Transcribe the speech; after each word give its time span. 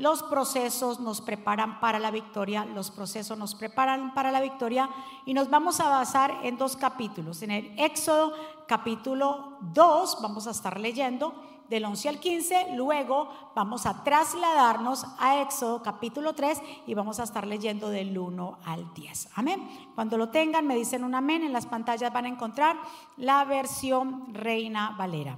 Los 0.00 0.22
procesos 0.22 0.98
nos 0.98 1.20
preparan 1.20 1.78
para 1.78 1.98
la 1.98 2.10
victoria, 2.10 2.64
los 2.64 2.90
procesos 2.90 3.36
nos 3.36 3.54
preparan 3.54 4.14
para 4.14 4.32
la 4.32 4.40
victoria 4.40 4.88
y 5.26 5.34
nos 5.34 5.50
vamos 5.50 5.78
a 5.78 5.90
basar 5.90 6.38
en 6.42 6.56
dos 6.56 6.74
capítulos. 6.74 7.42
En 7.42 7.50
el 7.50 7.78
Éxodo 7.78 8.32
capítulo 8.66 9.58
2 9.60 10.22
vamos 10.22 10.46
a 10.46 10.52
estar 10.52 10.80
leyendo 10.80 11.34
del 11.68 11.84
11 11.84 12.08
al 12.08 12.18
15, 12.18 12.68
luego 12.76 13.28
vamos 13.54 13.84
a 13.84 14.02
trasladarnos 14.02 15.04
a 15.18 15.42
Éxodo 15.42 15.82
capítulo 15.82 16.32
3 16.32 16.62
y 16.86 16.94
vamos 16.94 17.20
a 17.20 17.24
estar 17.24 17.46
leyendo 17.46 17.90
del 17.90 18.16
1 18.16 18.58
al 18.64 18.94
10. 18.94 19.28
Amén. 19.34 19.90
Cuando 19.94 20.16
lo 20.16 20.30
tengan, 20.30 20.66
me 20.66 20.76
dicen 20.76 21.04
un 21.04 21.14
amén. 21.14 21.42
En 21.42 21.52
las 21.52 21.66
pantallas 21.66 22.10
van 22.10 22.24
a 22.24 22.28
encontrar 22.30 22.78
la 23.18 23.44
versión 23.44 24.32
Reina 24.32 24.94
Valera. 24.96 25.36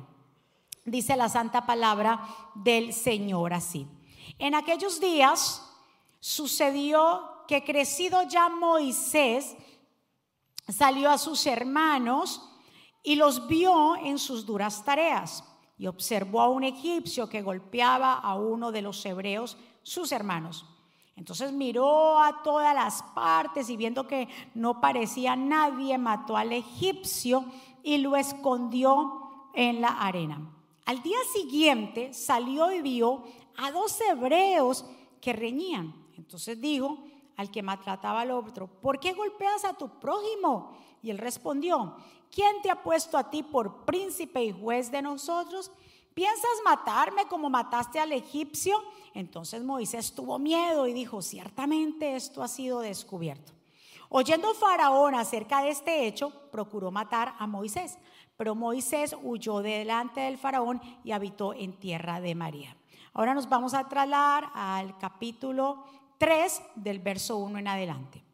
Dice 0.84 1.16
la 1.16 1.28
santa 1.28 1.66
palabra 1.66 2.20
del 2.54 2.92
Señor 2.92 3.54
así. 3.54 3.88
En 4.38 4.54
aquellos 4.54 5.00
días 5.00 5.62
sucedió 6.20 7.22
que 7.48 7.64
crecido 7.64 8.22
ya 8.22 8.48
Moisés 8.48 9.56
salió 10.68 11.10
a 11.10 11.18
sus 11.18 11.46
hermanos 11.46 12.48
y 13.02 13.16
los 13.16 13.46
vio 13.46 13.96
en 13.96 14.18
sus 14.18 14.46
duras 14.46 14.84
tareas 14.84 15.44
y 15.76 15.86
observó 15.86 16.40
a 16.40 16.48
un 16.48 16.64
egipcio 16.64 17.28
que 17.28 17.42
golpeaba 17.42 18.14
a 18.14 18.34
uno 18.36 18.70
de 18.70 18.82
los 18.82 19.04
hebreos, 19.04 19.56
sus 19.82 20.12
hermanos. 20.12 20.64
Entonces 21.16 21.52
miró 21.52 22.18
a 22.18 22.42
todas 22.42 22.74
las 22.74 23.02
partes 23.14 23.68
y 23.68 23.76
viendo 23.76 24.06
que 24.06 24.28
no 24.54 24.80
parecía 24.80 25.36
nadie, 25.36 25.98
mató 25.98 26.36
al 26.36 26.52
egipcio 26.52 27.44
y 27.82 27.98
lo 27.98 28.16
escondió 28.16 29.50
en 29.54 29.80
la 29.80 29.88
arena. 29.88 30.40
Al 30.84 31.02
día 31.02 31.18
siguiente 31.32 32.12
salió 32.14 32.72
y 32.72 32.80
vio 32.80 33.24
a 33.56 33.70
dos 33.70 34.00
hebreos 34.00 34.84
que 35.20 35.32
reñían. 35.32 35.94
Entonces 36.16 36.60
dijo 36.60 36.98
al 37.36 37.50
que 37.50 37.62
maltrataba 37.62 38.20
al 38.20 38.30
otro, 38.30 38.66
¿por 38.66 39.00
qué 39.00 39.12
golpeas 39.12 39.64
a 39.64 39.74
tu 39.74 39.98
prójimo? 39.98 40.76
Y 41.02 41.10
él 41.10 41.18
respondió, 41.18 41.96
¿quién 42.30 42.62
te 42.62 42.70
ha 42.70 42.82
puesto 42.82 43.18
a 43.18 43.30
ti 43.30 43.42
por 43.42 43.84
príncipe 43.84 44.44
y 44.44 44.52
juez 44.52 44.90
de 44.90 45.02
nosotros? 45.02 45.70
¿Piensas 46.14 46.50
matarme 46.64 47.26
como 47.26 47.48
mataste 47.48 47.98
al 47.98 48.12
egipcio? 48.12 48.76
Entonces 49.14 49.62
Moisés 49.62 50.14
tuvo 50.14 50.38
miedo 50.38 50.86
y 50.86 50.92
dijo, 50.92 51.22
ciertamente 51.22 52.16
esto 52.16 52.42
ha 52.42 52.48
sido 52.48 52.80
descubierto. 52.80 53.52
Oyendo 54.08 54.52
Faraón 54.52 55.14
acerca 55.14 55.62
de 55.62 55.70
este 55.70 56.06
hecho, 56.06 56.30
procuró 56.50 56.90
matar 56.90 57.34
a 57.38 57.46
Moisés, 57.46 57.96
pero 58.36 58.54
Moisés 58.54 59.16
huyó 59.22 59.60
delante 59.60 60.20
del 60.20 60.36
Faraón 60.36 60.82
y 61.02 61.12
habitó 61.12 61.54
en 61.54 61.72
tierra 61.78 62.20
de 62.20 62.34
María. 62.34 62.76
Ahora 63.14 63.34
nos 63.34 63.48
vamos 63.48 63.74
a 63.74 63.86
trasladar 63.88 64.50
al 64.54 64.96
capítulo 64.96 65.84
3 66.16 66.62
del 66.76 66.98
verso 66.98 67.36
1 67.36 67.58
en 67.58 67.68
adelante. 67.68 68.24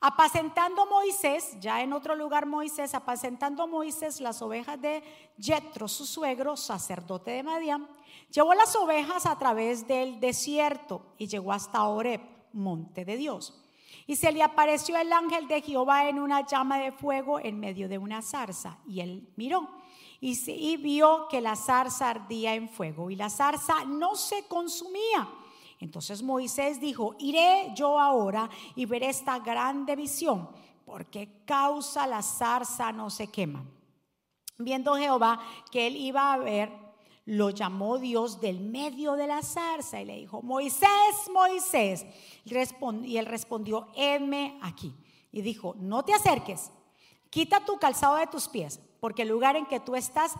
Apacentando 0.00 0.86
Moisés, 0.86 1.56
ya 1.58 1.82
en 1.82 1.92
otro 1.92 2.14
lugar 2.14 2.46
Moisés, 2.46 2.94
apacentando 2.94 3.66
Moisés 3.66 4.20
las 4.20 4.40
ovejas 4.40 4.80
de 4.80 5.02
Jetro, 5.36 5.88
su 5.88 6.06
suegro, 6.06 6.56
sacerdote 6.56 7.32
de 7.32 7.42
Madián, 7.42 7.88
llevó 8.30 8.54
las 8.54 8.76
ovejas 8.76 9.26
a 9.26 9.36
través 9.36 9.88
del 9.88 10.20
desierto 10.20 11.14
y 11.18 11.26
llegó 11.26 11.52
hasta 11.52 11.82
Oreb, 11.82 12.20
monte 12.52 13.04
de 13.04 13.16
Dios. 13.16 13.64
Y 14.06 14.14
se 14.14 14.30
le 14.30 14.44
apareció 14.44 14.96
el 14.96 15.12
ángel 15.12 15.48
de 15.48 15.60
Jehová 15.60 16.08
en 16.08 16.20
una 16.20 16.46
llama 16.46 16.78
de 16.78 16.92
fuego 16.92 17.40
en 17.40 17.58
medio 17.58 17.88
de 17.88 17.98
una 17.98 18.22
zarza. 18.22 18.78
Y 18.86 19.00
él 19.00 19.28
miró 19.34 19.68
y, 20.20 20.76
vio 20.78 21.28
que 21.28 21.40
la 21.40 21.54
zarza 21.54 22.10
ardía 22.10 22.54
en 22.54 22.68
fuego 22.68 23.10
y 23.10 23.16
la 23.16 23.30
zarza 23.30 23.84
no 23.84 24.16
se 24.16 24.46
consumía 24.48 25.28
entonces 25.80 26.22
Moisés 26.22 26.80
dijo, 26.80 27.14
iré 27.18 27.72
yo 27.76 27.98
ahora 27.98 28.50
y 28.74 28.84
veré 28.84 29.10
esta 29.10 29.38
grande 29.38 29.94
visión, 29.94 30.48
porque 30.84 31.42
causa 31.44 32.06
la 32.06 32.22
zarza 32.22 32.90
no 32.92 33.10
se 33.10 33.28
quema. 33.28 33.64
Viendo 34.58 34.96
Jehová 34.96 35.40
que 35.70 35.86
él 35.86 35.96
iba 35.96 36.32
a 36.32 36.38
ver, 36.38 36.72
lo 37.26 37.50
llamó 37.50 37.98
Dios 37.98 38.40
del 38.40 38.58
medio 38.58 39.12
de 39.12 39.26
la 39.26 39.42
zarza 39.42 40.00
y 40.00 40.04
le 40.04 40.16
dijo, 40.16 40.42
Moisés, 40.42 40.88
Moisés. 41.32 42.04
Y 42.44 43.16
él 43.16 43.26
respondió, 43.26 43.88
heme 43.94 44.58
aquí. 44.62 44.92
Y 45.30 45.42
dijo, 45.42 45.76
no 45.78 46.04
te 46.04 46.14
acerques, 46.14 46.72
quita 47.30 47.64
tu 47.64 47.78
calzado 47.78 48.16
de 48.16 48.26
tus 48.26 48.48
pies, 48.48 48.80
porque 49.00 49.22
el 49.22 49.28
lugar 49.28 49.56
en 49.56 49.66
que 49.66 49.80
tú 49.80 49.96
estás, 49.96 50.34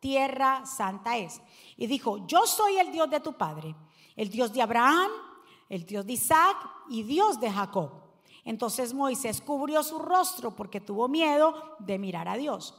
tierra 0.00 0.66
santa 0.66 1.16
es. 1.16 1.40
Y 1.76 1.86
dijo, 1.86 2.26
yo 2.26 2.46
soy 2.46 2.78
el 2.78 2.92
Dios 2.92 3.08
de 3.10 3.20
tu 3.20 3.34
Padre 3.34 3.74
el 4.16 4.28
Dios 4.28 4.52
de 4.52 4.62
Abraham, 4.62 5.10
el 5.68 5.84
Dios 5.86 6.06
de 6.06 6.14
Isaac 6.14 6.56
y 6.88 7.02
Dios 7.02 7.40
de 7.40 7.50
Jacob. 7.50 7.90
Entonces 8.44 8.92
Moisés 8.92 9.40
cubrió 9.40 9.82
su 9.82 9.98
rostro 9.98 10.54
porque 10.54 10.80
tuvo 10.80 11.08
miedo 11.08 11.76
de 11.78 11.98
mirar 11.98 12.28
a 12.28 12.36
Dios. 12.36 12.74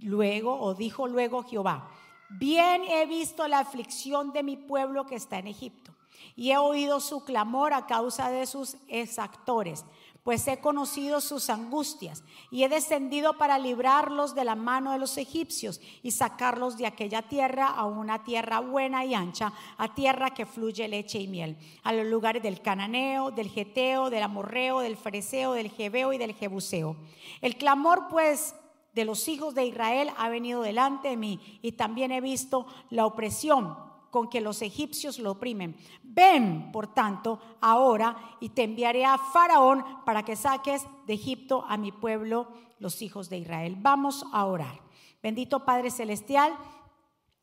Luego, 0.00 0.60
o 0.60 0.74
dijo 0.74 1.06
luego 1.06 1.44
Jehová, 1.44 1.88
bien 2.28 2.82
he 2.84 3.06
visto 3.06 3.46
la 3.46 3.60
aflicción 3.60 4.32
de 4.32 4.42
mi 4.42 4.56
pueblo 4.56 5.06
que 5.06 5.14
está 5.14 5.38
en 5.38 5.46
Egipto 5.46 5.94
y 6.34 6.50
he 6.50 6.58
oído 6.58 6.98
su 7.00 7.24
clamor 7.24 7.72
a 7.72 7.86
causa 7.86 8.30
de 8.30 8.46
sus 8.46 8.76
exactores 8.88 9.84
pues 10.26 10.48
he 10.48 10.58
conocido 10.58 11.20
sus 11.20 11.50
angustias 11.50 12.24
y 12.50 12.64
he 12.64 12.68
descendido 12.68 13.38
para 13.38 13.60
librarlos 13.60 14.34
de 14.34 14.42
la 14.42 14.56
mano 14.56 14.90
de 14.90 14.98
los 14.98 15.18
egipcios 15.18 15.80
y 16.02 16.10
sacarlos 16.10 16.76
de 16.76 16.84
aquella 16.84 17.22
tierra 17.22 17.68
a 17.68 17.84
una 17.84 18.24
tierra 18.24 18.58
buena 18.58 19.04
y 19.04 19.14
ancha, 19.14 19.52
a 19.78 19.94
tierra 19.94 20.30
que 20.30 20.44
fluye 20.44 20.88
leche 20.88 21.20
y 21.20 21.28
miel, 21.28 21.56
a 21.84 21.92
los 21.92 22.06
lugares 22.06 22.42
del 22.42 22.60
cananeo, 22.60 23.30
del 23.30 23.50
geteo, 23.50 24.10
del 24.10 24.24
amorreo, 24.24 24.80
del 24.80 24.96
fereceo, 24.96 25.52
del 25.52 25.70
jebeo 25.70 26.12
y 26.12 26.18
del 26.18 26.34
jebuseo. 26.34 26.96
El 27.40 27.56
clamor 27.56 28.08
pues 28.10 28.56
de 28.94 29.04
los 29.04 29.28
hijos 29.28 29.54
de 29.54 29.66
Israel 29.66 30.10
ha 30.16 30.28
venido 30.28 30.62
delante 30.62 31.06
de 31.06 31.16
mí 31.16 31.60
y 31.62 31.70
también 31.70 32.10
he 32.10 32.20
visto 32.20 32.66
la 32.90 33.06
opresión 33.06 33.85
con 34.10 34.28
que 34.28 34.40
los 34.40 34.62
egipcios 34.62 35.18
lo 35.18 35.32
oprimen. 35.32 35.76
Ven, 36.02 36.70
por 36.72 36.88
tanto, 36.88 37.40
ahora 37.60 38.16
y 38.40 38.50
te 38.50 38.64
enviaré 38.64 39.04
a 39.04 39.18
Faraón 39.18 39.84
para 40.04 40.24
que 40.24 40.36
saques 40.36 40.86
de 41.06 41.14
Egipto 41.14 41.64
a 41.68 41.76
mi 41.76 41.92
pueblo, 41.92 42.48
los 42.78 43.02
hijos 43.02 43.28
de 43.28 43.38
Israel. 43.38 43.76
Vamos 43.78 44.24
a 44.32 44.44
orar. 44.44 44.80
Bendito 45.22 45.64
Padre 45.64 45.90
Celestial. 45.90 46.56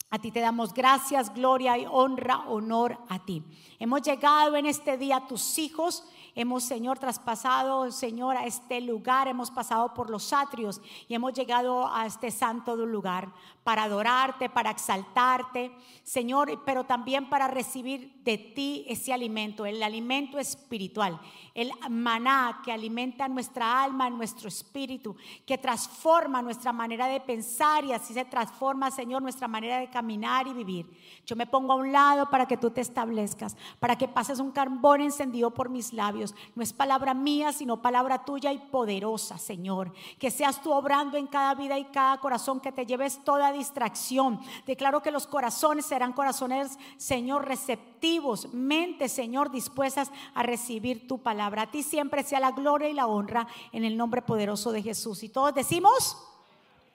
A 0.10 0.20
ti 0.20 0.32
te 0.32 0.42
damos 0.42 0.76
gracias, 0.76 1.34
gloria 1.34 1.76
y 1.76 1.88
honra, 1.90 2.44
honor 2.48 3.00
a 3.10 3.26
ti. 3.26 3.44
Hemos 3.80 4.04
llegado 4.04 4.56
en 4.56 4.68
este 4.68 4.96
día 4.96 5.26
tus 5.28 5.58
hijos 5.58 6.04
Hemos, 6.36 6.64
Señor, 6.64 6.98
traspasado, 6.98 7.92
Señor, 7.92 8.38
a 8.38 8.48
este 8.48 8.82
lugar, 8.82 9.28
hemos 9.28 9.52
pasado 9.52 9.94
por 9.94 10.10
los 10.10 10.34
atrios 10.34 10.82
y 11.08 11.14
hemos 11.14 11.34
llegado 11.34 11.88
a 11.94 12.08
este 12.08 12.32
santo 12.32 12.76
lugar 12.76 13.32
para 13.64 13.84
adorarte, 13.84 14.50
para 14.50 14.72
exaltarte, 14.72 15.72
Señor, 16.04 16.62
pero 16.66 16.84
también 16.84 17.30
para 17.30 17.48
recibir 17.48 18.22
de 18.24 18.38
ti 18.38 18.86
ese 18.88 19.14
alimento, 19.14 19.66
el 19.66 19.82
alimento 19.82 20.40
espiritual, 20.40 21.20
el 21.54 21.72
maná 21.90 22.62
que 22.64 22.72
alimenta 22.72 23.28
nuestra 23.28 23.84
alma, 23.84 24.10
nuestro 24.10 24.48
espíritu, 24.48 25.16
que 25.46 25.58
transforma 25.58 26.42
nuestra 26.42 26.74
manera 26.74 27.08
de 27.08 27.22
pensar 27.22 27.86
y 27.86 27.94
así 27.94 28.14
se 28.14 28.26
transforma, 28.26 28.92
Señor, 28.92 29.22
nuestra 29.22 29.48
manera 29.48 29.80
de 29.80 29.90
caminar 29.90 30.48
y 30.48 30.54
vivir. 30.54 30.90
Yo 31.26 31.36
me 31.36 31.48
pongo 31.48 31.74
a 31.74 31.78
un 31.78 31.92
lado 31.92 32.30
para 32.30 32.48
que 32.48 32.58
tú 32.58 32.72
te 32.72 32.82
establezcas, 32.82 33.56
para 33.80 33.98
que 33.98 34.08
pases 34.08 34.40
un 34.40 34.52
carbón 34.52 35.02
encendido 35.02 35.52
por 35.52 35.70
mis 35.70 35.94
labios 35.94 36.34
no 36.56 36.64
es 36.64 36.74
palabra 36.74 37.14
mía, 37.14 37.54
sino 37.54 37.82
palabra 37.82 38.26
tuya 38.26 38.52
y 38.52 38.58
poderosa, 38.58 39.38
Señor. 39.38 39.94
Que 40.20 40.32
seas 40.32 40.62
tú 40.62 40.72
obrando 40.72 41.18
en 41.18 41.28
cada 41.28 41.56
vida 41.56 41.78
y 41.78 41.86
cada 41.86 42.20
corazón, 42.20 42.60
que 42.60 42.72
te 42.72 42.86
lleves 42.86 43.24
toda 43.24 43.52
distracción. 43.54 44.42
Declaro 44.66 45.02
que 45.02 45.12
los 45.12 45.28
corazones 45.28 45.86
serán 45.86 46.12
corazones, 46.12 46.78
Señor, 46.98 47.48
receptivos, 47.48 48.54
mentes, 48.54 49.14
Señor, 49.14 49.52
dispuestas 49.52 50.12
a 50.34 50.44
recibir 50.44 51.08
tu 51.08 51.20
palabra. 51.20 51.62
A 51.62 51.72
ti 51.72 51.84
siempre 51.84 52.24
sea 52.24 52.42
la 52.42 52.52
gloria 52.52 52.90
y 52.90 52.94
la 52.94 53.08
honra 53.08 53.48
en 53.72 53.86
el 53.86 53.96
nombre 53.96 54.22
poderoso 54.22 54.72
de 54.72 54.82
Jesús. 54.82 55.24
Y 55.24 55.30
todos 55.30 55.54
decimos, 55.54 56.18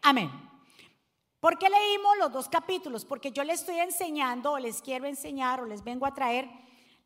amén. 0.02 0.30
¿Por 1.40 1.56
qué 1.56 1.68
leímos 1.70 2.18
los 2.18 2.32
dos 2.32 2.48
capítulos? 2.48 3.04
Porque 3.04 3.30
yo 3.30 3.44
les 3.44 3.60
estoy 3.60 3.78
enseñando 3.78 4.52
o 4.52 4.58
les 4.58 4.82
quiero 4.82 5.06
enseñar 5.06 5.60
o 5.60 5.66
les 5.66 5.84
vengo 5.84 6.04
a 6.04 6.12
traer 6.12 6.50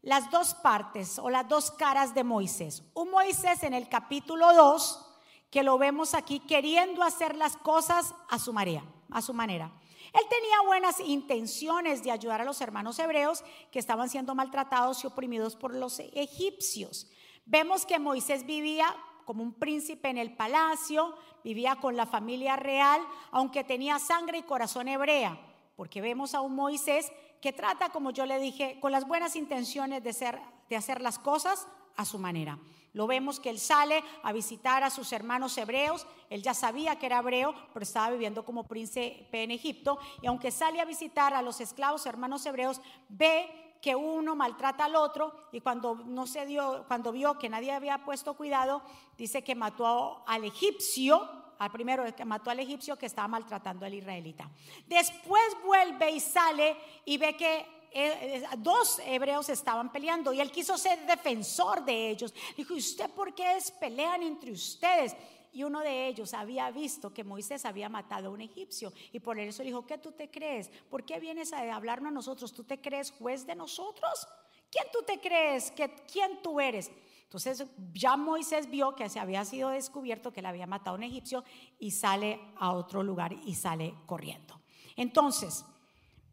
las 0.01 0.31
dos 0.31 0.55
partes 0.55 1.19
o 1.19 1.31
las 1.31 1.49
dos 1.49 1.71
caras 1.71 2.15
de 2.15 2.25
Moisés. 2.25 2.83
Un 2.95 3.11
Moisés 3.11 3.63
en 3.63 3.75
el 3.75 3.89
capítulo 3.89 4.53
2, 4.55 5.07
que 5.51 5.63
lo 5.63 5.79
vemos 5.79 6.15
aquí 6.15 6.41
queriendo 6.41 7.03
hacer 7.03 7.37
las 7.37 7.57
cosas 7.57 8.15
a 8.29 8.39
su 8.39 8.53
manera, 8.53 8.83
a 9.13 9.23
su 9.23 9.35
manera. 9.35 9.73
Él 10.13 10.23
tenía 10.29 10.61
buenas 10.67 11.01
intenciones 11.01 12.03
de 12.03 12.11
ayudar 12.11 12.41
a 12.41 12.45
los 12.45 12.61
hermanos 12.61 12.99
hebreos 12.99 13.45
que 13.71 13.79
estaban 13.79 14.09
siendo 14.09 14.35
maltratados 14.35 15.03
y 15.03 15.07
oprimidos 15.07 15.57
por 15.57 15.75
los 15.75 15.99
egipcios. 16.01 17.11
Vemos 17.47 17.87
que 17.87 17.99
Moisés 17.99 18.45
vivía 18.45 18.95
como 19.25 19.43
un 19.43 19.55
príncipe 19.55 20.09
en 20.09 20.19
el 20.19 20.35
palacio, 20.35 21.15
vivía 21.45 21.77
con 21.77 21.97
la 21.97 22.07
familia 22.07 22.57
real, 22.57 23.01
aunque 23.31 23.65
tenía 23.65 23.99
sangre 23.99 24.39
y 24.39 24.43
corazón 24.43 24.89
hebrea, 24.89 25.41
porque 25.77 26.01
vemos 26.01 26.35
a 26.35 26.41
un 26.41 26.55
Moisés 26.55 27.11
que 27.41 27.53
trata, 27.53 27.91
como 27.91 28.11
yo 28.11 28.27
le 28.27 28.39
dije, 28.39 28.79
con 28.81 28.93
las 28.93 29.07
buenas 29.07 29.37
intenciones 29.37 30.03
de, 30.03 30.39
de 30.69 30.77
hacer 30.77 31.01
las 31.01 31.19
cosas 31.19 31.67
a 31.97 32.05
su 32.05 32.19
manera. 32.19 32.59
Lo 32.93 33.07
vemos 33.07 33.41
que 33.41 33.51
él 33.51 33.59
sale 33.59 34.05
a 34.23 34.33
visitar 34.33 34.83
a 34.83 34.91
sus 34.91 35.13
hermanos 35.13 35.57
hebreos. 35.57 36.07
Él 36.29 36.43
ya 36.43 36.53
sabía 36.53 36.97
que 36.99 37.07
era 37.07 37.21
hebreo, 37.21 37.55
pero 37.73 37.85
estaba 37.85 38.11
viviendo 38.11 38.45
como 38.45 38.65
príncipe 38.65 39.43
en 39.43 39.51
Egipto. 39.51 39.99
Y 40.21 40.27
aunque 40.27 40.51
sale 40.51 40.81
a 40.81 40.85
visitar 40.85 41.33
a 41.33 41.43
los 41.43 41.61
esclavos 41.61 42.05
hermanos 42.05 42.45
hebreos, 42.45 42.81
ve 43.09 43.79
que 43.81 43.97
uno 43.97 44.37
maltrata 44.37 44.85
al 44.85 44.95
otro 44.95 45.35
y 45.51 45.61
cuando 45.61 45.97
no 45.97 46.27
se 46.27 46.47
dio, 46.47 46.85
cuando 46.87 47.11
vio 47.11 47.39
que 47.39 47.49
nadie 47.49 47.73
había 47.73 48.05
puesto 48.05 48.35
cuidado, 48.35 48.81
dice 49.19 49.43
que 49.43 49.57
mató 49.57 50.23
al 50.27 50.45
egipcio, 50.45 51.29
al 51.59 51.73
primero 51.73 52.05
que 52.15 52.25
mató 52.25 52.51
al 52.51 52.61
egipcio 52.61 52.97
que 52.97 53.07
estaba 53.07 53.27
maltratando 53.27 53.85
al 53.85 53.95
israelita. 53.95 54.49
Después 54.87 55.43
vuelve 55.65 56.13
y 56.13 56.21
sale 56.21 56.77
y 57.05 57.19
ve 57.19 57.37
que 57.37 57.82
eh, 57.95 58.37
eh, 58.37 58.45
dos 58.59 59.01
hebreos 59.05 59.49
estaban 59.49 59.93
peleando 59.93 60.33
y 60.33 60.41
él 60.41 60.51
quiso 60.51 60.79
ser 60.79 61.07
defensor 61.07 61.85
de 61.85 62.11
ellos. 62.11 62.35
Dijo, 62.57 62.75
¿y 62.75 62.79
usted 62.79 63.11
por 63.11 63.35
qué 63.35 63.57
es 63.57 63.71
pelean 63.71 64.23
entre 64.23 64.53
ustedes? 64.53 65.15
Y 65.53 65.65
uno 65.65 65.81
de 65.81 66.07
ellos 66.07 66.33
había 66.33 66.71
visto 66.71 67.13
que 67.13 67.25
Moisés 67.25 67.67
había 67.67 67.91
matado 67.91 68.29
a 68.29 68.31
un 68.31 68.41
egipcio 68.41 68.93
y 69.13 69.21
por 69.21 69.39
eso 69.39 69.63
dijo, 69.63 69.87
¿qué 69.87 69.99
tú 69.99 70.13
te 70.13 70.31
crees? 70.31 70.69
¿Por 70.89 71.05
qué 71.05 71.21
vienes 71.21 71.53
a 71.53 71.75
hablarnos 71.75 72.11
a 72.11 72.15
nosotros? 72.15 72.53
¿Tú 72.53 72.65
te 72.65 72.81
crees 72.81 73.11
juez 73.11 73.47
de 73.47 73.55
nosotros? 73.55 74.27
¿Quién 74.71 74.87
tú 74.91 75.01
te 75.07 75.21
crees? 75.21 75.73
¿Quién 76.11 76.41
tú 76.43 76.59
eres? 76.59 76.91
Entonces 77.25 77.67
ya 77.93 78.17
Moisés 78.17 78.71
vio 78.71 78.95
que 78.97 79.09
se 79.09 79.21
había 79.21 79.45
sido 79.45 79.69
descubierto 79.69 80.33
que 80.33 80.41
le 80.41 80.49
había 80.49 80.67
matado 80.67 80.97
a 80.97 80.99
un 80.99 81.03
egipcio 81.03 81.45
y 81.79 81.91
sale 81.91 82.41
a 82.59 82.73
otro 82.73 83.03
lugar 83.03 83.33
y 83.33 83.55
sale 83.55 83.95
corriendo. 84.07 84.61
Entonces, 84.97 85.65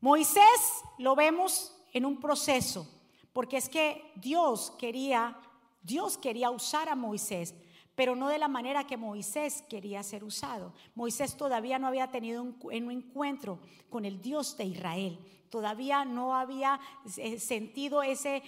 Moisés 0.01 0.84
lo 0.98 1.16
vemos 1.16 1.75
en 1.94 2.06
un 2.06 2.19
proceso, 2.19 2.88
porque 3.34 3.57
es 3.57 3.68
que 3.69 4.12
Dios 4.16 4.72
quería, 4.78 5.38
Dios 5.81 6.18
quería 6.18 6.50
usar 6.51 6.90
a 6.90 6.96
Moisés, 6.96 7.54
pero 8.00 8.16
no 8.16 8.30
de 8.30 8.38
la 8.38 8.48
manera 8.48 8.88
que 8.88 8.96
Moisés 8.96 9.62
quería 9.68 10.01
ser 10.04 10.24
usado. 10.24 10.72
Moisés 10.96 11.36
todavía 11.36 11.78
no 11.80 11.88
había 11.88 12.10
tenido 12.10 12.42
un, 12.42 12.92
encuentro 12.92 13.60
con 13.90 14.06
el 14.06 14.22
Dios 14.22 14.56
de 14.56 14.63
Israel 14.63 15.19
todavía 15.50 16.06
no 16.06 16.36
había 16.36 16.80
eh, 17.18 17.40
sentido 17.40 18.04
ese, 18.04 18.44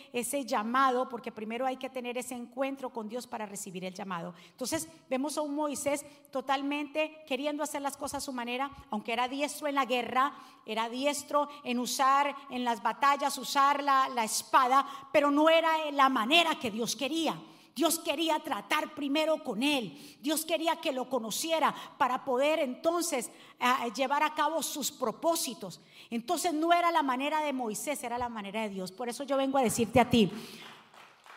llamado, 0.45 1.09
porque 1.09 1.31
primero 1.31 1.65
hay 1.65 1.77
que 1.77 1.89
tener 1.89 2.15
ese 2.15 2.35
encuentro 2.35 2.91
con 2.91 3.09
Dios 3.09 3.25
para 3.25 3.47
recibir 3.47 3.83
el 3.83 3.93
llamado. 3.95 4.35
Entonces 4.51 4.87
vemos 5.09 5.35
a 5.35 5.41
un 5.41 5.55
Moisés 5.55 6.05
totalmente 6.29 7.23
queriendo 7.27 7.63
hacer 7.63 7.81
las 7.81 7.97
cosas 7.97 8.21
a 8.21 8.25
su 8.25 8.31
manera, 8.31 8.69
aunque 8.91 9.13
era 9.13 9.27
diestro 9.27 9.67
en 9.67 9.73
la 9.73 9.85
guerra, 9.85 10.31
era 10.63 10.89
diestro 10.89 11.49
en 11.63 11.79
usar 11.79 12.35
en 12.51 12.63
las 12.63 12.83
batallas, 12.83 13.35
usar 13.39 13.81
la 13.83 14.23
espada, 14.23 14.85
pero 15.11 15.31
no 15.31 15.49
era 15.49 15.89
la 15.91 16.07
manera 16.07 16.59
que 16.59 16.69
Dios 16.69 16.95
quería. 16.95 17.35
Dios 17.75 17.99
quería 17.99 18.39
tratar 18.39 18.93
primero 18.93 19.43
con 19.43 19.63
él. 19.63 20.17
Dios 20.21 20.45
quería 20.45 20.75
que 20.77 20.91
lo 20.91 21.09
conociera 21.09 21.73
para 21.97 22.25
poder 22.25 22.59
entonces 22.59 23.31
eh, 23.59 23.91
llevar 23.95 24.23
a 24.23 24.33
cabo 24.33 24.61
sus 24.61 24.91
propósitos. 24.91 25.79
Entonces 26.09 26.53
no 26.53 26.73
era 26.73 26.91
la 26.91 27.03
manera 27.03 27.41
de 27.41 27.53
Moisés, 27.53 28.03
era 28.03 28.17
la 28.17 28.29
manera 28.29 28.61
de 28.63 28.69
Dios. 28.69 28.91
Por 28.91 29.09
eso 29.09 29.23
yo 29.23 29.37
vengo 29.37 29.57
a 29.57 29.63
decirte 29.63 29.99
a 29.99 30.09
ti, 30.09 30.29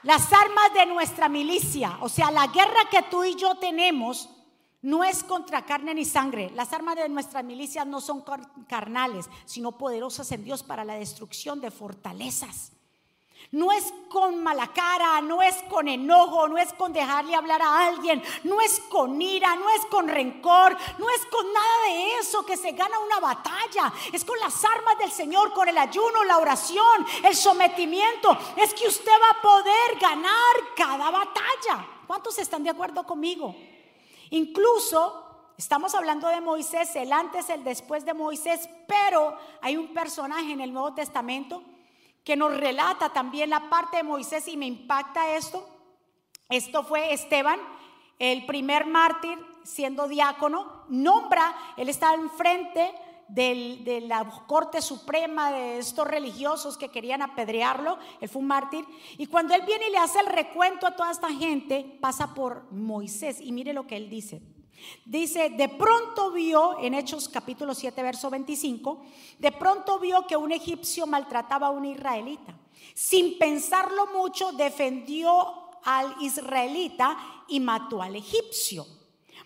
las 0.02 0.32
armas 0.32 0.74
de 0.74 0.84
nuestra 0.86 1.30
milicia, 1.30 1.98
o 2.02 2.10
sea, 2.10 2.30
la 2.30 2.48
guerra 2.48 2.90
que 2.90 3.02
tú 3.10 3.24
y 3.24 3.36
yo 3.36 3.54
tenemos, 3.54 4.28
no 4.82 5.02
es 5.02 5.24
contra 5.24 5.64
carne 5.64 5.94
ni 5.94 6.04
sangre. 6.04 6.50
Las 6.54 6.74
armas 6.74 6.96
de 6.96 7.08
nuestra 7.08 7.42
milicia 7.42 7.86
no 7.86 8.02
son 8.02 8.22
carnales, 8.68 9.30
sino 9.46 9.72
poderosas 9.72 10.30
en 10.32 10.44
Dios 10.44 10.62
para 10.62 10.84
la 10.84 10.96
destrucción 10.96 11.62
de 11.62 11.70
fortalezas. 11.70 12.73
No 13.52 13.70
es 13.70 13.92
con 14.08 14.42
mala 14.42 14.72
cara, 14.72 15.20
no 15.20 15.42
es 15.42 15.54
con 15.70 15.86
enojo, 15.86 16.48
no 16.48 16.58
es 16.58 16.72
con 16.72 16.92
dejarle 16.92 17.34
hablar 17.34 17.62
a 17.62 17.86
alguien, 17.86 18.22
no 18.44 18.60
es 18.60 18.80
con 18.88 19.20
ira, 19.20 19.54
no 19.56 19.68
es 19.70 19.84
con 19.86 20.08
rencor, 20.08 20.76
no 20.98 21.10
es 21.10 21.26
con 21.26 21.52
nada 21.52 21.82
de 21.86 22.18
eso 22.18 22.44
que 22.44 22.56
se 22.56 22.72
gana 22.72 22.98
una 22.98 23.20
batalla. 23.20 23.92
Es 24.12 24.24
con 24.24 24.38
las 24.40 24.64
armas 24.64 24.98
del 24.98 25.10
Señor, 25.10 25.52
con 25.52 25.68
el 25.68 25.78
ayuno, 25.78 26.24
la 26.24 26.38
oración, 26.38 27.06
el 27.22 27.36
sometimiento. 27.36 28.36
Es 28.56 28.74
que 28.74 28.88
usted 28.88 29.12
va 29.12 29.38
a 29.38 29.42
poder 29.42 29.98
ganar 30.00 30.54
cada 30.76 31.10
batalla. 31.10 31.86
¿Cuántos 32.06 32.38
están 32.38 32.62
de 32.64 32.70
acuerdo 32.70 33.04
conmigo? 33.04 33.54
Incluso 34.30 35.20
Estamos 35.56 35.94
hablando 35.94 36.26
de 36.26 36.40
Moisés, 36.40 36.96
el 36.96 37.12
antes, 37.12 37.48
el 37.48 37.62
después 37.62 38.04
de 38.04 38.12
Moisés, 38.12 38.68
pero 38.88 39.38
hay 39.60 39.76
un 39.76 39.94
personaje 39.94 40.50
en 40.50 40.60
el 40.60 40.72
Nuevo 40.72 40.94
Testamento 40.94 41.62
que 42.24 42.36
nos 42.36 42.56
relata 42.56 43.10
también 43.12 43.50
la 43.50 43.68
parte 43.68 43.98
de 43.98 44.02
Moisés 44.02 44.48
y 44.48 44.56
me 44.56 44.66
impacta 44.66 45.36
esto. 45.36 45.68
Esto 46.48 46.82
fue 46.82 47.12
Esteban, 47.12 47.60
el 48.18 48.46
primer 48.46 48.86
mártir 48.86 49.38
siendo 49.62 50.08
diácono, 50.08 50.84
nombra, 50.88 51.54
él 51.76 51.88
estaba 51.88 52.14
enfrente 52.14 52.92
de 53.28 54.04
la 54.06 54.28
corte 54.46 54.82
suprema 54.82 55.50
de 55.50 55.78
estos 55.78 56.06
religiosos 56.06 56.76
que 56.76 56.90
querían 56.90 57.22
apedrearlo, 57.22 57.98
él 58.20 58.28
fue 58.28 58.42
un 58.42 58.48
mártir, 58.48 58.84
y 59.16 59.26
cuando 59.26 59.54
él 59.54 59.62
viene 59.66 59.88
y 59.88 59.92
le 59.92 59.98
hace 59.98 60.20
el 60.20 60.26
recuento 60.26 60.86
a 60.86 60.94
toda 60.94 61.10
esta 61.10 61.30
gente, 61.30 61.98
pasa 62.00 62.34
por 62.34 62.70
Moisés 62.70 63.40
y 63.40 63.52
mire 63.52 63.72
lo 63.72 63.86
que 63.86 63.96
él 63.96 64.10
dice. 64.10 64.42
Dice, 65.04 65.50
de 65.50 65.68
pronto 65.68 66.30
vio, 66.30 66.78
en 66.78 66.94
Hechos 66.94 67.28
capítulo 67.28 67.74
7, 67.74 68.02
verso 68.02 68.30
25, 68.30 69.02
de 69.38 69.52
pronto 69.52 69.98
vio 69.98 70.26
que 70.26 70.36
un 70.36 70.52
egipcio 70.52 71.06
maltrataba 71.06 71.68
a 71.68 71.70
un 71.70 71.84
israelita. 71.84 72.54
Sin 72.94 73.38
pensarlo 73.38 74.06
mucho, 74.08 74.52
defendió 74.52 75.78
al 75.84 76.14
israelita 76.20 77.44
y 77.48 77.60
mató 77.60 78.02
al 78.02 78.16
egipcio. 78.16 78.86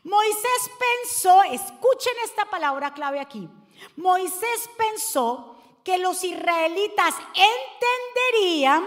Moisés 0.05 0.71
pensó, 0.79 1.43
escuchen 1.43 2.15
esta 2.25 2.45
palabra 2.47 2.95
clave 2.95 3.21
aquí, 3.21 3.49
Moisés 3.97 4.71
pensó 4.77 5.57
que 5.85 5.99
los 5.99 6.23
israelitas 6.23 7.15
entenderían 7.35 8.85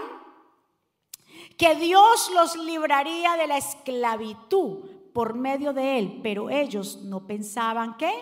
que 1.58 1.74
Dios 1.76 2.30
los 2.34 2.56
libraría 2.56 3.36
de 3.36 3.46
la 3.46 3.56
esclavitud 3.56 5.01
por 5.12 5.34
medio 5.34 5.72
de 5.72 5.98
él, 5.98 6.20
pero 6.22 6.50
ellos 6.50 7.02
no 7.02 7.26
pensaban 7.26 7.96
que 7.96 8.12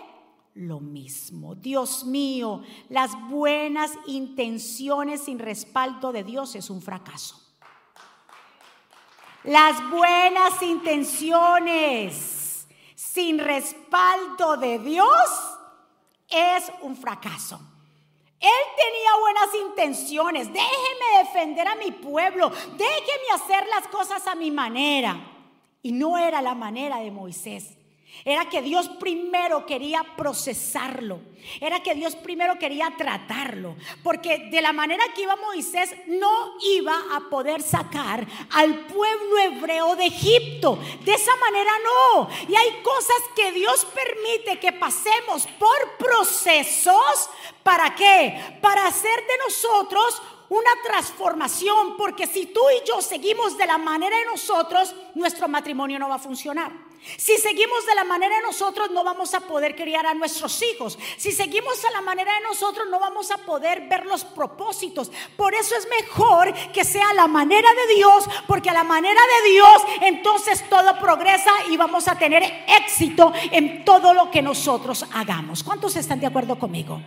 lo 0.53 0.79
mismo. 0.79 1.55
Dios 1.55 2.03
mío, 2.03 2.61
las 2.89 3.11
buenas 3.29 3.91
intenciones 4.07 5.23
sin 5.23 5.39
respaldo 5.39 6.11
de 6.11 6.23
Dios 6.23 6.55
es 6.55 6.69
un 6.69 6.81
fracaso. 6.81 7.37
Las 9.43 9.89
buenas 9.89 10.61
intenciones 10.61 12.67
sin 12.95 13.39
respaldo 13.39 14.57
de 14.57 14.77
Dios 14.79 15.07
es 16.29 16.71
un 16.81 16.95
fracaso. 16.95 17.59
Él 18.39 18.49
tenía 18.75 19.11
buenas 19.19 19.49
intenciones. 19.67 20.51
Déjeme 20.51 21.23
defender 21.23 21.67
a 21.67 21.75
mi 21.75 21.91
pueblo. 21.91 22.49
Déjeme 22.49 23.31
hacer 23.33 23.67
las 23.67 23.87
cosas 23.87 24.25
a 24.27 24.35
mi 24.35 24.49
manera. 24.49 25.30
Y 25.83 25.91
no 25.91 26.17
era 26.17 26.41
la 26.41 26.55
manera 26.55 26.99
de 26.99 27.11
Moisés. 27.11 27.77
Era 28.23 28.49
que 28.49 28.61
Dios 28.61 28.87
primero 28.99 29.65
quería 29.65 30.03
procesarlo. 30.15 31.21
Era 31.59 31.81
que 31.81 31.95
Dios 31.95 32.15
primero 32.15 32.59
quería 32.59 32.93
tratarlo. 32.95 33.75
Porque 34.03 34.49
de 34.51 34.61
la 34.61 34.73
manera 34.73 35.03
que 35.15 35.23
iba 35.23 35.35
Moisés 35.37 35.95
no 36.07 36.53
iba 36.61 36.93
a 37.15 37.29
poder 37.29 37.63
sacar 37.63 38.27
al 38.51 38.85
pueblo 38.87 39.37
hebreo 39.39 39.95
de 39.95 40.05
Egipto. 40.05 40.77
De 41.03 41.13
esa 41.13 41.31
manera 41.37 41.71
no. 41.83 42.29
Y 42.47 42.55
hay 42.55 42.83
cosas 42.83 43.17
que 43.35 43.53
Dios 43.53 43.85
permite 43.85 44.59
que 44.59 44.73
pasemos 44.73 45.47
por 45.57 45.97
procesos. 45.97 47.29
¿Para 47.63 47.95
qué? 47.95 48.59
Para 48.61 48.85
hacer 48.85 49.15
de 49.15 49.37
nosotros 49.45 50.21
una 50.51 50.71
transformación, 50.83 51.95
porque 51.95 52.27
si 52.27 52.47
tú 52.47 52.59
y 52.77 52.85
yo 52.85 53.01
seguimos 53.01 53.57
de 53.57 53.65
la 53.65 53.77
manera 53.77 54.17
de 54.17 54.25
nosotros, 54.25 54.93
nuestro 55.15 55.47
matrimonio 55.47 55.97
no 55.97 56.09
va 56.09 56.15
a 56.15 56.19
funcionar. 56.19 56.73
Si 57.17 57.37
seguimos 57.37 57.85
de 57.85 57.95
la 57.95 58.03
manera 58.03 58.35
de 58.35 58.41
nosotros, 58.41 58.91
no 58.91 59.01
vamos 59.05 59.33
a 59.33 59.39
poder 59.39 59.77
criar 59.77 60.05
a 60.05 60.13
nuestros 60.13 60.61
hijos. 60.61 60.99
Si 61.15 61.31
seguimos 61.31 61.85
a 61.85 61.91
la 61.91 62.01
manera 62.01 62.33
de 62.33 62.41
nosotros, 62.41 62.85
no 62.91 62.99
vamos 62.99 63.31
a 63.31 63.37
poder 63.37 63.87
ver 63.87 64.05
los 64.05 64.25
propósitos. 64.25 65.09
Por 65.37 65.55
eso 65.55 65.73
es 65.73 65.87
mejor 65.87 66.53
que 66.73 66.83
sea 66.83 67.13
la 67.13 67.27
manera 67.27 67.69
de 67.73 67.95
Dios, 67.95 68.25
porque 68.45 68.69
a 68.69 68.73
la 68.73 68.83
manera 68.83 69.21
de 69.43 69.51
Dios, 69.51 69.81
entonces 70.01 70.69
todo 70.69 70.99
progresa 70.99 71.51
y 71.69 71.77
vamos 71.77 72.09
a 72.09 72.19
tener 72.19 72.43
éxito 72.67 73.31
en 73.51 73.85
todo 73.85 74.13
lo 74.13 74.29
que 74.29 74.41
nosotros 74.41 75.05
hagamos. 75.13 75.63
¿Cuántos 75.63 75.95
están 75.95 76.19
de 76.19 76.27
acuerdo 76.27 76.59
conmigo? 76.59 77.01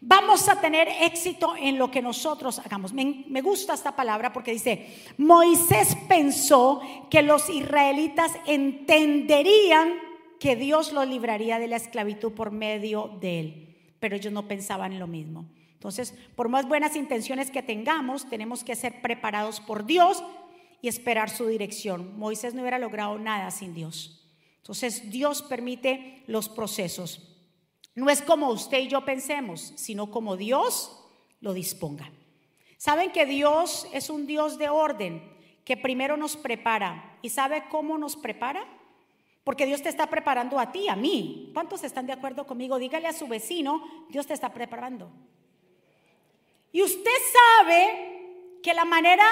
Vamos 0.00 0.48
a 0.48 0.60
tener 0.60 0.88
éxito 0.88 1.54
en 1.58 1.78
lo 1.78 1.90
que 1.90 2.02
nosotros 2.02 2.58
hagamos. 2.58 2.92
Me, 2.92 3.40
gusta 3.40 3.74
esta 3.74 3.96
palabra 3.96 4.32
porque 4.32 4.52
dice, 4.52 4.94
Moisés 5.16 5.96
pensó 6.08 6.80
que 7.10 7.22
los 7.22 7.48
israelitas 7.48 8.32
entenderían 8.46 9.94
que 10.38 10.54
Dios 10.54 10.92
los 10.92 11.08
libraría 11.08 11.58
de 11.58 11.68
la 11.68 11.76
esclavitud 11.76 12.32
por 12.32 12.50
medio 12.50 13.16
de 13.20 13.40
él, 13.40 13.76
pero 13.98 14.16
ellos 14.16 14.32
no 14.32 14.46
pensaban 14.46 14.92
en 14.92 14.98
lo 14.98 15.06
mismo. 15.06 15.46
Entonces, 15.72 16.14
por 16.34 16.48
más 16.48 16.68
buenas 16.68 16.94
intenciones 16.94 17.50
que 17.50 17.62
tengamos, 17.62 18.28
tenemos 18.28 18.64
que 18.64 18.76
ser 18.76 19.00
preparados 19.00 19.60
por 19.60 19.86
Dios 19.86 20.22
y 20.82 20.88
esperar 20.88 21.30
su 21.30 21.46
dirección. 21.46 22.18
Moisés 22.18 22.54
no 22.54 22.60
hubiera 22.60 22.78
logrado 22.78 23.18
nada 23.18 23.50
sin 23.50 23.72
Dios. 23.72 24.26
Entonces, 24.58 25.10
Dios 25.10 25.42
permite 25.42 26.22
los 26.26 26.48
procesos. 26.48 27.35
No 27.96 28.10
es 28.10 28.20
como 28.22 28.50
usted 28.50 28.78
y 28.78 28.88
yo 28.88 29.04
pensemos, 29.04 29.72
sino 29.74 30.10
como 30.10 30.36
Dios 30.36 31.02
lo 31.40 31.54
disponga. 31.54 32.12
Saben 32.76 33.10
que 33.10 33.24
Dios 33.24 33.88
es 33.92 34.10
un 34.10 34.26
Dios 34.26 34.58
de 34.58 34.68
orden, 34.68 35.32
que 35.64 35.78
primero 35.78 36.18
nos 36.18 36.36
prepara. 36.36 37.18
¿Y 37.22 37.30
sabe 37.30 37.64
cómo 37.70 37.96
nos 37.96 38.14
prepara? 38.14 38.66
Porque 39.44 39.64
Dios 39.64 39.82
te 39.82 39.88
está 39.88 40.08
preparando 40.08 40.60
a 40.60 40.72
ti, 40.72 40.88
a 40.88 40.94
mí. 40.94 41.50
¿Cuántos 41.54 41.84
están 41.84 42.06
de 42.06 42.12
acuerdo 42.12 42.46
conmigo? 42.46 42.78
Dígale 42.78 43.08
a 43.08 43.14
su 43.14 43.26
vecino, 43.28 43.82
Dios 44.10 44.26
te 44.26 44.34
está 44.34 44.52
preparando. 44.52 45.10
Y 46.70 46.82
usted 46.82 47.10
sabe 47.62 48.58
que 48.62 48.74
la 48.74 48.84
manera 48.84 49.24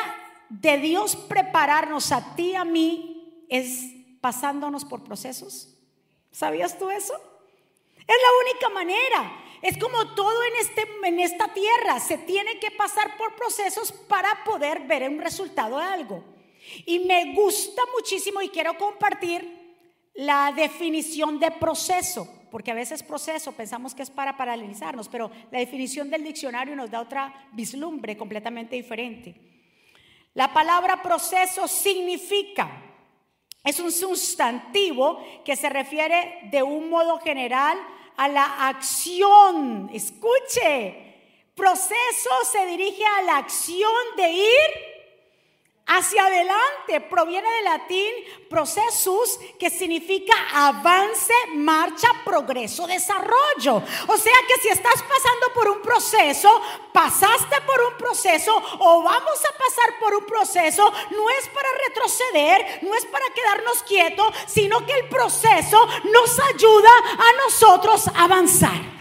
de 0.49 0.79
Dios 0.79 1.17
prepararnos 1.17 2.13
a 2.13 2.35
ti, 2.35 2.55
a 2.55 2.65
mí, 2.65 3.45
es 3.51 3.91
pasándonos 4.23 4.87
por 4.87 5.05
procesos. 5.05 5.77
¿Sabías 6.33 6.79
tú 6.79 6.89
eso? 6.89 7.13
Es 8.07 8.17
la 8.17 8.51
única 8.51 8.69
manera. 8.69 9.41
Es 9.63 9.79
como 9.79 10.15
todo 10.15 10.45
en, 10.45 10.57
este, 10.61 10.87
en 11.05 11.21
esta 11.21 11.53
tierra. 11.53 11.99
Se 12.01 12.19
tiene 12.19 12.59
que 12.59 12.71
pasar 12.71 13.17
por 13.17 13.35
procesos 13.35 13.93
para 13.93 14.45
poder 14.45 14.81
ver 14.81 15.09
un 15.09 15.21
resultado 15.21 15.79
de 15.79 15.85
algo. 15.85 16.25
Y 16.87 17.01
me 17.01 17.35
gusta 17.35 17.83
muchísimo 17.95 18.43
y 18.43 18.49
quiero 18.49 18.77
compartir 18.77 19.65
la 20.15 20.53
definición 20.55 21.39
de 21.41 21.51
proceso, 21.51 22.29
porque 22.51 22.71
a 22.71 22.75
veces 22.75 23.03
proceso 23.03 23.53
pensamos 23.53 23.95
que 23.95 24.03
es 24.03 24.11
para 24.11 24.37
paralizarnos, 24.37 25.09
pero 25.09 25.31
la 25.51 25.59
definición 25.59 26.09
del 26.09 26.25
diccionario 26.25 26.77
nos 26.77 26.91
da 26.91 27.01
otra 27.01 27.49
vislumbre 27.53 28.17
completamente 28.17 28.77
diferente. 28.77 29.35
La 30.35 30.53
palabra 30.53 31.03
proceso 31.03 31.67
significa, 31.69 32.94
es 33.65 33.81
un 33.81 33.91
sustantivo 33.91 35.25
que 35.45 35.57
se 35.57 35.71
refiere 35.71 36.41
de 36.51 36.63
un 36.63 36.91
modo 36.91 37.19
general 37.19 37.79
a 38.17 38.29
la 38.29 38.69
acción. 38.69 39.91
Escuche, 39.93 41.15
proceso 41.55 42.31
se 42.53 42.67
dirige 42.67 43.05
a 43.19 43.23
la 43.23 43.39
acción 43.39 43.91
de 44.17 44.31
ir 44.31 44.94
hacia 45.87 46.25
adelante. 46.25 47.01
Proviene 47.09 47.49
del 47.51 47.65
latín 47.65 48.13
procesus, 48.49 49.39
que 49.59 49.71
significa 49.71 50.35
avance, 50.53 51.35
marcha, 51.55 52.09
progreso, 52.25 52.87
desarrollo. 52.87 53.83
O 54.09 54.17
sea 54.17 54.35
que 54.49 54.61
si 54.63 54.69
estás 54.69 55.03
pasando 55.03 55.53
por 55.55 55.69
un 55.69 55.83
proceso, 55.83 56.61
pasaste 56.93 57.61
por 57.67 57.81
un 57.93 57.99
proceso 57.99 58.55
o 58.79 59.03
vamos 59.03 59.45
a 59.45 59.59
pasar 59.59 59.99
por 60.01 60.15
un 60.15 60.27
proceso, 60.27 60.93
no 61.11 61.31
es 61.31 61.49
para 61.49 61.69
retroceder, 61.89 62.79
no 62.83 62.95
es 62.95 63.05
para 63.07 63.27
quedarnos 63.35 63.83
quietos, 63.83 64.35
sino 64.47 64.85
que 64.87 64.93
el 64.93 65.09
proceso 65.09 65.87
nos 66.13 66.39
ayuda 66.41 66.91
a 67.19 67.45
nosotros 67.45 68.09
a 68.09 68.25
avanzar. 68.25 68.95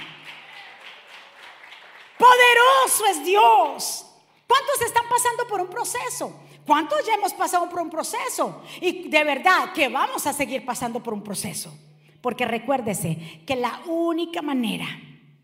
Poderoso 2.17 3.05
es 3.07 3.23
Dios. 3.25 4.05
¿Cuántos 4.47 4.81
están 4.81 5.07
pasando 5.09 5.47
por 5.47 5.61
un 5.61 5.67
proceso? 5.67 6.31
¿Cuántos 6.65 7.05
ya 7.05 7.15
hemos 7.15 7.33
pasado 7.33 7.69
por 7.69 7.81
un 7.81 7.89
proceso? 7.89 8.61
Y 8.81 9.09
de 9.09 9.23
verdad 9.23 9.73
que 9.73 9.89
vamos 9.89 10.25
a 10.27 10.33
seguir 10.33 10.65
pasando 10.65 11.01
por 11.01 11.13
un 11.13 11.23
proceso. 11.23 11.73
Porque 12.21 12.45
recuérdese 12.45 13.41
que 13.45 13.55
la 13.55 13.81
única 13.85 14.41
manera 14.41 14.87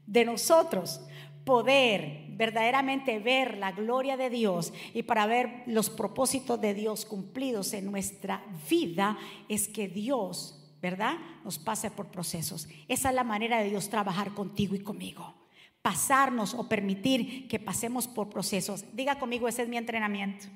de 0.05 0.25
nosotros 0.25 1.01
poder 1.43 2.25
verdaderamente 2.39 3.19
ver 3.19 3.57
la 3.57 3.73
gloria 3.73 4.15
de 4.15 4.29
Dios 4.29 4.71
y 4.93 5.03
para 5.03 5.25
ver 5.25 5.63
los 5.65 5.89
propósitos 5.89 6.61
de 6.61 6.73
Dios 6.73 7.05
cumplidos 7.05 7.73
en 7.73 7.91
nuestra 7.91 8.45
vida 8.69 9.17
es 9.49 9.67
que 9.67 9.89
Dios, 9.89 10.73
¿verdad? 10.81 11.15
Nos 11.43 11.59
pase 11.59 11.91
por 11.91 12.11
procesos. 12.11 12.69
Esa 12.87 13.09
es 13.09 13.15
la 13.15 13.25
manera 13.25 13.59
de 13.59 13.69
Dios 13.69 13.89
trabajar 13.89 14.33
contigo 14.33 14.73
y 14.73 14.79
conmigo. 14.79 15.33
Pasarnos 15.81 16.53
o 16.53 16.69
permitir 16.69 17.47
que 17.49 17.59
pasemos 17.59 18.07
por 18.07 18.29
procesos. 18.29 18.85
Diga 18.93 19.19
conmigo, 19.19 19.47
ese 19.47 19.63
es 19.63 19.67
mi 19.67 19.77
entrenamiento. 19.77 20.47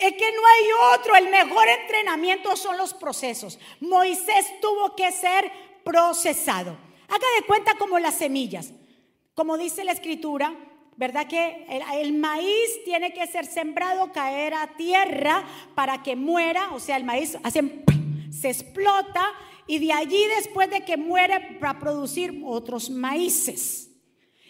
Es 0.00 0.14
que 0.14 0.32
no 0.32 0.40
hay 0.46 0.98
otro. 0.98 1.14
El 1.14 1.28
mejor 1.28 1.68
entrenamiento 1.68 2.56
son 2.56 2.78
los 2.78 2.94
procesos. 2.94 3.58
Moisés 3.80 4.60
tuvo 4.60 4.96
que 4.96 5.12
ser 5.12 5.52
procesado. 5.84 6.70
Haga 7.06 7.26
de 7.38 7.46
cuenta 7.46 7.74
como 7.74 7.98
las 7.98 8.14
semillas. 8.14 8.72
Como 9.34 9.58
dice 9.58 9.84
la 9.84 9.92
escritura, 9.92 10.54
¿verdad? 10.96 11.26
Que 11.26 11.66
el, 12.00 12.14
maíz 12.14 12.84
tiene 12.84 13.12
que 13.12 13.26
ser 13.26 13.44
sembrado, 13.44 14.10
caer 14.10 14.54
a 14.54 14.68
tierra 14.76 15.44
para 15.74 16.02
que 16.02 16.16
muera. 16.16 16.72
O 16.72 16.80
sea, 16.80 16.96
el 16.96 17.04
maíz 17.04 17.36
se 18.30 18.48
explota 18.48 19.24
y 19.66 19.78
de 19.78 19.92
allí 19.92 20.24
después 20.36 20.70
de 20.70 20.84
que 20.84 20.96
muere 20.96 21.58
para 21.60 21.78
producir 21.78 22.42
otros 22.44 22.88
maíces. 22.88 23.90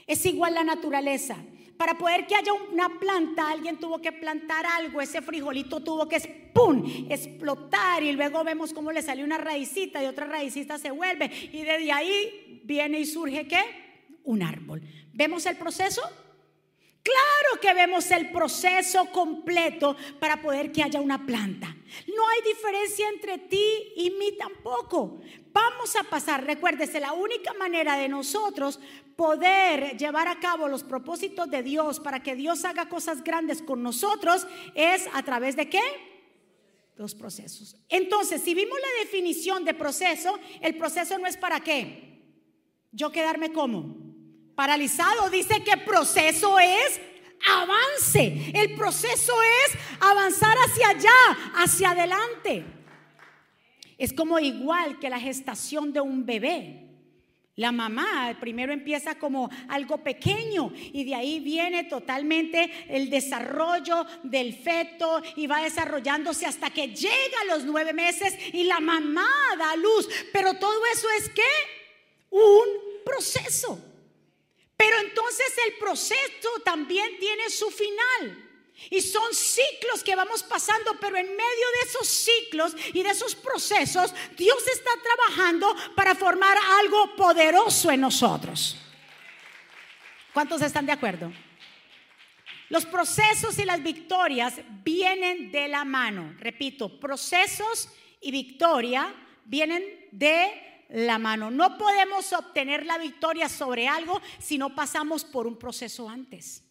Es 0.07 0.25
igual 0.26 0.54
la 0.54 0.64
naturaleza. 0.64 1.37
Para 1.81 1.97
poder 1.97 2.27
que 2.27 2.35
haya 2.35 2.53
una 2.53 3.01
planta, 3.01 3.51
alguien 3.51 3.79
tuvo 3.79 4.03
que 4.03 4.13
plantar 4.13 4.67
algo, 4.67 5.01
ese 5.01 5.23
frijolito 5.23 5.81
tuvo 5.81 6.07
que 6.07 6.21
¡pum! 6.53 6.85
explotar 7.09 8.03
y 8.03 8.13
luego 8.13 8.45
vemos 8.45 8.75
cómo 8.75 8.93
le 8.93 9.01
salió 9.01 9.25
una 9.25 9.39
raicita 9.39 10.03
y 10.03 10.07
otra 10.07 10.27
raicita 10.27 10.77
se 10.77 10.91
vuelve 10.91 11.31
y 11.51 11.63
desde 11.63 11.91
ahí 11.91 12.61
viene 12.65 13.01
y 13.01 13.07
surge 13.07 13.49
qué? 13.49 13.63
Un 14.25 14.43
árbol. 14.43 14.83
¿Vemos 15.15 15.47
el 15.47 15.57
proceso? 15.57 16.03
Claro 17.03 17.61
que 17.63 17.73
vemos 17.73 18.11
el 18.11 18.31
proceso 18.31 19.07
completo 19.07 19.97
para 20.19 20.43
poder 20.43 20.73
que 20.73 20.83
haya 20.83 21.01
una 21.01 21.25
planta. 21.25 21.75
No 22.15 22.29
hay 22.29 22.43
diferencia 22.43 23.09
entre 23.09 23.39
ti 23.39 23.95
y 23.97 24.11
mí 24.11 24.37
tampoco. 24.39 25.23
Vamos 25.51 25.97
a 25.97 26.05
pasar, 26.05 26.45
recuérdese, 26.45 27.01
la 27.01 27.15
única 27.15 27.55
manera 27.55 27.97
de 27.97 28.09
nosotros 28.09 28.79
poder 29.21 29.99
llevar 29.99 30.29
a 30.29 30.41
cabo 30.41 30.67
los 30.67 30.83
propósitos 30.83 31.50
de 31.50 31.62
Dios 31.62 32.00
para 32.00 32.23
que 32.23 32.35
Dios 32.35 32.65
haga 32.65 32.89
cosas 32.89 33.23
grandes 33.23 33.61
con 33.61 33.83
nosotros 33.83 34.47
es 34.75 35.07
a 35.12 35.23
través 35.23 35.57
de 35.57 35.69
qué? 35.69 35.83
Los 36.97 37.15
procesos. 37.15 37.77
Entonces, 37.91 38.41
si 38.41 38.55
vimos 38.55 38.79
la 38.81 39.05
definición 39.05 39.62
de 39.67 39.75
proceso, 39.75 40.39
el 40.62 40.75
proceso 40.79 41.19
no 41.19 41.27
es 41.27 41.37
para 41.37 41.61
qué. 41.61 42.33
Yo 42.93 43.12
quedarme 43.12 43.53
como 43.53 43.95
paralizado. 44.55 45.29
Dice 45.29 45.62
que 45.62 45.77
proceso 45.77 46.59
es 46.59 46.99
avance. 47.47 48.50
El 48.55 48.75
proceso 48.75 49.35
es 49.67 49.79
avanzar 50.00 50.57
hacia 50.67 50.89
allá, 50.89 51.53
hacia 51.57 51.91
adelante. 51.91 52.65
Es 53.99 54.15
como 54.15 54.39
igual 54.39 54.99
que 54.99 55.11
la 55.11 55.21
gestación 55.21 55.93
de 55.93 56.00
un 56.00 56.25
bebé. 56.25 56.89
La 57.57 57.73
mamá 57.73 58.37
primero 58.40 58.73
empieza 58.73 59.16
como 59.16 59.50
algo 59.69 60.02
pequeño 60.02 60.73
y 60.75 61.04
de 61.04 61.14
ahí 61.14 61.40
viene 61.40 61.85
totalmente 61.85 62.71
el 62.88 63.11
desarrollo 63.11 64.07
del 64.23 64.54
feto 64.54 65.21
y 65.37 65.47
va 65.47 65.62
desarrollándose 65.62 66.47
hasta 66.47 66.71
que 66.71 66.88
llega 66.88 67.40
a 67.42 67.57
los 67.57 67.64
nueve 67.64 67.92
meses 67.92 68.35
y 68.52 68.64
la 68.64 68.80
mamá 68.80 69.28
da 69.59 69.76
luz. 69.76 70.09
Pero 70.33 70.54
todo 70.54 70.80
eso 70.92 71.09
es 71.19 71.28
que 71.28 71.42
un 72.30 73.04
proceso. 73.04 73.78
Pero 74.76 74.99
entonces 75.00 75.52
el 75.66 75.75
proceso 75.75 76.49
también 76.64 77.19
tiene 77.19 77.50
su 77.50 77.71
final. 77.71 78.50
Y 78.89 79.01
son 79.03 79.35
ciclos 79.35 80.03
que 80.03 80.17
vamos 80.17 80.43
pasando, 80.43 80.97
pero 80.99 81.17
en 81.17 81.27
medio 81.27 81.37
de 81.37 81.89
esos 81.89 82.09
ciclos 82.09 82.75
y 82.95 83.03
de 83.03 83.11
esos 83.11 83.35
procesos, 83.35 84.15
Dios 84.37 84.67
está 84.67 84.91
trabajando 85.03 85.77
para 85.95 86.15
formar 86.15 86.57
algo 86.81 87.15
poderoso 87.15 87.91
en 87.91 88.01
nosotros. 88.01 88.77
¿Cuántos 90.33 90.63
están 90.63 90.87
de 90.87 90.93
acuerdo? 90.93 91.31
Los 92.71 92.87
procesos 92.87 93.59
y 93.59 93.65
las 93.65 93.83
victorias 93.83 94.55
vienen 94.85 95.51
de 95.51 95.69
la 95.69 95.85
mano. 95.85 96.35
Repito, 96.39 97.01
procesos 97.01 97.89
y 98.21 98.31
victoria 98.31 99.13
vienen 99.45 100.09
de 100.13 100.87
la 100.91 101.19
mano. 101.19 101.51
No 101.51 101.77
podemos 101.77 102.33
obtener 102.33 102.87
la 102.87 102.99
victoria 102.99 103.49
sobre 103.49 103.89
algo 103.89 104.21
si 104.39 104.57
no 104.57 104.75
pasamos 104.75 105.25
por 105.25 105.47
un 105.47 105.59
proceso 105.59 106.09
antes. 106.09 106.63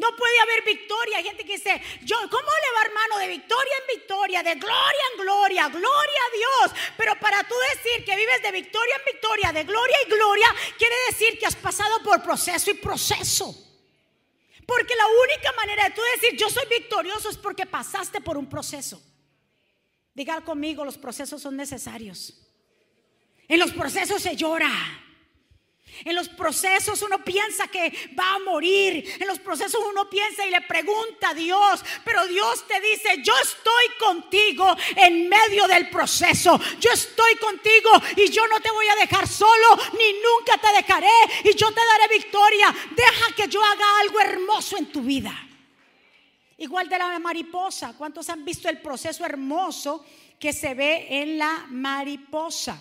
No 0.00 0.16
puede 0.16 0.40
haber 0.40 0.64
victoria. 0.64 1.18
Hay 1.18 1.24
gente 1.24 1.44
que 1.44 1.58
dice, 1.58 1.78
yo, 2.04 2.16
¿cómo 2.16 2.48
le 2.62 2.74
va 2.74 2.82
hermano? 2.86 3.18
De 3.18 3.28
victoria 3.28 3.72
en 3.80 3.98
victoria, 3.98 4.42
de 4.42 4.54
gloria 4.54 5.02
en 5.12 5.20
gloria, 5.20 5.68
gloria 5.68 6.20
a 6.26 6.36
Dios. 6.36 6.80
Pero 6.96 7.20
para 7.20 7.44
tú 7.44 7.54
decir 7.74 8.02
que 8.06 8.16
vives 8.16 8.42
de 8.42 8.50
victoria 8.50 8.94
en 8.96 9.04
victoria, 9.12 9.52
de 9.52 9.64
gloria 9.64 9.96
y 10.06 10.08
gloria, 10.08 10.48
quiere 10.78 10.94
decir 11.10 11.38
que 11.38 11.44
has 11.44 11.54
pasado 11.54 12.02
por 12.02 12.22
proceso 12.22 12.70
y 12.70 12.74
proceso. 12.74 13.54
Porque 14.64 14.96
la 14.96 15.06
única 15.06 15.52
manera 15.52 15.84
de 15.84 15.90
tú 15.90 16.00
decir 16.14 16.34
yo 16.38 16.48
soy 16.48 16.64
victorioso 16.70 17.28
es 17.28 17.36
porque 17.36 17.66
pasaste 17.66 18.22
por 18.22 18.38
un 18.38 18.48
proceso. 18.48 19.02
Diga 20.14 20.40
conmigo, 20.40 20.82
los 20.82 20.96
procesos 20.96 21.42
son 21.42 21.58
necesarios. 21.58 22.40
En 23.48 23.60
los 23.60 23.72
procesos 23.72 24.22
se 24.22 24.34
llora. 24.34 24.70
En 26.04 26.14
los 26.14 26.28
procesos 26.28 27.02
uno 27.02 27.22
piensa 27.24 27.68
que 27.68 28.12
va 28.18 28.34
a 28.34 28.38
morir. 28.38 29.16
En 29.18 29.26
los 29.26 29.38
procesos 29.38 29.80
uno 29.88 30.08
piensa 30.08 30.46
y 30.46 30.50
le 30.50 30.60
pregunta 30.62 31.30
a 31.30 31.34
Dios. 31.34 31.84
Pero 32.04 32.26
Dios 32.26 32.66
te 32.66 32.80
dice, 32.80 33.22
yo 33.22 33.34
estoy 33.36 33.98
contigo 33.98 34.76
en 34.96 35.28
medio 35.28 35.66
del 35.68 35.90
proceso. 35.90 36.58
Yo 36.78 36.90
estoy 36.92 37.34
contigo 37.36 37.90
y 38.16 38.30
yo 38.30 38.46
no 38.48 38.60
te 38.60 38.70
voy 38.70 38.86
a 38.88 38.96
dejar 38.96 39.28
solo 39.28 39.76
ni 39.98 40.12
nunca 40.14 40.58
te 40.58 40.72
dejaré. 40.74 41.08
Y 41.44 41.54
yo 41.54 41.68
te 41.68 41.80
daré 41.80 42.14
victoria. 42.14 42.74
Deja 42.96 43.34
que 43.36 43.48
yo 43.48 43.62
haga 43.62 44.00
algo 44.00 44.20
hermoso 44.20 44.76
en 44.76 44.90
tu 44.90 45.02
vida. 45.02 45.32
Igual 46.58 46.88
de 46.88 46.98
la 46.98 47.18
mariposa. 47.18 47.94
¿Cuántos 47.96 48.28
han 48.28 48.44
visto 48.44 48.68
el 48.68 48.80
proceso 48.80 49.24
hermoso 49.24 50.04
que 50.38 50.52
se 50.52 50.74
ve 50.74 51.06
en 51.08 51.38
la 51.38 51.66
mariposa? 51.70 52.78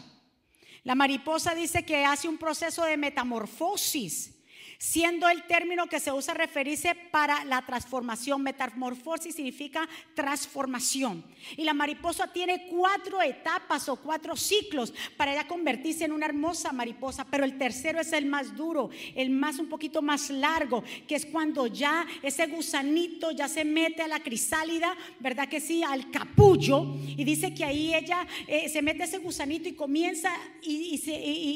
La 0.90 0.96
mariposa 0.96 1.54
dice 1.54 1.86
que 1.86 2.04
hace 2.04 2.28
un 2.28 2.40
proceso 2.40 2.84
de 2.84 2.98
metamorfosis 2.98 4.32
siendo 4.80 5.28
el 5.28 5.44
término 5.44 5.88
que 5.88 6.00
se 6.00 6.12
usa 6.12 6.34
referirse 6.34 6.96
para 6.96 7.44
la 7.44 7.62
transformación. 7.66 8.42
Metamorfosis 8.42 9.36
significa 9.36 9.88
transformación. 10.16 11.24
Y 11.58 11.66
la 11.66 11.74
mariposa 11.74 12.32
tiene 12.32 12.68
cuatro 12.70 13.22
etapas 13.22 13.90
o 13.90 13.98
cuatro 13.98 14.38
ciclos 14.38 14.94
para 15.18 15.36
ya 15.36 15.48
convertirse 15.48 16.06
en 16.06 16.14
una 16.14 16.28
hermosa 16.28 16.72
mariposa, 16.72 17.26
pero 17.30 17.44
el 17.44 17.58
tercero 17.58 18.00
es 18.00 18.14
el 18.14 18.26
más 18.26 18.56
duro, 18.56 18.90
el 19.16 19.30
más 19.30 19.60
un 19.60 19.68
poquito 19.68 20.02
más 20.02 20.30
largo, 20.30 20.82
que 21.08 21.16
es 21.16 21.26
cuando 21.26 21.68
ya 21.68 22.08
ese 22.24 22.48
gusanito 22.48 23.32
ya 23.32 23.50
se 23.50 23.66
mete 23.66 24.02
a 24.02 24.08
la 24.08 24.22
crisálida, 24.22 24.96
¿verdad 25.20 25.50
que 25.50 25.60
sí? 25.60 25.84
Al 25.84 26.10
capullo. 26.10 26.96
Y 27.06 27.26
dice 27.26 27.54
que 27.54 27.66
ahí 27.66 27.94
ella 27.94 28.26
eh, 28.48 28.70
se 28.70 28.82
mete 28.82 29.04
ese 29.04 29.18
gusanito 29.18 29.68
y 29.68 29.74
comienza 29.74 30.32
y, 30.62 31.02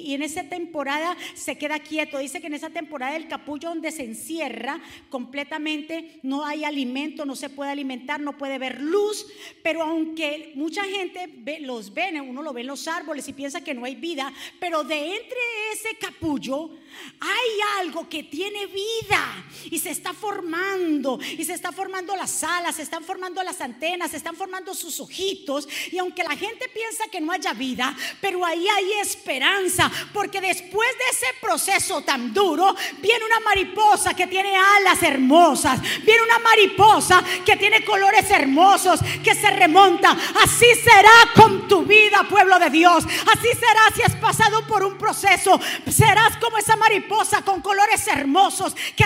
y 0.06 0.13
en 0.13 0.24
esa 0.24 0.44
temporada 0.44 1.15
se 1.36 1.58
queda 1.58 1.80
quieto. 1.80 2.18
Dice 2.18 2.42
que 2.42 2.48
en 2.48 2.56
esa 2.56 2.70
temporada 2.70 3.12
el 3.15 3.27
capullo 3.27 3.70
donde 3.70 3.91
se 3.91 4.03
encierra 4.03 4.82
completamente, 5.10 6.20
no 6.24 6.46
hay 6.46 6.63
alimento, 6.63 7.25
no 7.25 7.36
se 7.36 7.50
puede 7.50 7.72
alimentar, 7.72 8.20
no 8.20 8.38
puede 8.38 8.58
ver 8.58 8.82
luz, 8.82 9.27
pero 9.62 9.84
aunque 9.84 10.51
mucha 10.55 10.84
gente 10.84 11.29
los 11.62 11.93
ve, 11.93 12.22
uno 12.22 12.41
lo 12.41 12.53
ve 12.53 12.62
en 12.62 12.67
los 12.67 12.88
árboles 12.88 13.27
y 13.27 13.34
piensa 13.34 13.63
que 13.63 13.74
no 13.74 13.86
hay 13.86 13.96
vida, 13.96 14.32
pero 14.60 14.84
de 14.84 15.15
entre 15.15 15.38
ese 15.74 15.98
capullo 16.00 16.72
hay 17.20 17.82
algo 17.82 18.08
que 18.08 18.24
tiene 18.24 18.67
vida 18.67 19.46
y 19.70 19.79
se 19.79 19.89
está 19.89 20.13
formando, 20.13 21.20
y 21.38 21.43
se 21.43 21.53
está 21.53 21.72
formando 21.72 22.15
las 22.15 22.43
alas, 22.43 22.75
se 22.75 22.84
están 22.84 23.03
formando 23.03 23.41
las 23.43 23.62
antenas, 23.62 24.12
se 24.12 24.17
están 24.17 24.36
formando 24.36 24.74
sus 24.74 25.00
ojitos, 25.00 25.67
y 25.91 25.98
aunque 25.98 26.24
la 26.24 26.36
gente 26.36 26.70
piensa 26.70 27.05
que 27.12 27.22
no 27.22 27.32
haya 27.32 27.53
vida, 27.53 27.96
pero 28.22 28.46
ahí 28.46 28.65
hay 28.67 28.91
esperanza, 29.01 29.91
porque 30.13 30.41
después 30.41 30.89
de 30.98 31.03
ese 31.12 31.27
proceso 31.41 32.01
tan 32.01 32.34
duro, 32.34 32.75
viene 33.03 33.25
una 33.25 33.41
mariposa 33.41 34.13
que 34.13 34.27
tiene 34.27 34.55
alas 34.55 35.03
hermosas, 35.03 35.81
viene 36.03 36.24
una 36.24 36.39
mariposa 36.39 37.22
que 37.45 37.57
tiene 37.57 37.83
colores 37.83 38.31
hermosos, 38.31 39.01
que 39.22 39.36
se 39.36 39.51
remonta. 39.51 40.17
Así 40.41 40.67
será 40.81 41.12
con 41.36 41.67
tu 41.67 41.83
vida, 41.83 42.25
pueblo 42.29 42.57
de 42.57 42.69
Dios. 42.69 43.03
Así 43.03 43.50
será 43.50 43.81
si 43.93 44.03
has 44.03 44.15
pasado 44.15 44.65
por 44.65 44.86
un 44.86 44.98
proceso. 44.98 45.60
Serás 45.91 46.38
como 46.38 46.57
esa 46.57 46.77
mariposa 46.77 47.41
con 47.41 47.62
colores 47.62 48.07
hermosos 48.07 48.74
que 48.95 49.03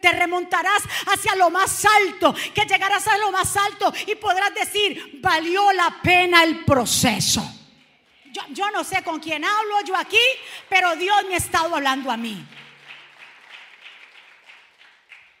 te 0.00 0.12
remontarás 0.12 0.82
hacia 1.06 1.34
lo 1.34 1.50
más 1.50 1.84
alto, 1.84 2.34
que 2.54 2.64
llegarás 2.64 3.06
a 3.08 3.18
lo 3.18 3.30
más 3.30 3.54
alto 3.58 3.92
y 4.06 4.14
podrás 4.14 4.54
decir, 4.54 5.20
valió 5.20 5.70
la 5.72 5.98
pena 6.02 6.42
el 6.42 6.64
proceso. 6.64 7.44
Yo, 8.50 8.70
no 8.70 8.84
sé 8.84 9.02
con 9.02 9.20
quién 9.20 9.44
hablo 9.44 9.80
yo 9.84 9.96
aquí, 9.96 10.16
pero 10.68 10.94
Dios 10.96 11.16
me 11.28 11.34
ha 11.34 11.38
estado 11.38 11.74
hablando 11.74 12.10
a 12.10 12.16
mí. 12.16 12.44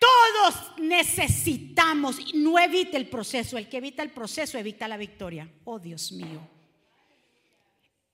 Todos 0.06 0.78
necesitamos, 0.78 2.34
no 2.34 2.58
evite 2.58 2.96
el 2.96 3.08
proceso, 3.08 3.58
el 3.58 3.68
que 3.68 3.78
evita 3.78 4.02
el 4.02 4.10
proceso 4.10 4.56
evita 4.56 4.86
la 4.86 4.96
victoria. 4.96 5.48
Oh 5.64 5.78
Dios 5.78 6.12
mío. 6.12 6.40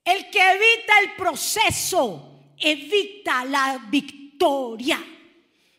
El 0.03 0.29
que 0.31 0.39
evita 0.39 0.99
el 1.03 1.15
proceso 1.15 2.53
evita 2.57 3.45
la 3.45 3.85
victoria. 3.89 4.99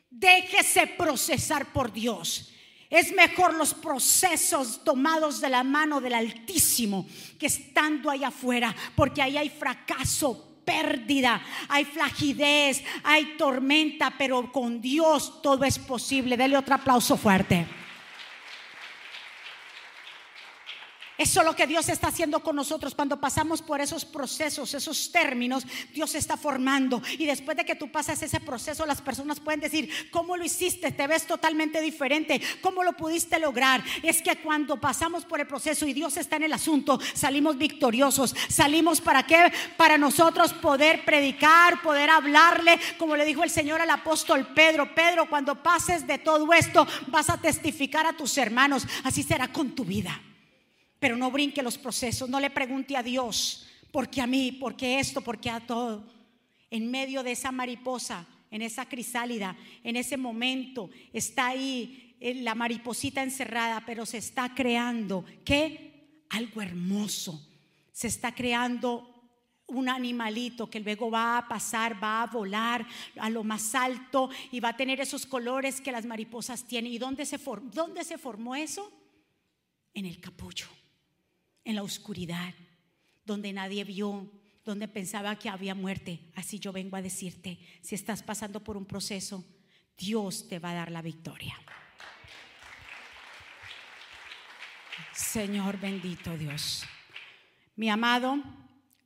Déjese 0.08 0.86
procesar 0.86 1.72
por 1.72 1.92
Dios. 1.92 2.52
Es 2.88 3.12
mejor 3.12 3.54
los 3.54 3.74
procesos 3.74 4.84
tomados 4.84 5.40
de 5.40 5.48
la 5.48 5.64
mano 5.64 6.00
del 6.00 6.14
Altísimo 6.14 7.08
que 7.38 7.46
estando 7.46 8.08
allá 8.08 8.28
afuera, 8.28 8.74
porque 8.94 9.20
ahí 9.20 9.36
hay 9.36 9.48
fracaso, 9.48 10.53
pérdida, 10.64 11.42
hay 11.68 11.84
flagidez, 11.84 12.82
hay 13.02 13.36
tormenta, 13.36 14.14
pero 14.16 14.50
con 14.50 14.80
Dios 14.80 15.42
todo 15.42 15.64
es 15.64 15.78
posible. 15.78 16.36
Dele 16.36 16.56
otro 16.56 16.74
aplauso 16.74 17.16
fuerte. 17.16 17.66
Eso 21.16 21.40
es 21.40 21.46
lo 21.46 21.54
que 21.54 21.68
Dios 21.68 21.88
está 21.88 22.08
haciendo 22.08 22.40
con 22.40 22.56
nosotros 22.56 22.94
cuando 22.94 23.20
pasamos 23.20 23.62
por 23.62 23.80
esos 23.80 24.04
procesos, 24.04 24.74
esos 24.74 25.12
términos, 25.12 25.64
Dios 25.92 26.12
está 26.16 26.36
formando. 26.36 27.00
Y 27.18 27.24
después 27.24 27.56
de 27.56 27.64
que 27.64 27.76
tú 27.76 27.90
pasas 27.90 28.20
ese 28.22 28.40
proceso, 28.40 28.84
las 28.84 29.00
personas 29.00 29.38
pueden 29.38 29.60
decir, 29.60 29.88
¿cómo 30.10 30.36
lo 30.36 30.44
hiciste? 30.44 30.90
Te 30.90 31.06
ves 31.06 31.26
totalmente 31.26 31.80
diferente. 31.80 32.40
¿Cómo 32.60 32.82
lo 32.82 32.94
pudiste 32.94 33.38
lograr? 33.38 33.84
Es 34.02 34.22
que 34.22 34.36
cuando 34.36 34.80
pasamos 34.80 35.24
por 35.24 35.38
el 35.38 35.46
proceso 35.46 35.86
y 35.86 35.92
Dios 35.92 36.16
está 36.16 36.34
en 36.34 36.44
el 36.44 36.52
asunto, 36.52 36.98
salimos 37.14 37.56
victoriosos. 37.56 38.34
Salimos 38.48 39.00
para 39.00 39.24
qué? 39.24 39.52
Para 39.76 39.96
nosotros 39.96 40.52
poder 40.52 41.04
predicar, 41.04 41.80
poder 41.80 42.10
hablarle, 42.10 42.80
como 42.98 43.14
le 43.16 43.24
dijo 43.24 43.44
el 43.44 43.50
Señor 43.50 43.80
al 43.80 43.90
apóstol 43.90 44.48
Pedro. 44.52 44.92
Pedro, 44.96 45.28
cuando 45.28 45.62
pases 45.62 46.08
de 46.08 46.18
todo 46.18 46.52
esto, 46.52 46.88
vas 47.06 47.30
a 47.30 47.40
testificar 47.40 48.04
a 48.04 48.16
tus 48.16 48.36
hermanos. 48.36 48.84
Así 49.04 49.22
será 49.22 49.52
con 49.52 49.76
tu 49.76 49.84
vida. 49.84 50.20
Pero 51.04 51.18
no 51.18 51.30
brinque 51.30 51.62
los 51.62 51.76
procesos, 51.76 52.30
no 52.30 52.40
le 52.40 52.48
pregunte 52.48 52.96
a 52.96 53.02
Dios, 53.02 53.66
¿por 53.92 54.08
qué 54.08 54.22
a 54.22 54.26
mí? 54.26 54.52
¿Por 54.52 54.74
qué 54.74 54.98
esto? 54.98 55.20
¿Por 55.20 55.38
qué 55.38 55.50
a 55.50 55.60
todo? 55.60 56.02
En 56.70 56.90
medio 56.90 57.22
de 57.22 57.32
esa 57.32 57.52
mariposa, 57.52 58.26
en 58.50 58.62
esa 58.62 58.88
crisálida, 58.88 59.54
en 59.82 59.96
ese 59.96 60.16
momento, 60.16 60.88
está 61.12 61.48
ahí 61.48 62.16
eh, 62.20 62.36
la 62.36 62.54
mariposita 62.54 63.22
encerrada, 63.22 63.82
pero 63.84 64.06
se 64.06 64.16
está 64.16 64.54
creando, 64.54 65.26
¿qué? 65.44 66.22
Algo 66.30 66.62
hermoso. 66.62 67.50
Se 67.92 68.06
está 68.06 68.34
creando 68.34 69.06
un 69.66 69.90
animalito 69.90 70.70
que 70.70 70.80
luego 70.80 71.10
va 71.10 71.36
a 71.36 71.46
pasar, 71.46 72.02
va 72.02 72.22
a 72.22 72.28
volar 72.28 72.86
a 73.20 73.28
lo 73.28 73.44
más 73.44 73.74
alto 73.74 74.30
y 74.50 74.58
va 74.58 74.70
a 74.70 74.76
tener 74.78 75.02
esos 75.02 75.26
colores 75.26 75.82
que 75.82 75.92
las 75.92 76.06
mariposas 76.06 76.66
tienen. 76.66 76.94
¿Y 76.94 76.96
dónde 76.96 77.26
se 77.26 77.36
formó 78.16 78.54
eso? 78.54 78.90
En 79.92 80.06
el 80.06 80.18
capullo 80.18 80.66
en 81.64 81.76
la 81.76 81.82
oscuridad, 81.82 82.54
donde 83.24 83.52
nadie 83.52 83.84
vio, 83.84 84.30
donde 84.64 84.88
pensaba 84.88 85.38
que 85.38 85.48
había 85.48 85.74
muerte. 85.74 86.20
Así 86.34 86.58
yo 86.58 86.72
vengo 86.72 86.96
a 86.96 87.02
decirte, 87.02 87.58
si 87.82 87.94
estás 87.94 88.22
pasando 88.22 88.62
por 88.62 88.76
un 88.76 88.84
proceso, 88.84 89.44
Dios 89.96 90.48
te 90.48 90.58
va 90.58 90.70
a 90.70 90.74
dar 90.74 90.90
la 90.90 91.02
victoria. 91.02 91.54
Señor 95.12 95.78
bendito 95.78 96.36
Dios. 96.36 96.84
Mi 97.76 97.88
amado, 97.88 98.38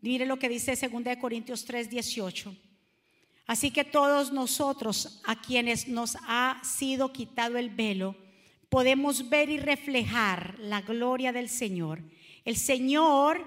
mire 0.01 0.27
lo 0.27 0.39
que 0.39 0.49
dice 0.49 0.77
2 0.77 1.17
Corintios 1.19 1.65
3, 1.65 1.89
18. 1.91 2.57
Así 3.47 3.71
que 3.71 3.85
todos 3.85 4.31
nosotros 4.33 5.23
a 5.25 5.41
quienes 5.41 5.89
nos 5.89 6.17
ha 6.27 6.61
sido 6.63 7.13
quitado 7.13 7.57
el 7.57 7.71
velo, 7.71 8.15
podemos 8.69 9.31
ver 9.31 9.49
y 9.49 9.59
reflejar 9.59 10.59
la 10.59 10.83
gloria 10.83 11.33
del 11.33 11.49
Señor 11.49 12.03
el 12.49 12.57
Señor, 12.57 13.47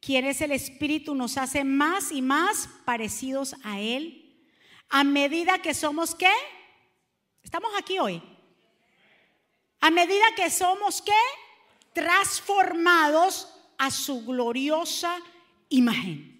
quien 0.00 0.24
es 0.24 0.40
el 0.40 0.52
Espíritu, 0.52 1.14
nos 1.14 1.36
hace 1.36 1.64
más 1.64 2.12
y 2.12 2.22
más 2.22 2.68
parecidos 2.84 3.56
a 3.64 3.80
Él 3.80 4.24
a 4.88 5.04
medida 5.04 5.60
que 5.60 5.74
somos 5.74 6.14
qué? 6.14 6.32
Estamos 7.42 7.70
aquí 7.78 7.98
hoy. 7.98 8.22
A 9.80 9.90
medida 9.90 10.24
que 10.34 10.50
somos 10.50 11.02
qué? 11.02 11.12
Transformados 11.92 13.48
a 13.76 13.90
su 13.90 14.24
gloriosa 14.24 15.18
imagen. 15.68 16.34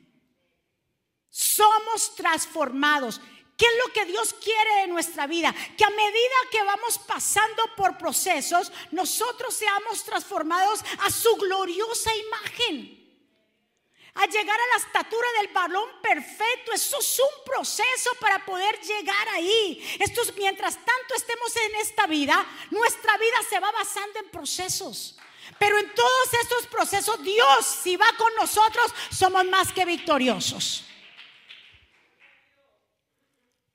Somos 1.29 2.15
transformados. 2.17 3.21
¿Qué 3.59 3.67
es 3.67 3.73
lo 3.85 3.93
que 3.93 4.05
Dios 4.05 4.37
quiere 4.41 4.83
de 4.83 4.87
nuestra 4.87 5.27
vida? 5.27 5.53
Que 5.77 5.85
a 5.85 5.91
medida 5.91 6.37
que 6.49 6.63
vamos 6.63 6.97
pasando 6.99 7.75
por 7.77 7.99
procesos, 7.99 8.71
nosotros 8.93 9.53
seamos 9.53 10.05
transformados 10.05 10.81
a 11.01 11.11
su 11.11 11.35
gloriosa 11.35 12.09
imagen. 12.15 12.95
A 14.15 14.27
llegar 14.27 14.57
a 14.61 14.79
la 14.79 14.87
estatura 14.87 15.29
del 15.41 15.49
balón 15.53 15.89
perfecto, 16.01 16.73
eso 16.73 17.01
es 17.01 17.19
un 17.19 17.45
proceso 17.45 18.11
para 18.21 18.45
poder 18.47 18.81
llegar 18.81 19.29
ahí. 19.31 19.97
Esto 19.99 20.23
es 20.23 20.37
mientras 20.37 20.77
tanto 20.77 21.15
estemos 21.17 21.57
en 21.57 21.75
esta 21.81 22.07
vida, 22.07 22.47
nuestra 22.71 23.17
vida 23.19 23.39
se 23.51 23.59
va 23.59 23.73
basando 23.73 24.21
en 24.21 24.31
procesos. 24.31 25.19
Pero 25.59 25.79
en 25.79 25.93
todos 25.95 26.35
estos 26.41 26.67
procesos, 26.69 27.21
Dios, 27.25 27.67
si 27.83 27.97
va 27.97 28.07
con 28.17 28.33
nosotros, 28.37 28.95
somos 29.11 29.45
más 29.47 29.73
que 29.73 29.85
victoriosos. 29.85 30.85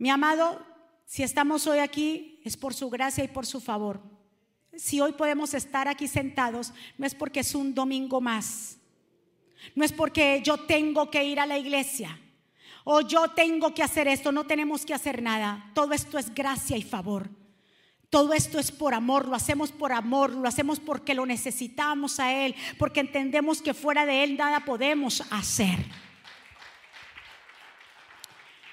Mi 0.03 0.09
amado, 0.09 0.59
si 1.05 1.23
estamos 1.23 1.65
hoy 1.65 1.79
aquí 1.79 2.41
es 2.43 2.57
por 2.57 2.73
su 2.73 2.89
gracia 2.89 3.23
y 3.23 3.29
por 3.29 3.45
su 3.45 3.61
favor. 3.61 4.01
Si 4.75 4.99
hoy 4.99 5.13
podemos 5.13 5.53
estar 5.53 5.87
aquí 5.87 6.09
sentados, 6.09 6.73
no 6.97 7.07
es 7.07 7.15
porque 7.15 7.39
es 7.39 7.55
un 7.55 7.73
domingo 7.73 8.19
más. 8.19 8.79
No 9.75 9.85
es 9.85 9.93
porque 9.93 10.41
yo 10.43 10.57
tengo 10.57 11.09
que 11.09 11.23
ir 11.23 11.39
a 11.39 11.45
la 11.45 11.57
iglesia 11.57 12.19
o 12.83 12.99
yo 12.99 13.29
tengo 13.29 13.73
que 13.73 13.81
hacer 13.81 14.09
esto. 14.09 14.33
No 14.33 14.45
tenemos 14.45 14.85
que 14.85 14.93
hacer 14.93 15.21
nada. 15.21 15.71
Todo 15.73 15.93
esto 15.93 16.17
es 16.17 16.35
gracia 16.35 16.75
y 16.75 16.81
favor. 16.81 17.29
Todo 18.09 18.33
esto 18.33 18.59
es 18.59 18.73
por 18.73 18.93
amor, 18.93 19.25
lo 19.29 19.35
hacemos 19.35 19.71
por 19.71 19.93
amor, 19.93 20.31
lo 20.31 20.49
hacemos 20.49 20.81
porque 20.81 21.13
lo 21.13 21.25
necesitamos 21.25 22.19
a 22.19 22.45
Él, 22.45 22.55
porque 22.77 22.99
entendemos 22.99 23.61
que 23.61 23.73
fuera 23.73 24.05
de 24.05 24.25
Él 24.25 24.35
nada 24.35 24.65
podemos 24.65 25.23
hacer. 25.31 25.79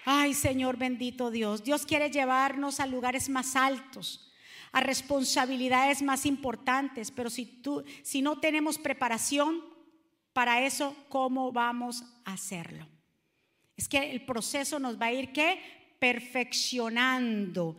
Ay, 0.04 0.34
Señor 0.34 0.76
bendito 0.76 1.30
Dios, 1.30 1.62
Dios 1.62 1.86
quiere 1.86 2.10
llevarnos 2.10 2.80
a 2.80 2.86
lugares 2.86 3.28
más 3.28 3.56
altos, 3.56 4.32
a 4.72 4.80
responsabilidades 4.80 6.02
más 6.02 6.26
importantes, 6.26 7.10
pero 7.10 7.30
si 7.30 7.46
tú 7.46 7.84
si 8.02 8.22
no 8.22 8.40
tenemos 8.40 8.78
preparación 8.78 9.62
para 10.32 10.64
eso, 10.64 10.96
¿cómo 11.08 11.52
vamos 11.52 12.04
a 12.24 12.32
hacerlo? 12.32 12.86
Es 13.76 13.88
que 13.88 14.10
el 14.10 14.24
proceso 14.24 14.78
nos 14.78 15.00
va 15.00 15.06
a 15.06 15.12
ir 15.12 15.32
qué? 15.32 15.60
Perfeccionando 15.98 17.76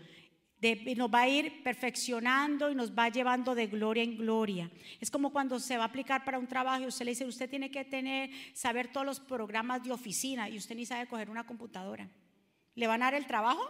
nos 0.96 1.10
va 1.10 1.22
a 1.22 1.28
ir 1.28 1.64
perfeccionando 1.64 2.70
y 2.70 2.76
nos 2.76 2.92
va 2.92 3.10
llevando 3.10 3.56
de 3.56 3.68
gloria 3.68 4.04
en 4.04 4.18
gloria. 4.18 4.70
Es 5.00 5.10
como 5.10 5.32
cuando 5.32 5.60
se 5.60 5.78
va 5.78 5.84
a 5.84 5.88
aplicar 5.88 6.24
para 6.24 6.38
un 6.38 6.48
trabajo 6.48 6.84
y 6.84 6.88
usted 6.88 7.06
le 7.06 7.12
dice, 7.12 7.26
usted 7.26 7.50
tiene 7.50 7.72
que 7.72 7.84
tener, 7.84 8.30
saber 8.54 8.92
todos 8.92 9.06
los 9.06 9.20
programas 9.20 9.84
de 9.84 9.92
oficina 9.92 10.50
y 10.50 10.58
usted 10.58 10.76
ni 10.76 10.86
sabe 10.86 11.08
coger 11.08 11.30
una 11.30 11.48
computadora. 11.48 12.08
¿Le 12.76 12.88
van 12.88 13.02
a 13.02 13.06
dar 13.06 13.16
el 13.16 13.26
trabajo? 13.26 13.68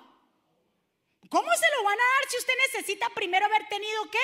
¿Cómo 1.29 1.49
se 1.53 1.65
lo 1.77 1.83
van 1.83 1.97
a 1.97 2.11
dar 2.13 2.29
si 2.29 2.37
usted 2.37 2.53
necesita 2.67 3.07
primero 3.15 3.45
haber 3.45 3.67
tenido 3.69 4.09
qué? 4.11 4.19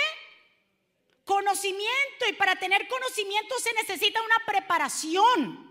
Conocimiento 1.24 2.26
y 2.30 2.34
para 2.34 2.58
tener 2.58 2.88
conocimiento 2.88 3.56
se 3.60 3.74
necesita 3.74 4.22
una 4.22 4.46
preparación. 4.46 5.67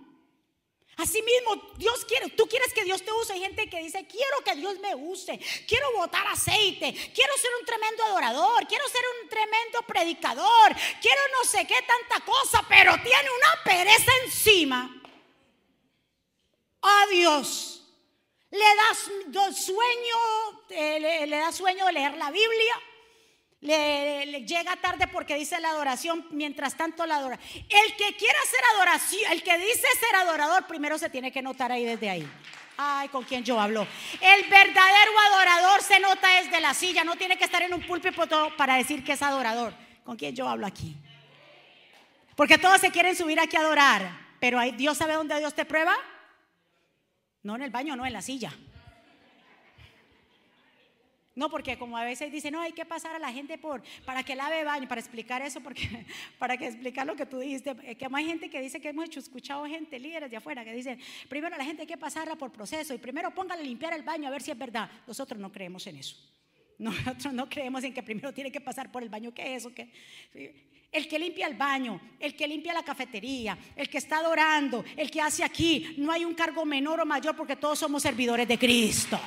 Asimismo, 0.96 1.74
Dios 1.76 2.06
quiere, 2.06 2.30
tú 2.30 2.48
quieres 2.48 2.72
que 2.72 2.84
Dios 2.84 3.02
te 3.02 3.12
use. 3.12 3.34
Hay 3.34 3.40
gente 3.40 3.68
que 3.68 3.82
dice, 3.82 4.06
quiero 4.06 4.38
que 4.42 4.54
Dios 4.54 4.78
me 4.78 4.94
use, 4.94 5.38
quiero 5.68 5.92
botar 5.92 6.26
aceite, 6.26 6.92
quiero 7.14 7.36
ser 7.36 7.50
un 7.60 7.66
tremendo 7.66 8.02
adorador, 8.04 8.66
quiero 8.66 8.88
ser 8.88 9.02
un 9.22 9.28
tremendo 9.28 9.82
predicador, 9.82 10.74
quiero 11.02 11.20
no 11.38 11.48
sé 11.48 11.66
qué 11.66 11.82
tanta 11.82 12.24
cosa, 12.24 12.64
pero 12.66 12.94
tiene 13.02 13.28
una 13.30 13.62
pereza 13.62 14.10
encima. 14.24 15.02
A 16.80 17.06
Dios. 17.10 17.82
Le 18.50 18.64
das 18.76 19.56
sueño, 19.56 20.64
eh, 20.70 20.98
le, 20.98 21.26
le 21.26 21.36
da 21.36 21.52
sueño 21.52 21.90
leer 21.90 22.16
la 22.16 22.30
Biblia 22.30 22.80
le, 23.66 24.44
llega 24.46 24.76
tarde 24.76 25.06
porque 25.08 25.34
dice 25.34 25.60
la 25.60 25.70
adoración, 25.70 26.26
mientras 26.30 26.76
tanto 26.76 27.04
la 27.06 27.16
adora. 27.16 27.38
El 27.54 27.96
que 27.96 28.16
quiera 28.16 28.38
hacer 28.42 28.60
adoración, 28.74 29.32
el 29.32 29.42
que 29.42 29.58
dice 29.58 29.86
ser 30.00 30.16
adorador, 30.16 30.66
primero 30.66 30.98
se 30.98 31.10
tiene 31.10 31.32
que 31.32 31.42
notar 31.42 31.72
ahí 31.72 31.84
desde 31.84 32.08
ahí. 32.08 32.28
Ay, 32.78 33.08
con 33.08 33.24
quién 33.24 33.42
yo 33.42 33.58
hablo. 33.58 33.86
El 34.20 34.50
verdadero 34.50 35.10
adorador 35.32 35.82
se 35.82 35.98
nota 35.98 36.28
desde 36.42 36.60
la 36.60 36.74
silla, 36.74 37.04
no 37.04 37.16
tiene 37.16 37.36
que 37.36 37.44
estar 37.44 37.62
en 37.62 37.74
un 37.74 37.82
púlpito 37.82 38.52
para 38.56 38.76
decir 38.76 39.02
que 39.02 39.12
es 39.12 39.22
adorador. 39.22 39.74
¿Con 40.04 40.16
quién 40.16 40.34
yo 40.36 40.48
hablo 40.48 40.66
aquí? 40.66 40.94
Porque 42.36 42.58
todos 42.58 42.80
se 42.80 42.90
quieren 42.90 43.16
subir 43.16 43.40
aquí 43.40 43.56
a 43.56 43.60
adorar, 43.60 44.10
pero 44.38 44.60
Dios 44.72 44.98
sabe 44.98 45.14
dónde 45.14 45.38
Dios 45.38 45.54
te 45.54 45.64
prueba. 45.64 45.96
No 47.42 47.56
en 47.56 47.62
el 47.62 47.70
baño, 47.70 47.96
no 47.96 48.04
en 48.04 48.12
la 48.12 48.22
silla. 48.22 48.52
No, 51.36 51.50
porque 51.50 51.76
como 51.76 51.98
a 51.98 52.04
veces 52.04 52.32
dicen, 52.32 52.54
no, 52.54 52.62
hay 52.62 52.72
que 52.72 52.86
pasar 52.86 53.14
a 53.14 53.18
la 53.18 53.30
gente 53.30 53.58
por, 53.58 53.82
para 54.06 54.22
que 54.22 54.34
lave 54.34 54.64
baño, 54.64 54.88
para 54.88 55.02
explicar 55.02 55.42
eso, 55.42 55.60
porque, 55.60 56.06
para 56.38 56.56
que 56.56 56.66
explicar 56.66 57.06
lo 57.06 57.14
que 57.14 57.26
tú 57.26 57.38
dijiste, 57.38 57.74
que 57.74 58.08
hay 58.10 58.24
gente 58.24 58.48
que 58.48 58.58
dice 58.58 58.80
que 58.80 58.88
hemos 58.88 59.14
escuchado 59.14 59.66
gente, 59.66 59.98
líderes 59.98 60.30
de 60.30 60.38
afuera, 60.38 60.64
que 60.64 60.72
dicen, 60.72 60.98
primero 61.28 61.54
la 61.58 61.64
gente 61.64 61.82
hay 61.82 61.86
que 61.86 61.98
pasarla 61.98 62.36
por 62.36 62.50
proceso 62.50 62.94
y 62.94 62.98
primero 62.98 63.30
póngale 63.32 63.60
a 63.60 63.64
limpiar 63.66 63.92
el 63.92 64.02
baño 64.02 64.28
a 64.28 64.30
ver 64.30 64.40
si 64.40 64.50
es 64.50 64.56
verdad. 64.56 64.90
Nosotros 65.06 65.38
no 65.38 65.52
creemos 65.52 65.86
en 65.86 65.96
eso. 65.96 66.16
Nosotros 66.78 67.34
no 67.34 67.50
creemos 67.50 67.84
en 67.84 67.92
que 67.92 68.02
primero 68.02 68.32
tiene 68.32 68.50
que 68.50 68.62
pasar 68.62 68.90
por 68.90 69.02
el 69.02 69.10
baño. 69.10 69.34
¿Qué 69.34 69.54
es 69.54 69.62
eso? 69.62 69.74
¿Qué? 69.74 69.92
El 70.90 71.06
que 71.06 71.18
limpia 71.18 71.48
el 71.48 71.54
baño, 71.54 72.00
el 72.18 72.34
que 72.34 72.48
limpia 72.48 72.72
la 72.72 72.82
cafetería, 72.82 73.58
el 73.76 73.90
que 73.90 73.98
está 73.98 74.20
adorando, 74.20 74.86
el 74.96 75.10
que 75.10 75.20
hace 75.20 75.44
aquí, 75.44 75.96
no 75.98 76.10
hay 76.10 76.24
un 76.24 76.32
cargo 76.32 76.64
menor 76.64 77.00
o 77.00 77.04
mayor 77.04 77.36
porque 77.36 77.56
todos 77.56 77.78
somos 77.78 78.02
servidores 78.02 78.48
de 78.48 78.58
Cristo. 78.58 79.20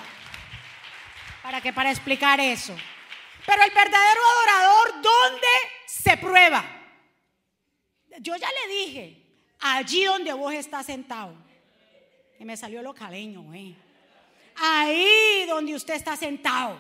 ¿Para 1.42 1.62
qué? 1.62 1.72
Para 1.72 1.92
explicar 1.92 2.40
eso. 2.40 2.76
Pero 3.46 3.64
el 3.64 3.72
verdadero 3.72 4.22
adorador, 4.38 5.02
¿dónde 5.02 5.48
se 5.86 6.18
prueba? 6.18 6.64
Yo 8.20 8.36
ya 8.36 8.48
le 8.48 8.74
dije, 8.74 9.18
allí 9.60 10.04
donde 10.04 10.34
vos 10.34 10.54
estás 10.54 10.86
sentado. 10.86 11.34
Y 12.40 12.46
me 12.46 12.58
salió 12.58 12.82
lo 12.82 12.94
caleño, 12.94 13.54
eh. 13.54 13.76
Ahí 14.58 15.46
donde 15.48 15.76
usted 15.76 15.94
está 15.94 16.16
sentado. 16.18 16.78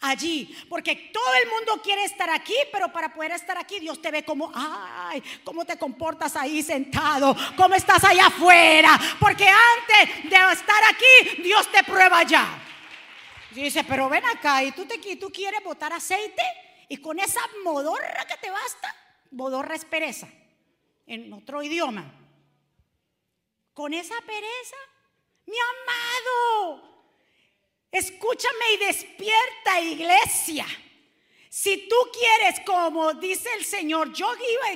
Allí, 0.00 0.54
porque 0.68 1.10
todo 1.12 1.34
el 1.42 1.48
mundo 1.48 1.80
quiere 1.82 2.04
estar 2.04 2.28
aquí, 2.28 2.54
pero 2.70 2.92
para 2.92 3.14
poder 3.14 3.32
estar 3.32 3.56
aquí, 3.56 3.78
Dios 3.80 4.02
te 4.02 4.10
ve 4.10 4.22
como, 4.22 4.52
ay, 4.54 5.22
cómo 5.44 5.64
te 5.64 5.78
comportas 5.78 6.36
ahí 6.36 6.62
sentado, 6.62 7.34
cómo 7.56 7.74
estás 7.74 8.04
allá 8.04 8.26
afuera, 8.26 9.00
porque 9.18 9.48
antes 9.48 10.24
de 10.28 10.36
estar 10.36 10.82
aquí, 10.90 11.42
Dios 11.42 11.70
te 11.72 11.82
prueba 11.84 12.18
allá 12.18 12.64
dice, 13.62 13.84
pero 13.84 14.08
ven 14.08 14.24
acá, 14.24 14.62
y 14.62 14.72
tú, 14.72 14.84
te, 14.86 14.98
tú 15.16 15.30
quieres 15.30 15.62
botar 15.62 15.92
aceite 15.92 16.42
y 16.88 16.96
con 16.98 17.18
esa 17.18 17.40
modorra 17.62 18.26
que 18.26 18.36
te 18.36 18.50
basta, 18.50 18.94
modorra 19.30 19.74
es 19.74 19.84
pereza, 19.84 20.28
en 21.06 21.32
otro 21.32 21.62
idioma. 21.62 22.04
Con 23.72 23.92
esa 23.92 24.14
pereza, 24.20 24.76
mi 25.46 25.56
amado, 25.56 27.06
escúchame 27.90 28.72
y 28.74 28.86
despierta 28.86 29.80
iglesia. 29.80 30.66
Si 31.56 31.86
tú 31.88 31.94
quieres, 32.12 32.58
como 32.66 33.14
dice 33.14 33.48
el 33.56 33.64
Señor, 33.64 34.12
yo 34.12 34.26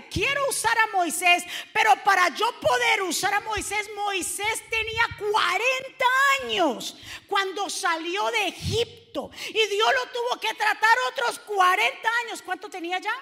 quiero 0.09 0.49
usar 0.49 0.79
a 0.79 0.97
Moisés, 0.97 1.43
pero 1.73 1.93
para 2.05 2.29
yo 2.29 2.47
poder 2.61 3.03
usar 3.03 3.35
a 3.35 3.41
Moisés, 3.41 3.91
Moisés 3.97 4.63
tenía 4.71 5.03
40 5.19 6.05
años 6.41 6.97
cuando 7.27 7.69
salió 7.69 8.31
de 8.31 8.47
Egipto 8.47 9.29
y 9.49 9.67
Dios 9.67 9.89
lo 9.93 10.13
tuvo 10.13 10.41
que 10.41 10.55
tratar 10.55 10.97
otros 11.11 11.41
40 11.41 12.09
años. 12.25 12.43
¿Cuánto 12.43 12.71
tenía 12.71 13.01
ya? 13.01 13.15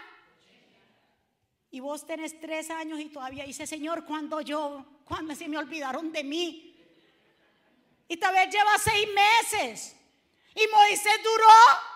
Y 1.71 1.81
vos 1.81 2.07
tenés 2.07 2.38
tres 2.38 2.69
años 2.69 3.01
y 3.01 3.07
todavía 3.07 3.45
dice, 3.45 3.66
Señor, 3.66 4.05
cuando 4.05 4.42
yo, 4.42 4.85
cuando 5.07 5.35
se 5.35 5.49
me 5.49 5.57
olvidaron 5.57 6.12
de 6.12 6.25
mí. 6.25 6.77
Y 8.07 8.19
tal 8.19 8.35
vez 8.35 8.51
lleva 8.53 8.77
seis 8.77 9.09
meses. 9.14 9.97
Y 10.55 10.66
Moisés 10.71 11.23
duró 11.25 11.96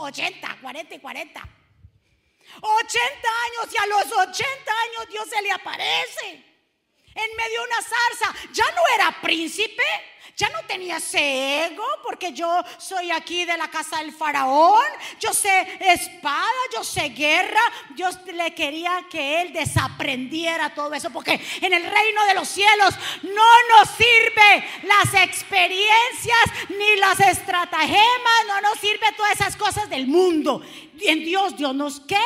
80, 0.00 0.58
40 0.60 0.94
y 0.94 0.98
40. 0.98 1.48
80 2.60 3.00
años 3.02 3.74
y 3.74 3.76
a 3.76 3.86
los 3.86 4.12
80 4.12 4.72
años 4.72 5.08
Dios 5.10 5.28
se 5.28 5.42
le 5.42 5.52
aparece 5.52 6.44
en 7.14 7.36
medio 7.36 7.60
de 7.60 7.66
una 7.66 7.82
zarza. 7.82 8.52
Ya 8.52 8.64
no 8.72 8.82
era 8.94 9.20
príncipe, 9.20 9.82
ya 10.40 10.48
no 10.48 10.62
tenía 10.66 10.96
ese 10.96 11.66
ego 11.66 11.84
porque 12.02 12.32
yo 12.32 12.62
soy 12.78 13.10
aquí 13.10 13.44
de 13.44 13.58
la 13.58 13.68
casa 13.68 13.98
del 13.98 14.10
faraón, 14.10 14.86
yo 15.20 15.34
sé 15.34 15.78
espada, 15.80 16.48
yo 16.72 16.82
sé 16.82 17.10
guerra. 17.10 17.60
Dios 17.94 18.18
le 18.24 18.54
quería 18.54 19.04
que 19.10 19.42
él 19.42 19.52
desaprendiera 19.52 20.74
todo 20.74 20.94
eso 20.94 21.10
porque 21.10 21.38
en 21.60 21.74
el 21.74 21.82
reino 21.82 22.24
de 22.26 22.34
los 22.34 22.48
cielos 22.48 22.94
no 23.22 23.76
nos 23.76 23.90
sirve 23.90 24.64
las 24.84 25.12
experiencias 25.22 26.44
ni 26.70 26.96
las 26.98 27.20
estratagemas, 27.20 28.46
no 28.46 28.62
nos 28.62 28.80
sirve 28.80 29.12
todas 29.18 29.32
esas 29.32 29.56
cosas 29.56 29.90
del 29.90 30.06
mundo. 30.06 30.62
Y 30.98 31.08
en 31.08 31.22
Dios, 31.22 31.54
Dios 31.58 31.74
nos 31.74 32.00
qué? 32.00 32.16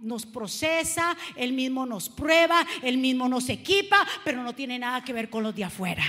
nos 0.00 0.26
procesa, 0.26 1.16
Él 1.36 1.52
mismo 1.52 1.86
nos 1.86 2.08
prueba, 2.08 2.66
Él 2.82 2.98
mismo 2.98 3.28
nos 3.28 3.48
equipa, 3.48 4.04
pero 4.24 4.42
no 4.42 4.52
tiene 4.52 4.76
nada 4.76 5.04
que 5.04 5.12
ver 5.12 5.30
con 5.30 5.44
los 5.44 5.54
de 5.54 5.62
afuera 5.62 6.02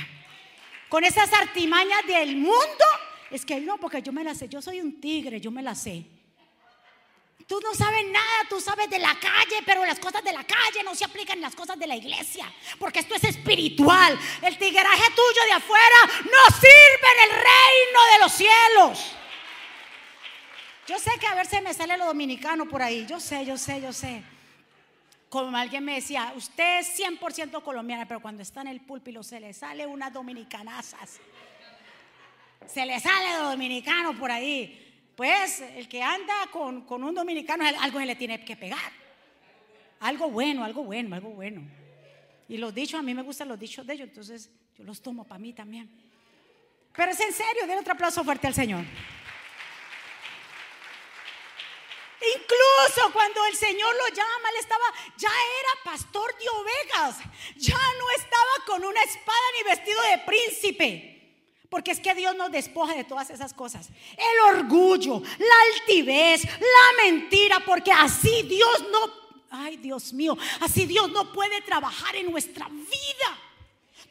con 0.94 1.04
esas 1.04 1.34
artimañas 1.34 2.06
del 2.06 2.36
mundo, 2.36 2.86
es 3.32 3.44
que 3.44 3.60
no, 3.60 3.80
porque 3.80 4.04
yo 4.04 4.14
me 4.14 4.24
la 4.24 4.36
sé, 4.36 4.48
yo 4.48 4.62
soy 4.62 4.80
un 4.80 5.02
tigre, 5.02 5.42
yo 5.42 5.50
me 5.50 5.64
la 5.64 5.74
sé. 5.74 6.06
Tú 7.48 7.60
no 7.62 7.74
sabes 7.74 8.06
nada, 8.12 8.42
tú 8.48 8.62
sabes 8.62 8.88
de 8.92 9.00
la 9.00 9.16
calle, 9.20 9.64
pero 9.66 9.84
las 9.88 9.98
cosas 9.98 10.24
de 10.24 10.32
la 10.32 10.44
calle 10.44 10.84
no 10.86 10.94
se 10.94 11.04
aplican 11.04 11.40
en 11.40 11.42
las 11.42 11.56
cosas 11.56 11.80
de 11.80 11.88
la 11.88 11.96
iglesia, 11.96 12.46
porque 12.78 13.00
esto 13.00 13.16
es 13.16 13.24
espiritual. 13.24 14.20
El 14.44 14.56
tigueraje 14.60 15.04
tuyo 15.16 15.46
de 15.48 15.54
afuera 15.54 15.96
no 16.26 16.56
sirve 16.58 17.08
en 17.18 17.24
el 17.24 17.36
reino 17.38 18.00
de 18.12 18.20
los 18.20 18.32
cielos. 18.32 19.16
Yo 20.86 21.00
sé 21.00 21.18
que 21.20 21.26
a 21.26 21.34
ver 21.34 21.48
si 21.48 21.60
me 21.62 21.74
sale 21.74 21.98
lo 21.98 22.06
dominicano 22.06 22.70
por 22.70 22.84
ahí, 22.84 23.08
yo 23.10 23.20
sé, 23.20 23.44
yo 23.48 23.58
sé, 23.58 23.82
yo 23.82 23.92
sé 23.94 24.24
como 25.34 25.58
alguien 25.58 25.84
me 25.84 25.96
decía, 25.96 26.32
usted 26.36 26.82
es 26.82 27.00
100% 27.00 27.63
colombiana, 27.63 28.08
pero 28.08 28.22
cuando 28.22 28.43
está 28.43 28.62
en 28.62 28.67
el 28.67 28.82
púlpito 28.82 29.24
se 29.24 29.39
le 29.39 29.52
sale 29.52 29.88
unas 29.88 30.13
dominicanazas. 30.13 31.19
Se 32.67 32.86
le 32.86 33.00
sale 33.00 33.38
dominicano 33.41 34.15
por 34.15 34.30
ahí. 34.30 35.10
Pues 35.15 35.62
el 35.62 35.88
que 35.88 36.04
anda 36.04 36.36
con, 36.52 36.82
con 36.86 37.04
un 37.04 37.15
dominicano, 37.15 37.65
algo 37.65 37.98
se 37.98 38.06
le 38.06 38.15
tiene 38.15 38.46
que 38.46 38.56
pegar. 38.56 38.91
Algo 40.02 40.30
bueno, 40.30 40.63
algo 40.63 40.84
bueno, 40.84 41.15
algo 41.15 41.32
bueno. 41.32 41.63
Y 42.48 42.58
los 42.58 42.72
dichos, 42.72 43.00
a 43.00 43.02
mí 43.02 43.15
me 43.15 43.24
gustan 43.24 43.48
los 43.48 43.58
dichos 43.58 43.88
de 43.88 43.93
ellos, 43.96 44.10
entonces 44.10 44.52
yo 44.78 44.84
los 44.84 45.02
tomo 45.02 45.24
para 45.24 45.39
mí 45.39 45.52
también. 45.52 45.89
Pero 46.96 47.12
es 47.12 47.19
en 47.19 47.34
serio, 47.34 47.65
den 47.65 47.80
otro 47.80 47.93
aplauso 47.93 48.24
fuerte 48.24 48.46
al 48.46 48.54
Señor. 48.54 48.86
Incluso 52.24 53.12
cuando 53.12 53.46
el 53.46 53.56
Señor 53.56 53.94
lo 53.96 54.16
llama, 54.16 54.50
él 54.52 54.60
estaba, 54.60 54.86
ya 55.18 55.30
era 55.30 55.84
pastor 55.84 56.34
de 56.38 56.50
ovejas, 56.50 57.18
ya 57.58 57.78
no 58.00 58.10
estaba 58.18 58.66
con 58.66 58.86
una 58.86 59.04
espada 59.04 59.40
ni 59.58 59.64
vestido 59.64 60.02
de 60.04 60.18
príncipe. 60.20 61.10
Porque 61.70 61.92
es 61.92 62.00
que 62.00 62.14
Dios 62.14 62.36
nos 62.36 62.52
despoja 62.52 62.94
de 62.94 63.04
todas 63.04 63.30
esas 63.32 63.54
cosas. 63.54 63.90
El 64.16 64.56
orgullo, 64.56 65.22
la 65.40 65.56
altivez, 65.74 66.44
la 66.44 67.04
mentira, 67.04 67.60
porque 67.66 67.92
así 67.92 68.44
Dios 68.44 68.86
no, 68.92 69.12
ay 69.50 69.78
Dios 69.78 70.14
mío, 70.14 70.38
así 70.62 70.86
Dios 70.86 71.10
no 71.10 71.34
puede 71.34 71.62
trabajar 71.62 72.16
en 72.16 72.32
nuestra 72.32 72.70
vida. 72.70 73.43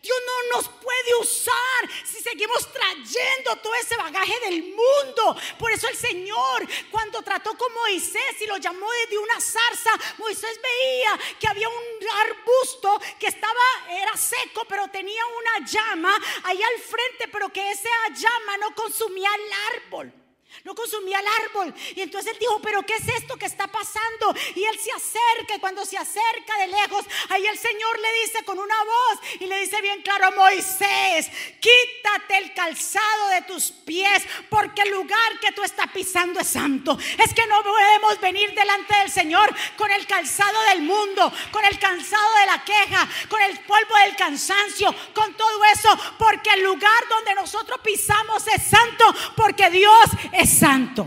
Dios 0.02 0.18
no 0.26 0.56
nos 0.56 0.68
puede 0.68 1.14
usar 1.20 1.88
si 2.04 2.20
seguimos 2.20 2.72
trayendo 2.72 3.54
todo 3.62 3.72
ese 3.76 3.96
bagaje 3.96 4.36
del 4.40 4.64
mundo. 4.64 5.36
Por 5.56 5.70
eso 5.70 5.86
el 5.88 5.96
Señor, 5.96 6.66
cuando 6.90 7.22
trató 7.22 7.56
con 7.56 7.72
Moisés 7.72 8.34
y 8.40 8.46
lo 8.46 8.56
llamó 8.56 8.90
desde 8.90 9.18
una 9.18 9.40
zarza, 9.40 9.90
Moisés 10.18 10.60
veía 10.60 11.20
que 11.38 11.46
había 11.46 11.68
un 11.68 12.08
arbusto 12.26 13.00
que 13.20 13.28
estaba, 13.28 13.62
era 13.90 14.16
seco, 14.16 14.64
pero 14.68 14.88
tenía 14.88 15.22
una 15.24 15.66
llama 15.66 16.12
ahí 16.42 16.60
al 16.60 16.80
frente, 16.80 17.28
pero 17.30 17.52
que 17.52 17.70
esa 17.70 17.88
llama 18.12 18.56
no 18.58 18.74
consumía 18.74 19.30
el 19.32 19.52
árbol. 19.76 20.21
No 20.64 20.74
consumía 20.74 21.18
el 21.18 21.26
árbol. 21.44 21.74
Y 21.96 22.02
entonces 22.02 22.32
él 22.32 22.38
dijo, 22.38 22.60
pero 22.62 22.82
¿qué 22.82 22.94
es 22.94 23.08
esto 23.08 23.36
que 23.36 23.46
está 23.46 23.66
pasando? 23.66 24.34
Y 24.54 24.64
él 24.64 24.78
se 24.78 24.92
acerca 24.92 25.56
y 25.56 25.60
cuando 25.60 25.84
se 25.84 25.98
acerca 25.98 26.58
de 26.58 26.68
lejos, 26.68 27.04
ahí 27.30 27.46
el 27.46 27.58
Señor 27.58 27.98
le 27.98 28.12
dice 28.22 28.44
con 28.44 28.58
una 28.58 28.84
voz 28.84 29.20
y 29.40 29.46
le 29.46 29.58
dice 29.60 29.80
bien 29.80 30.02
claro, 30.02 30.30
Moisés, 30.36 31.30
quítate 31.60 32.38
el 32.38 32.54
calzado 32.54 33.28
de 33.30 33.42
tus 33.42 33.72
pies 33.72 34.22
porque 34.48 34.82
el 34.82 34.90
lugar 34.90 35.40
que 35.40 35.52
tú 35.52 35.62
estás 35.64 35.90
pisando 35.92 36.40
es 36.40 36.48
santo. 36.48 36.96
Es 37.18 37.34
que 37.34 37.46
no 37.46 37.62
podemos 37.62 38.20
venir 38.20 38.54
delante 38.54 38.94
del 38.96 39.10
Señor 39.10 39.52
con 39.76 39.90
el 39.90 40.06
calzado 40.06 40.62
del 40.70 40.82
mundo, 40.82 41.32
con 41.50 41.64
el 41.64 41.78
calzado 41.78 42.34
de 42.40 42.46
la 42.46 42.64
queja, 42.64 43.08
con 43.28 43.40
el 43.40 43.58
polvo 43.60 43.96
del 44.04 44.16
cansancio, 44.16 44.94
con 45.14 45.34
todo 45.34 45.64
eso, 45.72 45.88
porque 46.18 46.50
el 46.50 46.62
lugar 46.62 47.08
donde 47.08 47.34
nosotros 47.34 47.80
pisamos 47.82 48.46
es 48.46 48.62
santo, 48.62 49.04
porque 49.36 49.70
Dios 49.70 50.06
es 50.32 50.41
santo. 50.46 51.02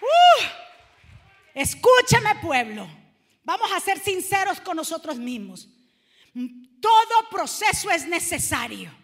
Uh, 0.00 0.44
escúchame 1.54 2.34
pueblo, 2.40 2.88
vamos 3.44 3.70
a 3.72 3.80
ser 3.80 3.98
sinceros 3.98 4.60
con 4.60 4.76
nosotros 4.76 5.16
mismos. 5.18 5.68
Todo 6.80 7.28
proceso 7.30 7.90
es 7.90 8.06
necesario. 8.06 8.97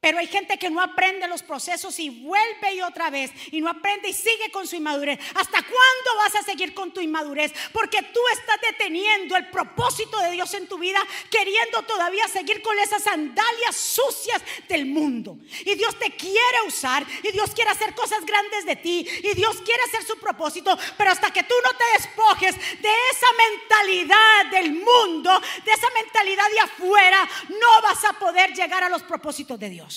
Pero 0.00 0.18
hay 0.18 0.26
gente 0.26 0.58
que 0.58 0.70
no 0.70 0.80
aprende 0.80 1.28
los 1.28 1.42
procesos 1.42 1.98
y 1.98 2.08
vuelve 2.08 2.72
y 2.72 2.80
otra 2.80 3.10
vez 3.10 3.30
y 3.52 3.60
no 3.60 3.68
aprende 3.68 4.08
y 4.08 4.14
sigue 4.14 4.50
con 4.50 4.66
su 4.66 4.76
inmadurez. 4.76 5.20
¿Hasta 5.34 5.62
cuándo 5.62 6.16
vas 6.16 6.36
a 6.36 6.42
seguir 6.42 6.72
con 6.72 6.90
tu 6.90 7.02
inmadurez? 7.02 7.52
Porque 7.70 8.00
tú 8.00 8.20
estás 8.32 8.58
deteniendo 8.62 9.36
el 9.36 9.50
propósito 9.50 10.18
de 10.20 10.30
Dios 10.30 10.54
en 10.54 10.66
tu 10.68 10.78
vida, 10.78 10.98
queriendo 11.30 11.82
todavía 11.82 12.26
seguir 12.28 12.62
con 12.62 12.78
esas 12.78 13.02
sandalias 13.02 13.76
sucias 13.76 14.42
del 14.68 14.86
mundo. 14.86 15.36
Y 15.66 15.74
Dios 15.74 15.98
te 15.98 16.16
quiere 16.16 16.62
usar 16.66 17.04
y 17.22 17.30
Dios 17.32 17.50
quiere 17.54 17.70
hacer 17.70 17.94
cosas 17.94 18.24
grandes 18.24 18.64
de 18.64 18.76
ti 18.76 19.06
y 19.22 19.34
Dios 19.34 19.60
quiere 19.66 19.82
hacer 19.82 20.02
su 20.04 20.18
propósito, 20.18 20.78
pero 20.96 21.10
hasta 21.10 21.30
que 21.30 21.42
tú 21.42 21.54
no 21.62 21.76
te 21.76 21.84
despojes 21.98 22.56
de 22.56 22.88
esa 23.10 23.26
mentalidad 23.36 24.46
del 24.50 24.72
mundo, 24.72 25.38
de 25.62 25.72
esa 25.72 25.90
mentalidad 25.90 26.50
de 26.52 26.60
afuera, 26.60 27.28
no 27.50 27.82
vas 27.82 28.02
a 28.06 28.14
poder 28.14 28.54
llegar 28.54 28.82
a 28.82 28.88
los 28.88 29.02
propósitos 29.02 29.60
de 29.60 29.68
Dios. 29.68 29.89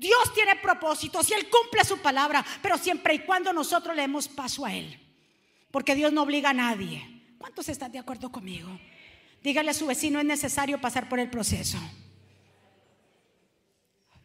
Dios 0.00 0.32
tiene 0.32 0.56
propósitos 0.56 1.30
y 1.30 1.34
Él 1.34 1.46
cumple 1.50 1.84
su 1.84 1.98
palabra, 1.98 2.42
pero 2.62 2.78
siempre 2.78 3.12
y 3.12 3.18
cuando 3.18 3.52
nosotros 3.52 3.94
le 3.94 4.00
demos 4.00 4.28
paso 4.28 4.64
a 4.64 4.74
Él. 4.74 4.98
Porque 5.70 5.94
Dios 5.94 6.10
no 6.10 6.22
obliga 6.22 6.50
a 6.50 6.54
nadie. 6.54 7.34
¿Cuántos 7.36 7.68
están 7.68 7.92
de 7.92 7.98
acuerdo 7.98 8.32
conmigo? 8.32 8.70
Dígale 9.42 9.72
a 9.72 9.74
su 9.74 9.86
vecino, 9.86 10.18
es 10.18 10.24
necesario 10.24 10.80
pasar 10.80 11.06
por 11.06 11.20
el 11.20 11.28
proceso. 11.28 11.78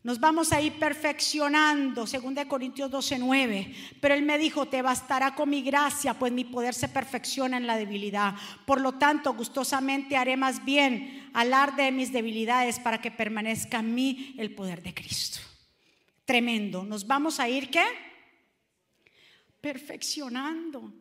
Nos 0.01 0.17
vamos 0.21 0.53
a 0.53 0.61
ir 0.61 0.79
perfeccionando, 0.79 2.07
según 2.07 2.35
de 2.35 2.47
Corintios 2.47 2.89
12:9. 2.89 3.75
Pero 3.99 4.13
él 4.13 4.21
me 4.21 4.37
dijo, 4.37 4.67
te 4.67 4.81
bastará 4.81 5.35
con 5.35 5.49
mi 5.49 5.61
gracia, 5.61 6.13
pues 6.13 6.31
mi 6.31 6.45
poder 6.45 6.73
se 6.73 6.87
perfecciona 6.87 7.57
en 7.57 7.67
la 7.67 7.75
debilidad. 7.75 8.33
Por 8.65 8.79
lo 8.79 8.93
tanto, 8.93 9.33
gustosamente 9.33 10.15
haré 10.15 10.37
más 10.37 10.63
bien 10.63 11.29
alarde 11.33 11.83
de 11.83 11.91
mis 11.91 12.13
debilidades 12.13 12.79
para 12.79 13.01
que 13.01 13.11
permanezca 13.11 13.79
en 13.79 13.93
mí 13.93 14.35
el 14.37 14.55
poder 14.55 14.81
de 14.81 14.93
Cristo. 14.93 15.54
Tremendo. 16.25 16.83
Nos 16.83 17.05
vamos 17.05 17.39
a 17.39 17.47
ir, 17.47 17.69
¿qué? 17.69 17.85
Perfeccionando. 19.61 20.91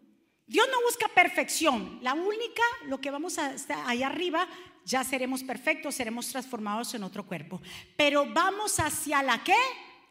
Dios 0.47 0.69
no 0.71 0.83
busca 0.83 1.09
perfección. 1.09 1.99
La 2.03 2.13
única, 2.13 2.63
lo 2.87 3.01
que 3.01 3.11
vamos 3.11 3.39
a 3.39 3.55
estar 3.55 3.83
ahí 3.87 4.03
arriba, 4.03 4.47
ya 4.85 5.03
seremos 5.03 5.43
perfectos, 5.43 5.95
seremos 5.95 6.29
transformados 6.29 6.95
en 6.95 7.03
otro 7.03 7.27
cuerpo. 7.27 7.63
Pero 7.97 8.27
vamos 8.33 8.79
hacia 8.79 9.23
la 9.23 9.43
qué? 9.43 9.57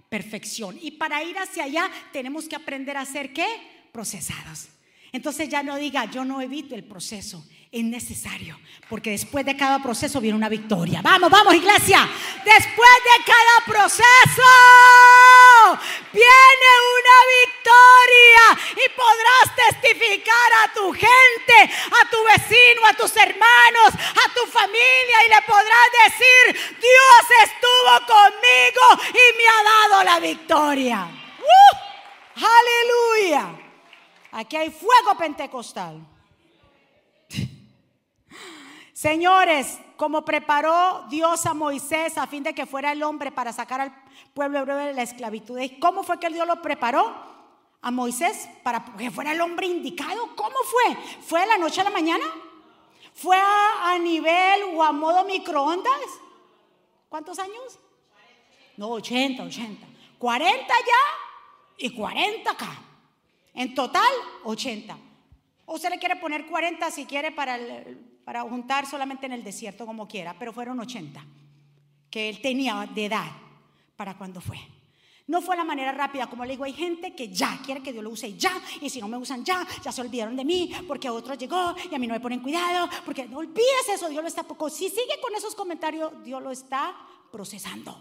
Perfección. 0.09 0.77
Y 0.81 0.91
para 0.91 1.23
ir 1.23 1.37
hacia 1.37 1.65
allá 1.65 1.89
tenemos 2.11 2.47
que 2.47 2.55
aprender 2.55 2.97
a 2.97 3.05
ser 3.05 3.31
qué? 3.31 3.45
Procesados. 3.91 4.69
Entonces 5.11 5.47
ya 5.47 5.61
no 5.61 5.77
diga, 5.77 6.05
yo 6.05 6.25
no 6.25 6.41
evito 6.41 6.73
el 6.73 6.83
proceso, 6.83 7.47
es 7.73 7.83
necesario, 7.83 8.59
porque 8.87 9.09
después 9.09 9.43
de 9.43 9.57
cada 9.57 9.81
proceso 9.81 10.21
viene 10.21 10.37
una 10.37 10.47
victoria. 10.47 11.01
Vamos, 11.01 11.31
vamos, 11.31 11.55
iglesia. 11.55 12.07
Después 12.45 12.91
de 13.03 13.23
cada 13.25 13.65
proceso 13.65 14.43
viene 16.13 16.69
una 16.99 17.17
victoria 17.41 18.45
y 18.73 18.89
podrás 18.95 19.55
testificar 19.55 20.49
a 20.63 20.71
tu 20.71 20.93
gente, 20.93 21.73
a 21.99 22.09
tu 22.11 22.17
vecino, 22.23 22.85
a 22.85 22.93
tus 22.93 23.17
hermanos, 23.17 23.89
a 23.89 24.33
tu 24.35 24.45
familia 24.51 25.25
y 25.25 25.29
le 25.29 25.41
podrás 25.41 25.87
decir, 26.05 26.77
Dios 26.79 27.23
estuvo 27.43 28.05
conmigo 28.05 29.01
y 29.09 29.37
me 29.37 29.47
ha 29.49 29.63
dado 29.63 30.03
la 30.03 30.19
victoria. 30.19 31.07
¡Uh! 31.39 31.77
Aleluya. 32.35 33.49
Aquí 34.31 34.57
hay 34.57 34.69
fuego 34.69 35.17
pentecostal. 35.17 36.12
Señores, 39.03 39.79
como 39.97 40.23
preparó 40.23 41.05
Dios 41.09 41.45
a 41.45 41.53
Moisés 41.53 42.17
a 42.17 42.25
fin 42.25 42.41
de 42.41 42.55
que 42.55 42.65
fuera 42.65 42.93
el 42.93 43.03
hombre 43.03 43.33
para 43.33 43.51
sacar 43.51 43.81
al 43.81 43.93
pueblo 44.33 44.59
hebreo 44.59 44.77
de 44.77 44.93
la 44.93 45.01
esclavitud. 45.01 45.59
¿Cómo 45.81 46.03
fue 46.03 46.21
que 46.21 46.29
Dios 46.29 46.47
lo 46.47 46.61
preparó 46.61 47.13
a 47.81 47.91
Moisés 47.91 48.47
para 48.63 48.85
que 48.97 49.11
fuera 49.11 49.33
el 49.33 49.41
hombre 49.41 49.67
indicado? 49.67 50.33
¿Cómo 50.37 50.55
fue? 50.63 50.95
¿Fue 51.19 51.41
de 51.41 51.47
la 51.47 51.57
noche 51.57 51.81
a 51.81 51.83
la 51.83 51.89
mañana? 51.89 52.23
¿Fue 53.13 53.35
a, 53.37 53.99
nivel 53.99 54.73
o 54.73 54.81
a 54.81 54.93
modo 54.93 55.25
microondas? 55.25 55.99
¿Cuántos 57.09 57.37
años? 57.39 57.77
No, 58.77 58.87
80, 58.91 59.43
80. 59.43 59.85
40 60.17 60.65
ya 60.65 61.85
y 61.85 61.93
40 61.93 62.49
acá. 62.49 62.81
En 63.53 63.75
total, 63.75 64.13
80. 64.45 64.97
O 65.65 65.77
se 65.77 65.89
le 65.89 65.99
quiere 65.99 66.15
poner 66.15 66.45
40 66.47 66.89
si 66.89 67.05
quiere 67.05 67.31
para 67.31 67.55
el, 67.57 68.12
para 68.23 68.41
juntar 68.43 68.85
solamente 68.85 69.25
en 69.25 69.33
el 69.33 69.43
desierto 69.43 69.85
como 69.85 70.07
quiera, 70.07 70.35
pero 70.37 70.53
fueron 70.53 70.79
80 70.79 71.23
que 72.09 72.29
él 72.29 72.41
tenía 72.41 72.87
de 72.93 73.05
edad 73.05 73.31
para 73.95 74.17
cuando 74.17 74.39
fue. 74.39 74.59
No 75.25 75.41
fue 75.41 75.55
la 75.55 75.63
manera 75.63 75.91
rápida, 75.93 76.27
como 76.27 76.43
le 76.43 76.51
digo, 76.51 76.65
hay 76.65 76.73
gente 76.73 77.15
que 77.15 77.29
ya 77.29 77.59
quiere 77.65 77.81
que 77.81 77.93
Dios 77.93 78.03
lo 78.03 78.09
use 78.09 78.37
ya, 78.37 78.61
y 78.81 78.89
si 78.89 78.99
no 78.99 79.07
me 79.07 79.17
usan 79.17 79.43
ya, 79.43 79.65
ya 79.81 79.91
se 79.91 80.01
olvidaron 80.01 80.35
de 80.35 80.43
mí, 80.43 80.71
porque 80.87 81.09
otro 81.09 81.33
llegó 81.35 81.73
y 81.89 81.95
a 81.95 81.97
mí 81.97 82.07
no 82.07 82.13
me 82.13 82.19
ponen 82.19 82.41
cuidado, 82.41 82.89
porque 83.05 83.25
no 83.25 83.37
olvides 83.37 83.89
eso, 83.93 84.09
Dios 84.09 84.21
lo 84.21 84.27
está 84.27 84.43
poco. 84.43 84.69
Si 84.69 84.89
sigue 84.89 85.19
con 85.21 85.33
esos 85.33 85.55
comentarios, 85.55 86.23
Dios 86.23 86.43
lo 86.43 86.51
está 86.51 86.93
procesando. 87.31 87.99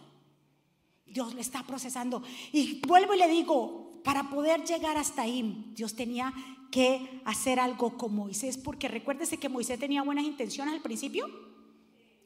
Dios 1.06 1.34
lo 1.34 1.40
está 1.40 1.62
procesando. 1.62 2.22
Y 2.52 2.80
vuelvo 2.86 3.14
y 3.14 3.18
le 3.18 3.28
digo, 3.28 3.92
para 4.02 4.28
poder 4.28 4.64
llegar 4.64 4.96
hasta 4.96 5.22
ahí, 5.22 5.72
Dios 5.74 5.94
tenía 5.94 6.32
que 6.72 7.20
hacer 7.24 7.60
algo 7.60 7.96
con 7.96 8.16
Moisés, 8.16 8.58
porque 8.58 8.88
recuérdese 8.88 9.36
que 9.36 9.48
Moisés 9.48 9.78
tenía 9.78 10.02
buenas 10.02 10.24
intenciones 10.24 10.74
al 10.74 10.80
principio. 10.80 11.28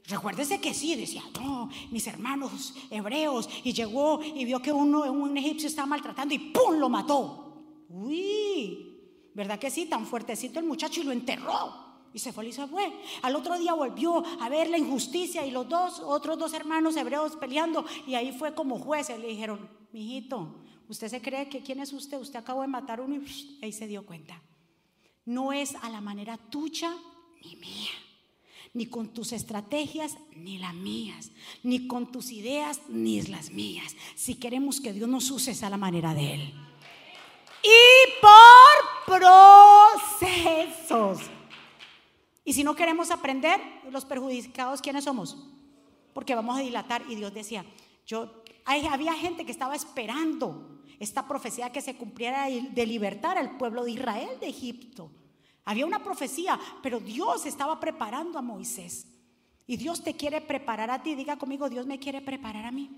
Recuérdese 0.05 0.61
que 0.61 0.73
sí, 0.73 0.95
decía, 0.95 1.23
no, 1.41 1.69
mis 1.91 2.07
hermanos 2.07 2.73
hebreos, 2.91 3.51
y 3.65 3.73
llegó 3.73 4.23
y 4.23 4.45
vio 4.45 4.63
que 4.63 4.71
uno, 4.73 5.01
un 5.13 5.37
egipcio 5.37 5.69
estaba 5.69 5.87
maltratando 5.87 6.33
y 6.33 6.39
¡pum! 6.39 6.79
lo 6.79 6.89
mató. 6.89 7.65
Uy, 7.89 9.31
¿verdad 9.35 9.59
que 9.59 9.69
sí? 9.69 9.87
Tan 9.87 10.07
fuertecito 10.07 10.61
el 10.61 10.67
muchacho 10.67 11.01
y 11.01 11.05
lo 11.05 11.13
enterró. 11.13 11.85
Y 12.15 12.21
se 12.21 12.33
fue 12.33 12.47
y 12.47 12.53
se 12.53 12.67
fue. 12.69 12.91
Al 13.23 13.35
otro 13.35 13.59
día 13.59 13.75
volvió 13.75 14.25
a 14.41 14.49
ver 14.49 14.71
la 14.71 14.79
injusticia 14.79 15.45
y 15.45 15.51
los 15.51 15.69
dos, 15.69 16.01
otros 16.01 16.39
dos 16.39 16.55
hermanos 16.55 16.97
hebreos 16.97 17.37
peleando. 17.37 17.85
Y 18.07 18.15
ahí 18.15 18.33
fue 18.33 18.55
como 18.55 18.79
jueces. 18.79 19.19
Le 19.19 19.27
dijeron, 19.27 19.69
mijito, 19.93 20.55
usted 20.89 21.09
se 21.09 21.21
cree 21.21 21.49
que 21.49 21.63
quién 21.63 21.81
es 21.81 21.93
usted. 21.93 22.19
Usted 22.19 22.39
acabó 22.39 22.63
de 22.63 22.69
matar 22.69 23.01
uno 23.01 23.17
y 23.17 23.59
ahí 23.63 23.73
se 23.73 23.87
dio 23.87 24.05
cuenta. 24.07 24.43
No 25.25 25.53
es 25.53 25.75
a 25.77 25.91
la 25.91 26.01
manera 26.01 26.37
tuya 26.37 26.95
ni 27.43 27.57
mía 27.57 27.91
ni 28.77 28.87
con 28.87 29.09
tus 29.09 29.33
estrategias, 29.33 30.19
ni 30.35 30.59
las 30.59 30.75
mías, 30.75 31.31
ni 31.63 31.89
con 31.89 32.13
tus 32.13 32.31
ideas, 32.31 32.83
ni 32.91 33.23
las 33.23 33.49
mías. 33.51 33.97
Si 34.15 34.35
queremos 34.35 34.83
que 34.83 34.93
Dios 34.93 35.09
nos 35.09 35.31
use, 35.31 35.53
es 35.53 35.63
a 35.63 35.71
la 35.71 35.79
manera 35.79 36.13
de 36.13 36.35
Él. 36.35 36.55
Y 37.63 38.21
por 38.21 39.21
procesos. 40.27 41.21
Y 42.45 42.53
si 42.53 42.65
no 42.65 42.77
queremos 42.77 43.11
aprender, 43.11 43.59
los 43.91 44.05
perjudicados, 44.05 44.83
¿quiénes 44.83 45.05
somos? 45.05 45.39
Porque 46.13 46.35
vamos 46.35 46.59
a 46.59 46.61
dilatar. 46.61 47.03
Y 47.09 47.15
Dios 47.15 47.33
decía, 47.33 47.65
yo, 48.07 48.43
había 48.67 49.15
gente 49.15 49.47
que 49.47 49.53
estaba 49.53 49.75
esperando 49.75 50.76
esta 50.99 51.27
profecía 51.27 51.71
que 51.71 51.83
se 51.83 51.97
cumpliera 51.97 52.47
de 52.47 52.87
libertar 52.87 53.39
al 53.39 53.57
pueblo 53.57 53.85
de 53.85 53.93
Israel 53.93 54.31
de 54.41 54.49
Egipto. 54.49 55.11
Había 55.65 55.87
una 55.87 56.03
profecía, 56.03 56.59
pero 56.83 57.01
Dios 57.01 57.45
estaba 57.45 57.81
preparando 57.81 58.39
a 58.39 58.43
Moisés. 58.43 59.07
Y 59.67 59.77
Dios 59.77 60.03
te 60.05 60.15
quiere 60.15 60.41
preparar 60.41 60.91
a 60.91 61.03
ti. 61.03 61.15
Diga 61.15 61.37
conmigo, 61.37 61.69
Dios 61.69 61.87
me 61.87 61.99
quiere 61.99 62.21
preparar 62.21 62.65
a 62.65 62.71
mí. 62.71 62.89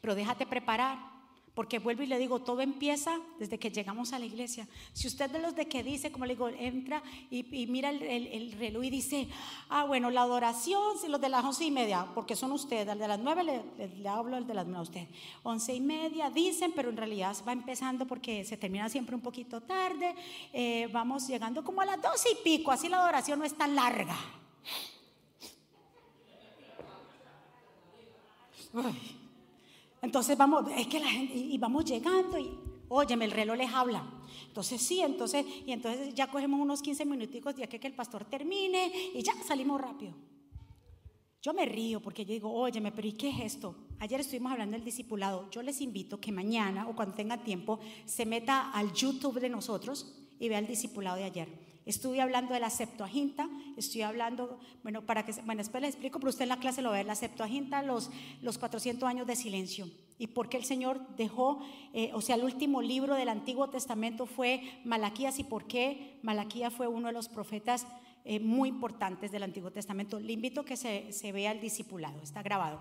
Pero 0.00 0.14
déjate 0.14 0.46
preparar. 0.46 1.15
Porque 1.56 1.78
vuelvo 1.78 2.02
y 2.02 2.06
le 2.06 2.18
digo, 2.18 2.40
todo 2.40 2.60
empieza 2.60 3.18
desde 3.38 3.58
que 3.58 3.70
llegamos 3.70 4.12
a 4.12 4.18
la 4.18 4.26
iglesia. 4.26 4.68
Si 4.92 5.08
usted 5.08 5.30
de 5.30 5.38
los 5.38 5.56
de 5.56 5.66
que 5.66 5.82
dice, 5.82 6.12
como 6.12 6.26
le 6.26 6.34
digo, 6.34 6.50
entra 6.50 7.02
y, 7.30 7.66
mira 7.66 7.88
el, 7.88 8.52
reloj 8.58 8.84
y 8.84 8.90
dice, 8.90 9.26
ah, 9.70 9.84
bueno, 9.84 10.10
la 10.10 10.20
adoración, 10.20 10.98
si 11.00 11.08
los 11.08 11.18
de 11.18 11.30
las 11.30 11.42
once 11.42 11.64
y 11.64 11.70
media, 11.70 12.08
porque 12.14 12.36
son 12.36 12.52
ustedes, 12.52 12.86
el 12.86 12.98
de 12.98 13.08
las 13.08 13.18
nueve 13.18 13.42
le, 13.42 14.06
hablo 14.06 14.36
el 14.36 14.46
de 14.46 14.52
las 14.52 14.66
nueve 14.66 14.80
a 14.80 14.82
usted. 14.82 15.08
Once 15.44 15.74
y 15.74 15.80
media 15.80 16.28
dicen, 16.28 16.72
pero 16.76 16.90
en 16.90 16.98
realidad 16.98 17.34
va 17.48 17.52
empezando 17.52 18.06
porque 18.06 18.44
se 18.44 18.58
termina 18.58 18.90
siempre 18.90 19.16
un 19.16 19.22
poquito 19.22 19.62
tarde. 19.62 20.14
Eh, 20.52 20.90
vamos 20.92 21.26
llegando 21.26 21.64
como 21.64 21.80
a 21.80 21.86
las 21.86 22.02
doce 22.02 22.32
y 22.32 22.44
pico, 22.44 22.70
así 22.70 22.90
la 22.90 22.98
adoración 22.98 23.38
no 23.38 23.46
es 23.46 23.56
tan 23.56 23.74
larga. 23.74 24.14
Entonces 30.06 30.38
vamos, 30.38 30.66
es 30.76 30.86
que 30.86 31.00
la 31.00 31.08
gente, 31.08 31.34
y 31.36 31.58
vamos 31.58 31.84
llegando 31.84 32.38
y, 32.38 32.48
óyeme, 32.88 33.24
el 33.24 33.32
reloj 33.32 33.56
les 33.56 33.72
habla. 33.72 34.08
Entonces 34.46 34.80
sí, 34.80 35.00
entonces, 35.00 35.44
y 35.66 35.72
entonces 35.72 36.14
ya 36.14 36.28
cogemos 36.28 36.60
unos 36.60 36.80
15 36.80 37.04
minuticos 37.04 37.56
aquí 37.60 37.76
que 37.80 37.88
el 37.88 37.92
pastor 37.92 38.24
termine 38.24 38.92
y 39.12 39.20
ya 39.24 39.32
salimos 39.42 39.80
rápido. 39.80 40.14
Yo 41.42 41.52
me 41.52 41.66
río 41.66 42.00
porque 42.00 42.24
yo 42.24 42.32
digo, 42.34 42.52
óyeme, 42.52 42.92
pero 42.92 43.08
¿y 43.08 43.14
qué 43.14 43.30
es 43.30 43.54
esto? 43.54 43.74
Ayer 43.98 44.20
estuvimos 44.20 44.52
hablando 44.52 44.76
del 44.76 44.84
discipulado. 44.84 45.50
Yo 45.50 45.60
les 45.60 45.80
invito 45.80 46.20
que 46.20 46.30
mañana 46.30 46.86
o 46.86 46.94
cuando 46.94 47.16
tenga 47.16 47.42
tiempo 47.42 47.80
se 48.04 48.26
meta 48.26 48.70
al 48.70 48.92
YouTube 48.92 49.40
de 49.40 49.48
nosotros 49.48 50.14
y 50.38 50.48
vea 50.48 50.60
el 50.60 50.68
discipulado 50.68 51.16
de 51.16 51.24
ayer. 51.24 51.65
Estuve 51.86 52.20
hablando 52.20 52.52
de 52.52 52.58
la 52.58 52.68
Septuaginta, 52.68 53.48
estoy 53.76 54.02
hablando, 54.02 54.58
bueno, 54.82 55.06
para 55.06 55.24
que, 55.24 55.32
bueno, 55.42 55.60
después 55.60 55.80
les 55.80 55.94
explico, 55.94 56.18
pero 56.18 56.30
usted 56.30 56.42
en 56.42 56.48
la 56.48 56.58
clase 56.58 56.82
lo 56.82 56.90
ve, 56.90 57.04
la 57.04 57.14
Septuaginta, 57.14 57.80
los, 57.82 58.10
los 58.42 58.58
400 58.58 59.08
años 59.08 59.24
de 59.28 59.36
silencio. 59.36 59.88
Y 60.18 60.26
por 60.26 60.48
qué 60.48 60.56
el 60.56 60.64
Señor 60.64 61.00
dejó, 61.16 61.60
eh, 61.92 62.10
o 62.12 62.20
sea, 62.20 62.34
el 62.34 62.42
último 62.42 62.82
libro 62.82 63.14
del 63.14 63.28
Antiguo 63.28 63.70
Testamento 63.70 64.26
fue 64.26 64.80
Malaquías 64.84 65.38
y 65.38 65.44
por 65.44 65.68
qué 65.68 66.18
Malaquías 66.24 66.72
fue 66.72 66.88
uno 66.88 67.06
de 67.06 67.12
los 67.12 67.28
profetas 67.28 67.86
eh, 68.24 68.40
muy 68.40 68.68
importantes 68.68 69.30
del 69.30 69.44
Antiguo 69.44 69.70
Testamento. 69.70 70.18
Le 70.18 70.32
invito 70.32 70.62
a 70.62 70.64
que 70.64 70.76
se, 70.76 71.12
se 71.12 71.30
vea 71.30 71.52
el 71.52 71.60
discipulado, 71.60 72.20
está 72.20 72.42
grabado. 72.42 72.80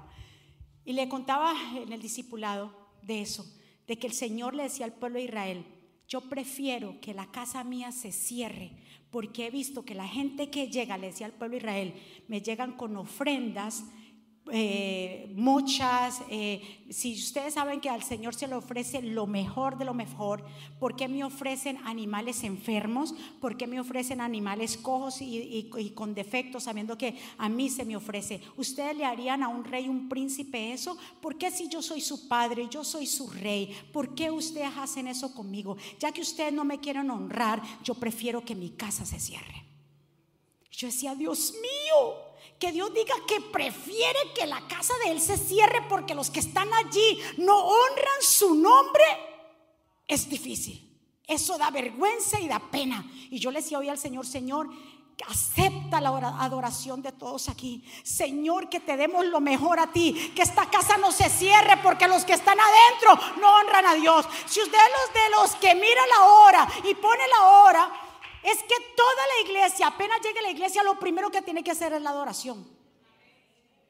Y 0.83 0.93
le 0.93 1.07
contaba 1.09 1.53
en 1.75 1.93
el 1.93 2.01
discipulado 2.01 2.71
de 3.03 3.21
eso, 3.21 3.45
de 3.85 3.99
que 3.99 4.07
el 4.07 4.13
Señor 4.13 4.55
le 4.55 4.63
decía 4.63 4.87
al 4.87 4.93
pueblo 4.93 5.19
de 5.19 5.25
Israel, 5.25 5.65
yo 6.07 6.21
prefiero 6.21 6.99
que 7.01 7.13
la 7.13 7.31
casa 7.31 7.63
mía 7.63 7.91
se 7.91 8.11
cierre 8.11 8.71
porque 9.11 9.47
he 9.47 9.49
visto 9.49 9.85
que 9.85 9.95
la 9.95 10.07
gente 10.07 10.49
que 10.49 10.67
llega, 10.67 10.97
le 10.97 11.07
decía 11.07 11.25
al 11.25 11.33
pueblo 11.33 11.53
de 11.53 11.59
Israel, 11.59 11.93
me 12.27 12.41
llegan 12.41 12.73
con 12.73 12.97
ofrendas 12.97 13.85
eh, 14.51 15.31
muchas, 15.33 16.21
eh, 16.29 16.83
si 16.91 17.13
ustedes 17.15 17.55
saben 17.55 17.81
que 17.81 17.89
al 17.89 18.03
Señor 18.03 18.35
se 18.35 18.47
le 18.47 18.53
ofrece 18.53 19.01
lo 19.01 19.25
mejor 19.25 19.77
de 19.77 19.85
lo 19.85 19.95
mejor, 19.95 20.45
¿por 20.79 20.95
qué 20.95 21.07
me 21.07 21.23
ofrecen 21.23 21.79
animales 21.83 22.43
enfermos? 22.43 23.15
¿Por 23.41 23.57
qué 23.57 23.65
me 23.65 23.79
ofrecen 23.79 24.21
animales 24.21 24.77
cojos 24.77 25.17
y, 25.21 25.71
con 25.95 26.13
defectos 26.13 26.63
sabiendo 26.63 26.95
que 26.95 27.17
a 27.39 27.49
mí 27.49 27.69
se 27.69 27.85
me 27.85 27.95
ofrece? 27.95 28.39
¿Ustedes 28.55 28.95
le 28.95 29.05
harían 29.05 29.41
a 29.41 29.47
un 29.47 29.63
rey, 29.63 29.89
un 29.89 30.09
príncipe 30.09 30.73
eso? 30.73 30.95
¿Por 31.21 31.37
qué 31.37 31.49
si 31.49 31.67
yo 31.67 31.81
soy 31.81 32.01
su 32.01 32.27
padre, 32.27 32.67
yo 32.69 32.83
soy 32.83 33.07
su 33.07 33.27
rey? 33.29 33.75
¿Por 33.91 34.13
qué 34.13 34.29
ustedes 34.29 34.71
hacen 34.77 35.07
eso 35.07 35.33
conmigo? 35.33 35.75
Ya 35.99 36.11
que 36.11 36.21
ustedes 36.21 36.53
no 36.53 36.63
me 36.63 36.79
quieren 36.79 37.09
honrar, 37.09 37.63
yo 37.83 37.95
prefiero 37.95 38.45
que 38.45 38.53
mi 38.53 38.69
casa 38.69 39.05
se 39.05 39.19
cierre. 39.19 39.65
Yo 40.69 40.87
decía, 40.87 41.15
Dios 41.15 41.53
mío, 41.53 42.34
que 42.59 42.71
Dios 42.71 42.93
diga 42.93 43.15
que 43.27 43.41
prefiere 43.41 44.33
que 44.33 44.45
la 44.45 44.67
casa 44.67 44.93
de 45.03 45.11
Él 45.11 45.21
se 45.21 45.37
cierre 45.37 45.85
porque 45.89 46.15
los 46.15 46.29
que 46.29 46.39
están 46.39 46.73
allí 46.73 47.19
no 47.37 47.57
honran 47.57 48.21
su 48.21 48.55
nombre, 48.55 49.03
es 50.07 50.29
difícil. 50.29 50.81
Eso 51.27 51.57
da 51.57 51.71
vergüenza 51.71 52.39
y 52.39 52.47
da 52.47 52.59
pena. 52.59 53.05
Y 53.29 53.39
yo 53.39 53.51
le 53.51 53.61
decía 53.61 53.79
hoy 53.79 53.89
al 53.89 53.97
Señor, 53.97 54.25
Señor, 54.25 54.69
acepta 55.27 56.01
la 56.01 56.09
adoración 56.39 57.01
de 57.01 57.11
todos 57.11 57.49
aquí. 57.49 57.83
Señor, 58.03 58.69
que 58.69 58.79
te 58.79 58.97
demos 58.97 59.25
lo 59.25 59.39
mejor 59.39 59.79
a 59.79 59.91
ti. 59.91 60.31
Que 60.35 60.43
esta 60.43 60.69
casa 60.69 60.97
no 60.97 61.11
se 61.11 61.29
cierre 61.29 61.77
porque 61.81 62.07
los 62.07 62.25
que 62.25 62.33
están 62.33 62.57
adentro 62.59 63.37
no 63.39 63.59
honran 63.59 63.85
a 63.85 63.93
Dios. 63.95 64.27
Si 64.45 64.61
usted 64.61 64.77
es 64.77 64.91
los 64.99 65.13
de 65.13 65.29
los 65.31 65.55
que 65.61 65.75
mira 65.75 66.01
la 66.07 66.25
hora 66.25 66.67
y 66.83 66.93
pone 66.95 67.23
la 67.27 67.47
hora, 67.47 68.04
es 68.45 68.59
que 68.63 68.75
toda 68.95 69.27
la 69.27 69.49
iglesia, 69.49 69.87
apenas 69.87 70.21
llegue 70.21 70.39
a 70.39 70.43
la 70.43 70.51
iglesia, 70.51 70.83
lo 70.83 70.99
primero 70.99 71.31
que 71.31 71.41
tiene 71.41 71.63
que 71.63 71.71
hacer 71.71 71.93
es 71.93 72.01
la 72.01 72.11
adoración. 72.11 72.75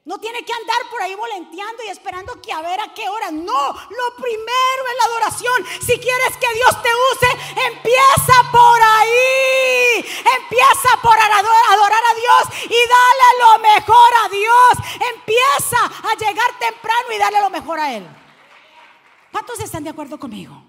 No 0.06 0.18
tiene 0.18 0.44
que 0.44 0.52
andar 0.52 0.88
por 0.88 1.02
ahí 1.02 1.16
volenteando 1.16 1.82
y 1.82 1.88
esperando 1.88 2.40
que 2.40 2.52
a 2.52 2.62
ver 2.62 2.80
a 2.80 2.94
qué 2.94 3.08
hora. 3.08 3.32
No, 3.32 3.72
lo 3.72 4.16
primero 4.16 4.82
es 4.88 4.96
la 4.98 5.04
adoración. 5.04 5.66
Si 5.80 5.98
quieres 5.98 6.36
que 6.40 6.54
Dios 6.54 6.80
te 6.80 6.88
use, 7.12 7.26
empieza 7.66 8.34
por 8.52 8.80
ahí. 8.80 9.96
Empieza 10.40 11.02
por 11.02 11.18
adorar 11.18 12.02
a 12.04 12.14
Dios 12.14 12.64
y 12.66 12.88
dale 12.88 13.28
lo 13.40 13.58
mejor 13.58 14.10
a 14.24 14.28
Dios. 14.28 15.00
Empieza 15.12 15.84
a 16.08 16.14
llegar 16.14 16.56
temprano 16.60 17.12
y 17.12 17.18
darle 17.18 17.40
lo 17.40 17.50
mejor 17.50 17.80
a 17.80 17.92
Él. 17.92 18.08
¿Cuántos 19.32 19.58
están 19.58 19.82
de 19.82 19.90
acuerdo 19.90 20.20
conmigo? 20.20 20.62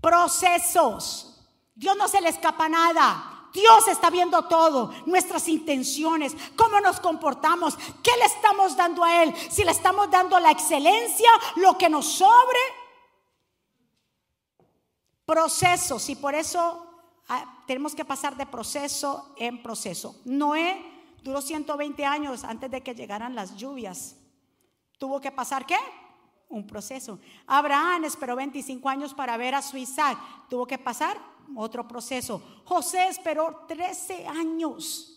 Procesos. 0.00 1.35
Dios 1.76 1.96
no 1.96 2.08
se 2.08 2.20
le 2.20 2.30
escapa 2.30 2.68
nada. 2.68 3.32
Dios 3.52 3.88
está 3.88 4.10
viendo 4.10 4.42
todo, 4.42 4.92
nuestras 5.06 5.48
intenciones, 5.48 6.36
cómo 6.56 6.78
nos 6.80 7.00
comportamos, 7.00 7.76
qué 8.02 8.10
le 8.18 8.26
estamos 8.26 8.76
dando 8.76 9.02
a 9.02 9.22
Él, 9.22 9.34
si 9.50 9.64
le 9.64 9.70
estamos 9.70 10.10
dando 10.10 10.38
la 10.38 10.50
excelencia, 10.50 11.30
lo 11.56 11.78
que 11.78 11.88
nos 11.88 12.06
sobre. 12.06 12.58
Procesos, 15.24 16.08
y 16.10 16.16
por 16.16 16.34
eso 16.34 16.86
ah, 17.28 17.62
tenemos 17.66 17.94
que 17.94 18.04
pasar 18.04 18.36
de 18.36 18.46
proceso 18.46 19.34
en 19.36 19.62
proceso. 19.62 20.20
Noé 20.26 20.78
duró 21.22 21.40
120 21.40 22.04
años 22.04 22.44
antes 22.44 22.70
de 22.70 22.82
que 22.82 22.94
llegaran 22.94 23.34
las 23.34 23.56
lluvias. 23.56 24.16
¿Tuvo 24.98 25.20
que 25.20 25.32
pasar 25.32 25.64
qué? 25.64 25.78
Un 26.48 26.66
proceso. 26.66 27.18
Abraham 27.46 28.04
esperó 28.04 28.36
25 28.36 28.88
años 28.88 29.14
para 29.14 29.36
ver 29.36 29.54
a 29.54 29.62
su 29.62 29.76
Isaac. 29.76 30.18
¿Tuvo 30.48 30.66
que 30.66 30.78
pasar? 30.78 31.18
Otro 31.54 31.86
proceso. 31.86 32.42
José 32.64 33.08
esperó 33.08 33.64
13 33.68 34.26
años 34.26 35.16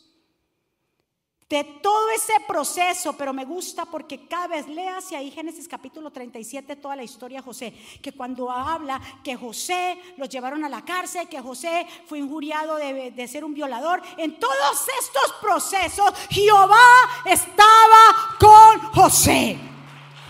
de 1.49 1.63
todo 1.63 2.11
ese 2.11 2.33
proceso, 2.47 3.13
pero 3.13 3.33
me 3.33 3.43
gusta 3.43 3.85
porque 3.85 4.27
cada 4.27 4.47
vez 4.47 4.67
lea 4.67 4.97
hacia 4.97 5.17
ahí 5.17 5.31
Génesis 5.31 5.67
capítulo 5.67 6.11
37 6.11 6.75
toda 6.75 6.95
la 6.95 7.01
historia 7.01 7.39
de 7.39 7.43
José, 7.43 7.73
que 8.03 8.11
cuando 8.11 8.51
habla 8.51 9.01
que 9.23 9.35
José 9.35 9.99
los 10.17 10.29
llevaron 10.29 10.63
a 10.63 10.69
la 10.69 10.85
cárcel, 10.85 11.27
que 11.27 11.41
José 11.41 11.87
fue 12.05 12.19
injuriado 12.19 12.75
de, 12.75 13.09
de 13.11 13.27
ser 13.27 13.43
un 13.43 13.55
violador, 13.55 13.99
en 14.17 14.39
todos 14.39 14.85
estos 15.01 15.33
procesos 15.41 16.13
Jehová 16.29 16.77
estaba 17.25 18.37
con 18.39 18.91
José. 18.91 19.57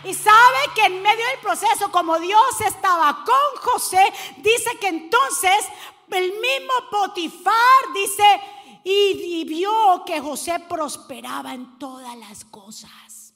Y 0.04 0.14
sabe 0.14 0.58
que 0.76 0.86
en 0.86 1.02
medio 1.02 1.26
del 1.28 1.40
proceso, 1.42 1.92
como 1.92 2.20
Dios 2.20 2.62
estaba 2.66 3.24
con 3.26 3.62
José, 3.62 4.04
dice 4.38 4.78
que 4.80 4.88
entonces 4.88 5.66
el 6.12 6.32
mismo 6.32 6.74
Potifar 6.90 7.94
dice, 7.94 8.42
y, 8.84 9.44
vio 9.46 10.04
que 10.06 10.20
José 10.20 10.60
prosperaba 10.68 11.54
en 11.54 11.78
todas 11.78 12.18
las 12.18 12.46
cosas. 12.46 13.34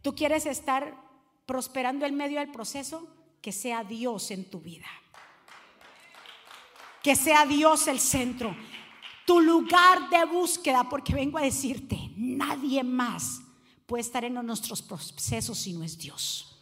¿Tú 0.00 0.14
quieres 0.14 0.46
estar 0.46 0.96
prosperando 1.44 2.06
en 2.06 2.14
medio 2.14 2.38
del 2.38 2.50
proceso? 2.50 3.06
Que 3.42 3.52
sea 3.52 3.84
Dios 3.84 4.30
en 4.30 4.48
tu 4.48 4.60
vida 4.60 4.86
que 7.02 7.16
sea 7.16 7.46
Dios 7.46 7.86
el 7.88 8.00
centro, 8.00 8.54
tu 9.24 9.40
lugar 9.40 10.10
de 10.10 10.24
búsqueda, 10.26 10.88
porque 10.90 11.14
vengo 11.14 11.38
a 11.38 11.42
decirte, 11.42 11.98
nadie 12.16 12.82
más 12.82 13.40
puede 13.88 14.02
estar 14.02 14.22
en 14.22 14.34
nuestros 14.34 14.82
procesos 14.82 15.58
si 15.58 15.72
no 15.72 15.82
es 15.82 15.96
Dios. 15.96 16.57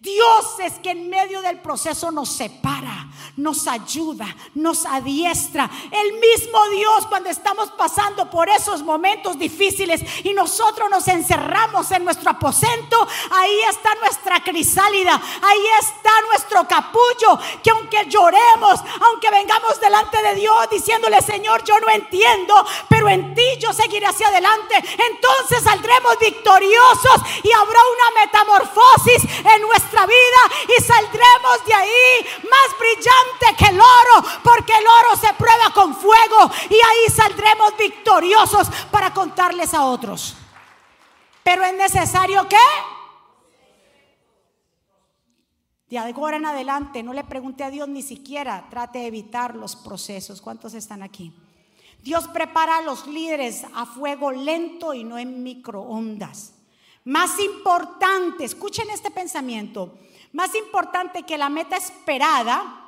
Dios 0.00 0.58
es 0.60 0.78
que 0.78 0.92
en 0.92 1.10
medio 1.10 1.42
del 1.42 1.60
proceso 1.60 2.10
nos 2.10 2.30
separa, 2.30 3.06
nos 3.36 3.66
ayuda, 3.66 4.34
nos 4.54 4.86
adiestra. 4.86 5.70
El 5.90 6.14
mismo 6.14 6.68
Dios 6.70 7.06
cuando 7.06 7.28
estamos 7.28 7.70
pasando 7.72 8.30
por 8.30 8.48
esos 8.48 8.82
momentos 8.82 9.38
difíciles 9.38 10.00
y 10.24 10.32
nosotros 10.32 10.88
nos 10.88 11.06
encerramos 11.06 11.90
en 11.90 12.04
nuestro 12.04 12.30
aposento, 12.30 13.06
ahí 13.30 13.60
está 13.68 13.94
nuestra 13.96 14.42
crisálida, 14.42 15.20
ahí 15.42 15.66
está 15.80 16.10
nuestro 16.30 16.66
capullo, 16.66 17.38
que 17.62 17.68
aunque 17.68 18.06
lloremos, 18.06 18.80
aunque 19.02 19.30
vengamos 19.30 19.78
delante 19.80 20.22
de 20.22 20.34
Dios 20.36 20.70
diciéndole, 20.70 21.20
Señor, 21.20 21.62
yo 21.62 21.78
no 21.78 21.90
entiendo, 21.90 22.54
pero 22.88 23.06
en 23.10 23.34
ti 23.34 23.44
yo 23.58 23.70
seguiré 23.74 24.06
hacia 24.06 24.28
adelante, 24.28 24.76
entonces 24.76 25.62
saldremos 25.62 26.18
victoriosos 26.18 27.20
y 27.42 27.52
habrá 27.52 27.80
una 27.80 28.24
metamorfosis 28.24 29.24
en 29.44 29.64
nuestra 29.90 30.06
vida 30.06 30.76
y 30.78 30.82
saldremos 30.82 31.66
de 31.66 31.74
ahí 31.74 32.26
más 32.48 32.78
brillante 32.78 33.56
que 33.58 33.70
el 33.70 33.80
oro, 33.80 34.28
porque 34.42 34.72
el 34.72 34.84
oro 34.84 35.16
se 35.16 35.32
prueba 35.34 35.72
con 35.74 35.94
fuego 35.94 36.50
y 36.68 36.74
ahí 36.74 37.10
saldremos 37.12 37.76
victoriosos 37.76 38.68
para 38.90 39.12
contarles 39.12 39.74
a 39.74 39.84
otros. 39.84 40.36
Pero 41.42 41.64
es 41.64 41.74
necesario 41.74 42.48
que 42.48 42.56
de 45.88 45.98
ahora 45.98 46.36
en 46.36 46.46
adelante 46.46 47.02
no 47.02 47.12
le 47.12 47.24
pregunte 47.24 47.64
a 47.64 47.70
Dios 47.70 47.88
ni 47.88 48.02
siquiera, 48.02 48.68
trate 48.70 49.00
de 49.00 49.06
evitar 49.06 49.56
los 49.56 49.74
procesos. 49.74 50.40
¿Cuántos 50.40 50.74
están 50.74 51.02
aquí? 51.02 51.34
Dios 52.02 52.28
prepara 52.28 52.78
a 52.78 52.82
los 52.82 53.06
líderes 53.08 53.66
a 53.74 53.86
fuego 53.86 54.30
lento 54.30 54.94
y 54.94 55.02
no 55.02 55.18
en 55.18 55.42
microondas. 55.42 56.59
Más 57.04 57.38
importante, 57.38 58.44
escuchen 58.44 58.90
este 58.90 59.10
pensamiento, 59.10 59.98
más 60.32 60.54
importante 60.54 61.22
que 61.22 61.38
la 61.38 61.48
meta 61.48 61.76
esperada 61.76 62.80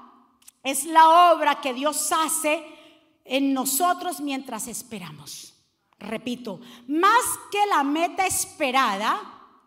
es 0.62 0.84
la 0.84 1.32
obra 1.32 1.60
que 1.60 1.74
Dios 1.74 2.12
hace 2.12 2.64
en 3.24 3.52
nosotros 3.54 4.20
mientras 4.20 4.68
esperamos. 4.68 5.54
Repito, 5.98 6.60
más 6.88 7.22
que 7.50 7.64
la 7.66 7.82
meta 7.84 8.26
esperada, 8.26 9.20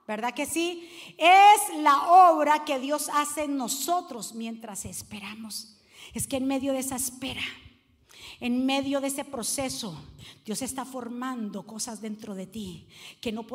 ¿verdad 0.07 0.33
que 0.33 0.45
sí? 0.45 0.89
Es 1.17 1.77
la 1.79 2.03
obra 2.31 2.65
que 2.65 2.79
Dios 2.79 3.09
hace 3.13 3.45
en 3.45 3.57
nosotros 3.57 4.35
mientras 4.35 4.85
esperamos. 4.85 5.77
Es 6.13 6.27
que 6.27 6.37
en 6.37 6.45
medio 6.45 6.73
de 6.73 6.79
esa 6.79 6.97
espera, 6.97 7.41
en 8.39 8.65
medio 8.65 9.01
de 9.01 9.07
ese 9.07 9.25
proceso, 9.25 9.97
Dios 10.43 10.61
está 10.61 10.85
formando 10.85 11.65
cosas 11.65 12.01
dentro 12.01 12.35
de 12.35 12.47
ti 12.47 12.87
que 13.21 13.31
no, 13.31 13.45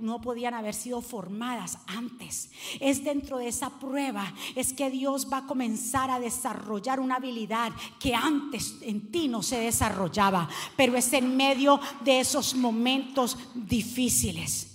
no 0.00 0.20
podían 0.20 0.54
haber 0.54 0.74
sido 0.74 1.00
formadas 1.02 1.78
antes. 1.86 2.50
Es 2.80 3.04
dentro 3.04 3.38
de 3.38 3.48
esa 3.48 3.70
prueba, 3.78 4.32
es 4.54 4.72
que 4.72 4.90
Dios 4.90 5.28
va 5.30 5.38
a 5.38 5.46
comenzar 5.46 6.10
a 6.10 6.20
desarrollar 6.20 7.00
una 7.00 7.16
habilidad 7.16 7.72
que 7.98 8.14
antes 8.14 8.76
en 8.82 9.10
ti 9.10 9.28
no 9.28 9.42
se 9.42 9.58
desarrollaba, 9.58 10.48
pero 10.76 10.96
es 10.96 11.12
en 11.12 11.36
medio 11.36 11.80
de 12.04 12.20
esos 12.20 12.54
momentos 12.54 13.36
difíciles. 13.54 14.69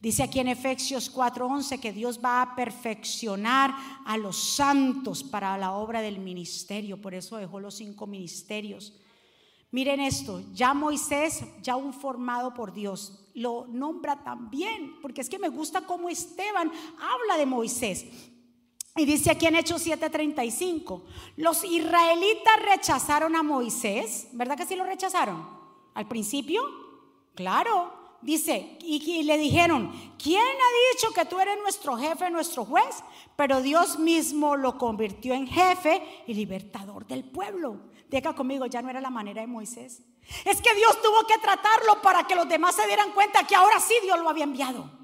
Dice 0.00 0.22
aquí 0.22 0.40
en 0.40 0.48
Efesios 0.48 1.10
4:11 1.10 1.78
que 1.78 1.92
Dios 1.92 2.20
va 2.24 2.40
a 2.40 2.56
perfeccionar 2.56 3.74
a 4.06 4.16
los 4.16 4.36
santos 4.36 5.22
para 5.22 5.58
la 5.58 5.72
obra 5.72 6.00
del 6.00 6.18
ministerio, 6.20 7.00
por 7.00 7.12
eso 7.12 7.36
dejó 7.36 7.60
los 7.60 7.74
cinco 7.74 8.06
ministerios. 8.06 8.98
Miren 9.70 10.00
esto, 10.00 10.42
ya 10.52 10.72
Moisés, 10.72 11.44
ya 11.62 11.76
un 11.76 11.92
formado 11.92 12.54
por 12.54 12.72
Dios, 12.72 13.28
lo 13.34 13.66
nombra 13.68 14.24
también, 14.24 14.98
porque 15.02 15.20
es 15.20 15.28
que 15.28 15.38
me 15.38 15.50
gusta 15.50 15.82
cómo 15.82 16.08
Esteban 16.08 16.72
habla 16.98 17.36
de 17.36 17.46
Moisés. 17.46 18.06
Y 18.96 19.04
dice 19.04 19.30
aquí 19.30 19.46
en 19.46 19.56
Hechos 19.56 19.82
7:35, 19.86 21.04
los 21.36 21.62
israelitas 21.62 22.56
rechazaron 22.64 23.36
a 23.36 23.42
Moisés, 23.42 24.28
¿verdad 24.32 24.56
que 24.56 24.66
sí 24.66 24.76
lo 24.76 24.84
rechazaron? 24.84 25.46
Al 25.92 26.08
principio, 26.08 26.62
claro, 27.34 27.99
dice, 28.22 28.78
y, 28.80 29.22
le 29.22 29.38
dijeron, 29.38 29.92
¿quién 30.22 30.40
ha 30.40 30.94
dicho 30.94 31.12
que 31.12 31.24
tú 31.24 31.38
eres 31.40 31.58
nuestro 31.62 31.96
jefe, 31.96 32.30
nuestro 32.30 32.64
juez? 32.64 33.02
Pero 33.36 33.60
Dios 33.62 33.98
mismo 33.98 34.56
lo 34.56 34.78
convirtió 34.78 35.34
en 35.34 35.46
jefe 35.46 36.02
y 36.26 36.34
libertador 36.34 37.06
del 37.06 37.24
pueblo. 37.24 37.80
Diga 38.08 38.34
conmigo, 38.34 38.66
ya 38.66 38.82
no 38.82 38.90
era 38.90 39.00
la 39.00 39.10
manera 39.10 39.40
de 39.40 39.46
Moisés. 39.46 40.02
Es 40.44 40.60
que 40.60 40.74
Dios 40.74 41.00
tuvo 41.02 41.26
que 41.26 41.38
tratarlo 41.38 42.02
para 42.02 42.26
que 42.26 42.34
los 42.34 42.48
demás 42.48 42.74
se 42.74 42.86
dieran 42.86 43.12
cuenta 43.12 43.46
que 43.46 43.56
ahora 43.56 43.80
sí 43.80 43.94
Dios 44.02 44.18
lo 44.20 44.28
había 44.28 44.44
enviado. 44.44 44.99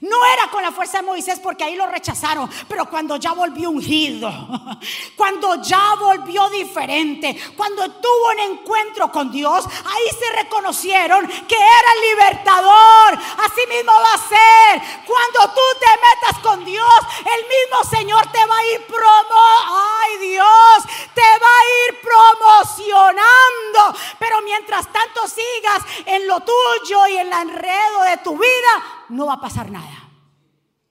No 0.00 0.24
era 0.26 0.50
con 0.50 0.62
la 0.62 0.72
fuerza 0.72 0.98
de 0.98 1.04
Moisés 1.04 1.40
porque 1.40 1.64
ahí 1.64 1.76
lo 1.76 1.86
rechazaron, 1.86 2.50
pero 2.68 2.86
cuando 2.86 3.16
ya 3.16 3.32
volvió 3.32 3.70
ungido, 3.70 4.30
cuando 5.16 5.62
ya 5.62 5.94
volvió 5.98 6.48
diferente, 6.50 7.36
cuando 7.56 7.90
tuvo 7.92 8.30
un 8.32 8.52
encuentro 8.52 9.10
con 9.10 9.30
Dios, 9.30 9.64
ahí 9.66 10.16
se 10.18 10.36
reconocieron 10.42 11.26
que 11.26 11.56
era 11.56 11.92
el 11.94 12.00
libertador. 12.10 13.14
Así 13.44 13.66
mismo 13.68 13.92
va 13.92 14.14
a 14.14 14.28
ser. 14.28 15.04
Cuando 15.06 15.54
tú 15.54 15.62
te 15.80 15.86
metas 15.86 16.42
con 16.42 16.64
Dios, 16.64 16.98
el 17.20 17.44
mismo 17.46 17.84
Señor 17.90 18.30
te 18.32 18.44
va 18.44 18.56
a 18.56 18.66
ir 18.74 18.86
promo, 18.86 19.40
ay 19.68 20.18
Dios, 20.18 20.84
te 21.14 21.22
va 21.22 21.52
a 21.60 21.88
ir 21.88 22.00
promocionando. 22.00 23.98
Pero 24.18 24.42
mientras 24.42 24.92
tanto 24.92 25.26
sigas 25.26 25.82
en 26.04 26.26
lo 26.26 26.40
tuyo 26.40 27.06
y 27.08 27.16
en 27.16 27.26
el 27.26 27.32
enredo 27.32 28.02
de 28.02 28.16
tu 28.18 28.36
vida, 28.38 28.95
no 29.08 29.26
va 29.26 29.34
a 29.34 29.40
pasar 29.40 29.70
nada. 29.70 30.10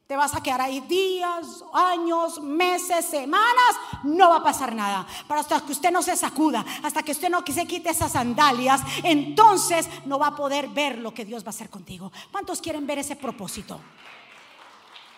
Te 0.07 0.15
vas 0.15 0.35
a 0.35 0.43
quedar 0.43 0.61
ahí 0.61 0.81
días, 0.81 1.63
años, 1.73 2.39
meses, 2.39 3.05
semanas, 3.05 3.75
no 4.03 4.29
va 4.29 4.37
a 4.37 4.43
pasar 4.43 4.75
nada. 4.75 5.07
Pero 5.27 5.39
hasta 5.39 5.59
que 5.61 5.71
usted 5.71 5.91
no 5.91 6.03
se 6.03 6.15
sacuda, 6.15 6.63
hasta 6.83 7.01
que 7.01 7.11
usted 7.11 7.29
no 7.29 7.43
se 7.43 7.65
quite 7.65 7.89
esas 7.89 8.11
sandalias, 8.11 8.81
entonces 9.03 9.89
no 10.05 10.19
va 10.19 10.27
a 10.27 10.35
poder 10.35 10.67
ver 10.67 10.99
lo 10.99 11.11
que 11.11 11.25
Dios 11.25 11.43
va 11.43 11.47
a 11.47 11.49
hacer 11.49 11.71
contigo. 11.71 12.11
¿Cuántos 12.31 12.61
quieren 12.61 12.85
ver 12.85 12.99
ese 12.99 13.15
propósito? 13.15 13.79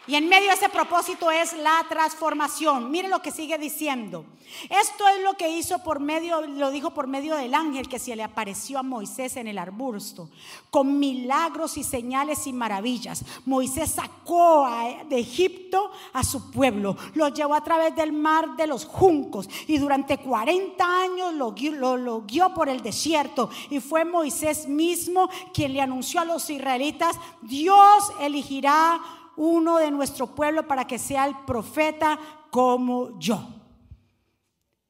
Y 0.08 0.16
en 0.16 0.30
medio 0.30 0.48
de 0.48 0.56
ese 0.56 0.70
propósito 0.70 1.30
es 1.30 1.54
la 1.58 1.86
transformación. 1.90 2.90
Mire 2.90 3.10
lo 3.10 3.22
que 3.22 3.32
sigue 3.32 3.58
diciendo. 3.58 4.26
Esto 4.70 5.08
es 5.10 5.22
lo 5.24 5.34
que 5.34 5.50
hizo 5.50 5.80
por 5.80 6.00
medio, 6.00 6.42
lo 6.42 6.72
dijo 6.72 6.92
por 6.92 7.08
medio 7.08 7.36
del 7.36 7.54
ángel 7.54 7.90
que 7.90 8.00
se 8.00 8.16
le 8.16 8.24
apareció 8.24 8.80
a 8.80 8.84
Moisés 8.84 9.36
en 9.36 9.48
el 9.48 9.58
arbusto, 9.58 10.30
con 10.70 11.00
milagros 11.00 11.78
y 11.78 11.84
señales 11.84 12.48
y 12.48 12.54
maravillas. 12.54 13.26
Moisés 13.46 13.92
sacó 13.92 14.68
de 15.10 15.20
Egipto 15.20 15.92
a 16.14 16.24
su 16.24 16.50
pueblo, 16.52 16.96
lo 17.16 17.28
llevó 17.28 17.56
a 17.56 17.64
través 17.64 17.96
del 17.96 18.14
mar 18.14 18.56
de 18.56 18.68
los 18.68 18.86
juncos 18.86 19.50
y 19.68 19.78
durante 19.78 20.18
40 20.18 21.02
años 21.02 21.34
lo, 21.34 21.54
lo, 21.72 21.98
lo 21.98 22.22
guió 22.22 22.54
por 22.54 22.70
el 22.70 22.82
desierto. 22.82 23.50
Y 23.70 23.82
fue 23.82 24.06
Moisés 24.06 24.68
mismo 24.68 25.30
quien 25.54 25.74
le 25.74 25.82
anunció 25.82 26.22
a 26.22 26.26
los 26.26 26.50
israelitas, 26.50 27.18
Dios 27.42 28.12
elegirá 28.22 29.00
uno 29.38 29.78
de 29.78 29.92
nuestro 29.92 30.36
pueblo 30.36 30.68
para 30.68 30.86
que 30.86 31.00
sea 31.00 31.26
el 31.26 31.38
profeta 31.46 32.20
como 32.52 33.18
yo. 33.20 33.40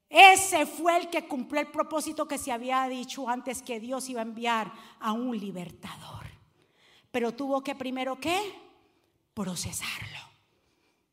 Ese 0.10 0.66
fue 0.66 0.98
el 0.98 1.10
que 1.10 1.28
cumplió 1.28 1.62
el 1.62 1.68
propósito 1.68 2.28
que 2.28 2.38
se 2.38 2.52
había 2.52 2.88
dicho 2.88 3.28
antes 3.28 3.62
que 3.62 3.80
Dios 3.80 4.10
iba 4.10 4.22
a 4.22 4.24
enviar 4.24 4.72
a 5.00 5.12
un 5.12 5.38
libertador. 5.38 6.26
Pero 7.12 7.34
tuvo 7.34 7.62
que 7.62 7.76
primero 7.76 8.20
qué? 8.20 8.40
Procesarlo, 9.34 10.20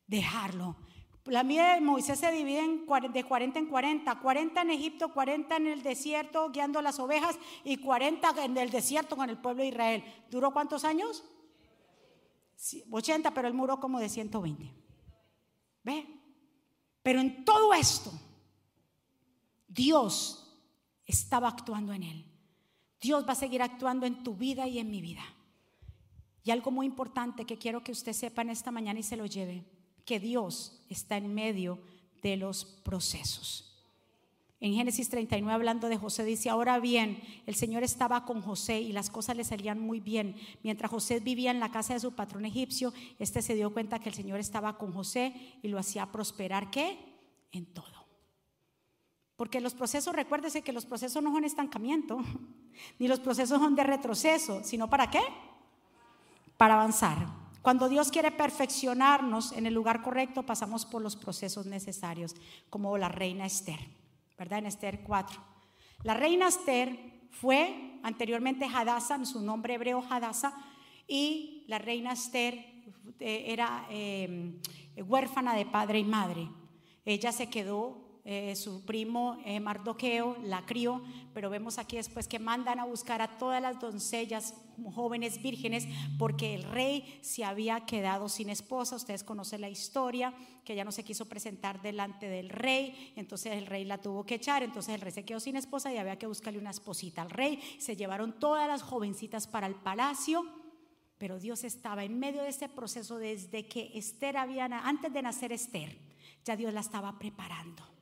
dejarlo. 0.07 0.76
La 1.24 1.43
vida 1.43 1.74
de 1.74 1.80
Moisés 1.80 2.18
se 2.18 2.30
divide 2.30 2.85
de 3.12 3.24
40 3.24 3.59
en 3.59 3.66
40, 3.66 4.20
40 4.20 4.61
en 4.61 4.70
Egipto, 4.70 5.12
40 5.12 5.57
en 5.57 5.66
el 5.68 5.82
desierto 5.82 6.51
guiando 6.51 6.82
las 6.82 6.99
ovejas 6.99 7.39
y 7.64 7.78
40 7.78 8.45
en 8.45 8.59
el 8.59 8.70
desierto 8.70 9.16
con 9.16 9.30
el 9.30 9.39
pueblo 9.39 9.62
de 9.62 9.70
Israel. 9.70 10.05
¿Duró 10.30 10.53
cuántos 10.53 10.85
años? 10.85 11.24
80, 12.90 13.32
pero 13.34 13.48
el 13.48 13.54
muro 13.54 13.80
como 13.80 14.00
de 14.00 14.08
120. 14.08 14.72
¿Ve? 15.82 16.06
Pero 17.02 17.20
en 17.20 17.44
todo 17.44 17.74
esto, 17.74 18.10
Dios 19.68 20.56
estaba 21.04 21.48
actuando 21.48 21.92
en 21.92 22.02
él. 22.02 22.24
Dios 23.00 23.26
va 23.28 23.32
a 23.32 23.36
seguir 23.36 23.60
actuando 23.60 24.06
en 24.06 24.22
tu 24.22 24.34
vida 24.34 24.66
y 24.66 24.78
en 24.78 24.90
mi 24.90 25.02
vida. 25.02 25.22
Y 26.42 26.50
algo 26.50 26.70
muy 26.70 26.86
importante 26.86 27.44
que 27.44 27.58
quiero 27.58 27.82
que 27.82 27.92
usted 27.92 28.12
sepa 28.12 28.42
en 28.42 28.50
esta 28.50 28.70
mañana 28.70 29.00
y 29.00 29.02
se 29.02 29.16
lo 29.16 29.26
lleve, 29.26 29.64
que 30.04 30.20
Dios 30.20 30.84
está 30.88 31.16
en 31.16 31.34
medio 31.34 31.80
de 32.22 32.36
los 32.36 32.64
procesos. 32.64 33.73
En 34.64 34.72
Génesis 34.72 35.10
39, 35.10 35.52
hablando 35.52 35.90
de 35.90 35.98
José, 35.98 36.24
dice, 36.24 36.48
ahora 36.48 36.80
bien, 36.80 37.20
el 37.44 37.54
Señor 37.54 37.82
estaba 37.82 38.24
con 38.24 38.40
José 38.40 38.80
y 38.80 38.92
las 38.92 39.10
cosas 39.10 39.36
le 39.36 39.44
salían 39.44 39.78
muy 39.78 40.00
bien. 40.00 40.36
Mientras 40.62 40.90
José 40.90 41.20
vivía 41.20 41.50
en 41.50 41.60
la 41.60 41.70
casa 41.70 41.92
de 41.92 42.00
su 42.00 42.12
patrón 42.12 42.46
egipcio, 42.46 42.94
este 43.18 43.42
se 43.42 43.54
dio 43.54 43.74
cuenta 43.74 43.98
que 43.98 44.08
el 44.08 44.14
Señor 44.14 44.40
estaba 44.40 44.78
con 44.78 44.94
José 44.94 45.34
y 45.60 45.68
lo 45.68 45.78
hacía 45.78 46.10
prosperar, 46.10 46.70
¿qué? 46.70 46.98
En 47.52 47.66
todo. 47.66 48.06
Porque 49.36 49.60
los 49.60 49.74
procesos, 49.74 50.14
recuérdese 50.16 50.62
que 50.62 50.72
los 50.72 50.86
procesos 50.86 51.22
no 51.22 51.30
son 51.30 51.44
estancamiento, 51.44 52.22
ni 52.98 53.06
los 53.06 53.20
procesos 53.20 53.60
son 53.60 53.74
de 53.74 53.84
retroceso, 53.84 54.64
sino 54.64 54.88
para 54.88 55.10
qué? 55.10 55.20
Para 56.56 56.72
avanzar. 56.72 57.18
Cuando 57.60 57.90
Dios 57.90 58.10
quiere 58.10 58.30
perfeccionarnos 58.30 59.52
en 59.52 59.66
el 59.66 59.74
lugar 59.74 60.00
correcto, 60.00 60.42
pasamos 60.42 60.86
por 60.86 61.02
los 61.02 61.16
procesos 61.16 61.66
necesarios, 61.66 62.34
como 62.70 62.96
la 62.96 63.10
reina 63.10 63.44
Esther, 63.44 63.93
¿verdad? 64.45 64.59
En 64.59 64.66
Esther 64.66 65.01
4. 65.01 65.42
La 66.03 66.12
reina 66.12 66.49
Esther 66.49 66.99
fue 67.30 67.99
anteriormente 68.03 68.66
Hadassah, 68.66 69.24
su 69.24 69.40
nombre 69.40 69.72
hebreo 69.72 70.05
Hadassah, 70.07 70.55
y 71.09 71.64
la 71.66 71.78
reina 71.78 72.12
Esther 72.12 72.53
eh, 73.20 73.45
era 73.47 73.86
eh, 73.88 74.61
huérfana 74.99 75.55
de 75.55 75.64
padre 75.64 76.01
y 76.01 76.05
madre. 76.05 76.47
Ella 77.07 77.32
se 77.32 77.49
quedó 77.49 78.13
eh, 78.26 78.56
su 78.56 78.86
primo 78.86 79.36
eh, 79.44 79.60
Mardoqueo 79.60 80.38
la 80.44 80.64
crió, 80.64 81.02
pero 81.34 81.50
vemos 81.50 81.76
aquí 81.76 81.96
después 81.96 82.26
que 82.26 82.38
mandan 82.38 82.80
a 82.80 82.86
buscar 82.86 83.20
a 83.20 83.36
todas 83.36 83.60
las 83.60 83.78
doncellas 83.78 84.54
jóvenes 84.94 85.42
vírgenes 85.42 85.86
porque 86.18 86.54
el 86.54 86.62
rey 86.62 87.18
se 87.20 87.44
había 87.44 87.80
quedado 87.84 88.30
sin 88.30 88.48
esposa. 88.48 88.96
Ustedes 88.96 89.24
conocen 89.24 89.60
la 89.60 89.68
historia, 89.68 90.32
que 90.64 90.72
ella 90.72 90.84
no 90.84 90.92
se 90.92 91.04
quiso 91.04 91.26
presentar 91.26 91.82
delante 91.82 92.26
del 92.26 92.48
rey, 92.48 93.12
entonces 93.14 93.52
el 93.52 93.66
rey 93.66 93.84
la 93.84 93.98
tuvo 93.98 94.24
que 94.24 94.36
echar, 94.36 94.62
entonces 94.62 94.94
el 94.94 95.02
rey 95.02 95.12
se 95.12 95.26
quedó 95.26 95.38
sin 95.38 95.56
esposa 95.56 95.92
y 95.92 95.98
había 95.98 96.16
que 96.16 96.26
buscarle 96.26 96.58
una 96.58 96.70
esposita 96.70 97.20
al 97.20 97.30
rey. 97.30 97.60
Se 97.78 97.94
llevaron 97.94 98.38
todas 98.40 98.66
las 98.66 98.80
jovencitas 98.80 99.46
para 99.46 99.66
el 99.66 99.74
palacio. 99.74 100.46
Pero 101.18 101.38
Dios 101.38 101.62
estaba 101.62 102.04
en 102.04 102.18
medio 102.18 102.42
de 102.42 102.48
ese 102.48 102.68
proceso 102.68 103.18
desde 103.18 103.68
que 103.68 103.92
Esther 103.94 104.36
había, 104.36 104.64
antes 104.64 105.12
de 105.12 105.22
nacer 105.22 105.52
Esther, 105.52 105.96
ya 106.44 106.56
Dios 106.56 106.74
la 106.74 106.80
estaba 106.80 107.18
preparando. 107.18 107.93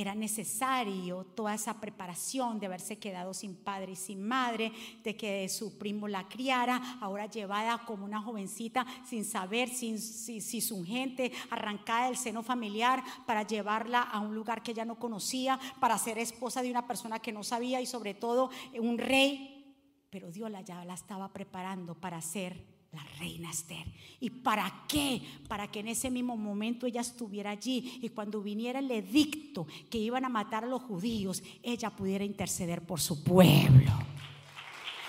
Era 0.00 0.14
necesario 0.14 1.24
toda 1.24 1.52
esa 1.52 1.78
preparación 1.78 2.58
de 2.58 2.64
haberse 2.64 2.98
quedado 2.98 3.34
sin 3.34 3.54
padre 3.54 3.92
y 3.92 3.96
sin 3.96 4.26
madre, 4.26 4.72
de 5.04 5.14
que 5.14 5.46
su 5.50 5.76
primo 5.76 6.08
la 6.08 6.26
criara, 6.26 6.96
ahora 7.02 7.26
llevada 7.26 7.84
como 7.84 8.06
una 8.06 8.22
jovencita 8.22 8.86
sin 9.04 9.26
saber 9.26 9.68
si, 9.68 9.98
su 10.40 10.84
gente, 10.86 11.32
arrancada 11.50 12.06
del 12.06 12.16
seno 12.16 12.42
familiar 12.42 13.04
para 13.26 13.46
llevarla 13.46 14.00
a 14.00 14.20
un 14.20 14.34
lugar 14.34 14.62
que 14.62 14.70
ella 14.70 14.86
no 14.86 14.98
conocía, 14.98 15.60
para 15.80 15.98
ser 15.98 16.16
esposa 16.16 16.62
de 16.62 16.70
una 16.70 16.86
persona 16.86 17.18
que 17.18 17.30
no 17.30 17.42
sabía 17.42 17.82
y 17.82 17.86
sobre 17.86 18.14
todo 18.14 18.48
un 18.80 18.96
rey. 18.96 19.76
Pero 20.08 20.30
Dios 20.30 20.50
la, 20.50 20.62
ya 20.62 20.82
la 20.86 20.94
estaba 20.94 21.30
preparando 21.30 21.94
para 21.94 22.22
ser 22.22 22.69
la 22.92 23.04
reina 23.18 23.50
Esther. 23.50 23.86
¿Y 24.18 24.30
para 24.30 24.84
qué? 24.88 25.22
Para 25.48 25.70
que 25.70 25.80
en 25.80 25.88
ese 25.88 26.10
mismo 26.10 26.36
momento 26.36 26.86
ella 26.86 27.00
estuviera 27.00 27.50
allí 27.50 28.00
y 28.02 28.08
cuando 28.08 28.42
viniera 28.42 28.80
el 28.80 28.90
edicto 28.90 29.66
que 29.88 29.98
iban 29.98 30.24
a 30.24 30.28
matar 30.28 30.64
a 30.64 30.66
los 30.66 30.82
judíos, 30.82 31.42
ella 31.62 31.90
pudiera 31.90 32.24
interceder 32.24 32.84
por 32.84 33.00
su 33.00 33.22
pueblo. 33.22 33.92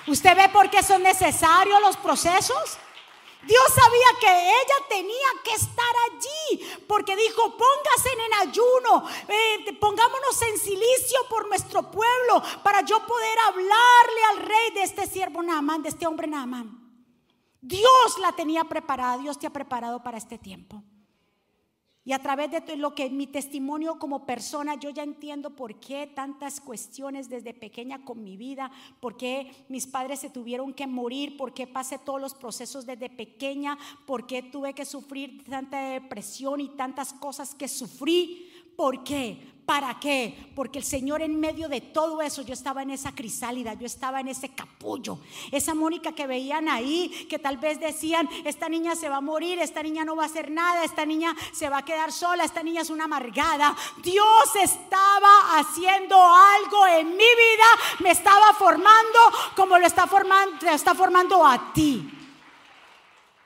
¿Usted 0.08 0.36
ve 0.36 0.50
por 0.50 0.70
qué 0.70 0.84
son 0.84 1.02
necesarios 1.04 1.82
los 1.82 1.98
procesos? 1.98 2.78
Dios 3.44 3.64
sabía 3.74 4.20
que 4.20 4.50
ella 4.50 4.88
tenía 4.88 5.28
que 5.44 5.54
estar 5.54 5.94
allí, 6.12 6.62
porque 6.88 7.16
dijo, 7.16 7.58
póngase 7.58 8.10
en 8.14 8.50
ayuno, 8.50 9.04
eh, 9.28 9.74
pongámonos 9.80 10.40
en 10.44 10.60
silicio 10.60 11.20
por 11.28 11.48
nuestro 11.48 11.90
pueblo, 11.90 12.44
para 12.62 12.86
yo 12.86 13.04
poder 13.08 13.40
hablarle 13.48 14.24
al 14.30 14.38
rey 14.48 14.72
de 14.76 14.84
este 14.84 15.08
siervo 15.08 15.42
Naamán, 15.42 15.82
de 15.82 15.90
este 15.90 16.06
hombre 16.06 16.28
Naamán. 16.28 16.81
Dios 17.62 18.18
la 18.20 18.32
tenía 18.32 18.64
preparada, 18.64 19.20
Dios 19.20 19.38
te 19.38 19.48
ha 19.48 19.54
preparado 19.54 20.02
para 20.02 20.18
este 20.18 20.38
tiempo. 20.38 20.84
Y 22.04 22.14
a 22.14 22.20
través 22.20 22.50
de 22.50 22.76
lo 22.78 22.96
que 22.96 23.12
mi 23.12 23.28
testimonio 23.28 24.00
como 24.00 24.26
persona, 24.26 24.74
yo 24.74 24.90
ya 24.90 25.04
entiendo 25.04 25.56
por 25.56 25.80
qué 25.80 26.08
tantas 26.08 26.60
cuestiones 26.60 27.30
desde 27.30 27.54
pequeña 27.54 28.04
con 28.04 28.24
mi 28.24 28.38
vida, 28.38 28.72
por 29.00 29.18
qué 29.18 29.52
mis 29.70 29.86
padres 29.86 30.20
se 30.20 30.32
tuvieron 30.32 30.74
que 30.74 30.88
morir, 30.88 31.38
por 31.38 31.54
qué 31.54 31.68
pasé 31.68 32.00
todos 32.00 32.20
los 32.20 32.34
procesos 32.34 32.88
desde 32.88 33.12
pequeña, 33.12 33.78
por 34.08 34.26
qué 34.26 34.42
tuve 34.42 34.74
que 34.74 34.84
sufrir 34.84 35.44
tanta 35.44 35.80
depresión 35.92 36.60
y 36.60 36.70
tantas 36.70 37.14
cosas 37.14 37.54
que 37.54 37.68
sufrí. 37.68 38.50
¿Por 38.76 39.04
qué? 39.04 39.61
¿Para 39.66 40.00
qué? 40.00 40.52
Porque 40.56 40.80
el 40.80 40.84
Señor 40.84 41.22
en 41.22 41.40
medio 41.40 41.70
de 41.70 41.82
todo 41.82 42.22
eso, 42.22 42.42
yo 42.42 42.54
estaba 42.54 42.82
en 42.82 42.90
esa 42.90 43.14
crisálida, 43.14 43.74
yo 43.76 43.86
estaba 43.86 44.20
en 44.20 44.28
ese 44.28 44.50
capullo. 44.50 45.20
Esa 45.52 45.76
Mónica 45.76 46.14
que 46.14 46.28
veían 46.28 46.68
ahí, 46.68 47.28
que 47.30 47.40
tal 47.40 47.58
vez 47.58 47.80
decían, 47.80 48.28
esta 48.44 48.68
niña 48.68 48.96
se 48.96 49.08
va 49.08 49.18
a 49.18 49.22
morir, 49.22 49.60
esta 49.60 49.82
niña 49.82 50.04
no 50.04 50.16
va 50.16 50.24
a 50.24 50.26
hacer 50.26 50.52
nada, 50.52 50.84
esta 50.84 51.06
niña 51.06 51.36
se 51.54 51.70
va 51.70 51.80
a 51.80 51.86
quedar 51.86 52.12
sola, 52.12 52.44
esta 52.44 52.64
niña 52.64 52.82
es 52.82 52.90
una 52.90 53.06
amargada. 53.06 53.76
Dios 54.04 54.56
estaba 54.62 55.60
haciendo 55.60 56.18
algo 56.18 56.88
en 56.88 57.10
mi 57.10 57.18
vida, 57.18 57.66
me 58.00 58.12
estaba 58.12 58.54
formando 58.54 59.20
como 59.56 59.78
lo 59.78 59.86
está 59.86 60.06
formando, 60.08 60.68
está 60.68 60.94
formando 60.96 61.46
a 61.46 61.72
ti. 61.74 62.21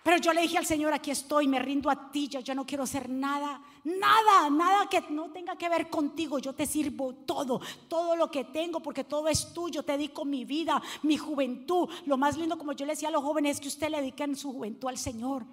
Pero 0.06 0.18
yo 0.18 0.34
le 0.34 0.42
dije 0.42 0.60
al 0.60 0.68
Señor, 0.68 0.94
aquí 0.94 1.10
estoy, 1.10 1.48
me 1.48 1.58
rindo 1.58 1.90
a 1.90 2.12
ti, 2.12 2.28
yo, 2.28 2.40
yo 2.40 2.54
no 2.54 2.64
quiero 2.64 2.84
hacer 2.84 3.10
nada, 3.10 3.60
nada, 3.84 4.52
nada 4.52 4.88
que 4.88 5.02
no 5.10 5.32
tenga 5.32 5.58
que 5.58 5.68
ver 5.68 5.90
contigo. 5.90 6.38
Yo 6.38 6.54
te 6.54 6.68
sirvo 6.68 7.16
todo, 7.26 7.60
todo 7.88 8.16
lo 8.16 8.30
que 8.30 8.44
tengo, 8.44 8.80
porque 8.82 9.04
todo 9.04 9.28
es 9.28 9.52
tuyo. 9.52 9.82
Te 9.82 9.94
dedico 9.94 10.24
mi 10.24 10.46
vida, 10.46 10.80
mi 11.02 11.18
juventud. 11.18 11.90
Lo 12.06 12.18
más 12.18 12.38
lindo, 12.38 12.56
como 12.56 12.74
yo 12.74 12.86
le 12.86 12.94
decía 12.94 13.10
a 13.10 13.12
los 13.12 13.24
jóvenes, 13.24 13.56
es 13.56 13.62
que 13.62 13.68
usted 13.68 13.90
le 13.90 13.98
dediquen 13.98 14.36
su 14.36 14.54
juventud 14.54 14.90
al 14.90 15.00
Señor. 15.00 15.44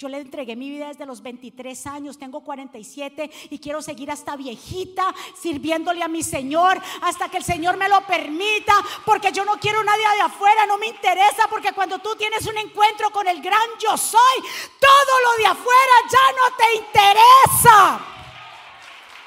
Yo 0.00 0.08
le 0.08 0.16
entregué 0.16 0.56
mi 0.56 0.70
vida 0.70 0.88
desde 0.88 1.04
los 1.04 1.20
23 1.20 1.86
años, 1.86 2.16
tengo 2.16 2.40
47 2.40 3.30
y 3.50 3.58
quiero 3.58 3.82
seguir 3.82 4.10
hasta 4.10 4.34
viejita 4.34 5.14
sirviéndole 5.38 6.02
a 6.02 6.08
mi 6.08 6.22
Señor 6.22 6.80
hasta 7.02 7.28
que 7.28 7.36
el 7.36 7.44
Señor 7.44 7.76
me 7.76 7.86
lo 7.86 8.00
permita, 8.06 8.72
porque 9.04 9.30
yo 9.30 9.44
no 9.44 9.60
quiero 9.60 9.84
nadie 9.84 10.06
de 10.16 10.22
afuera, 10.22 10.64
no 10.64 10.78
me 10.78 10.86
interesa, 10.86 11.48
porque 11.50 11.74
cuando 11.74 11.98
tú 11.98 12.16
tienes 12.16 12.46
un 12.46 12.56
encuentro 12.56 13.10
con 13.10 13.28
el 13.28 13.42
gran 13.42 13.68
yo 13.78 13.94
soy, 13.98 14.40
todo 14.80 15.20
lo 15.22 15.42
de 15.42 15.46
afuera 15.48 15.92
ya 16.10 16.32
no 16.32 16.56
te 16.56 16.76
interesa. 16.76 18.00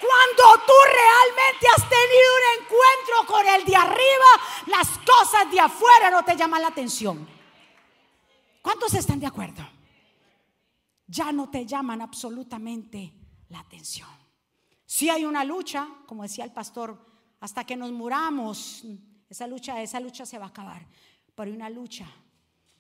Cuando 0.02 0.64
tú 0.66 0.74
realmente 0.88 1.68
has 1.68 1.88
tenido 1.88 2.30
un 2.40 2.64
encuentro 2.64 3.28
con 3.28 3.48
el 3.48 3.64
de 3.64 3.76
arriba, 3.76 4.26
las 4.66 4.88
cosas 5.06 5.52
de 5.52 5.60
afuera 5.60 6.10
no 6.10 6.26
te 6.26 6.36
llaman 6.36 6.64
la 6.64 6.70
atención. 6.70 7.30
¿Cuántos 8.64 8.96
están 8.96 9.20
de 9.20 9.28
acuerdo? 9.28 9.73
Ya 11.14 11.32
no 11.32 11.50
te 11.50 11.66
llaman 11.66 12.02
absolutamente 12.02 13.14
la 13.50 13.60
atención. 13.60 14.10
Si 14.86 15.10
hay 15.10 15.26
una 15.26 15.44
lucha, 15.44 15.88
como 16.08 16.24
decía 16.24 16.44
el 16.44 16.52
pastor, 16.52 17.00
hasta 17.40 17.64
que 17.66 17.78
nos 17.78 17.92
muramos, 17.92 18.84
esa 19.30 19.46
lucha, 19.46 19.82
esa 19.82 20.00
lucha 20.00 20.26
se 20.26 20.40
va 20.40 20.46
a 20.46 20.50
acabar, 20.50 20.88
pero 21.36 21.50
hay 21.50 21.56
una 21.56 21.70
lucha 21.70 22.08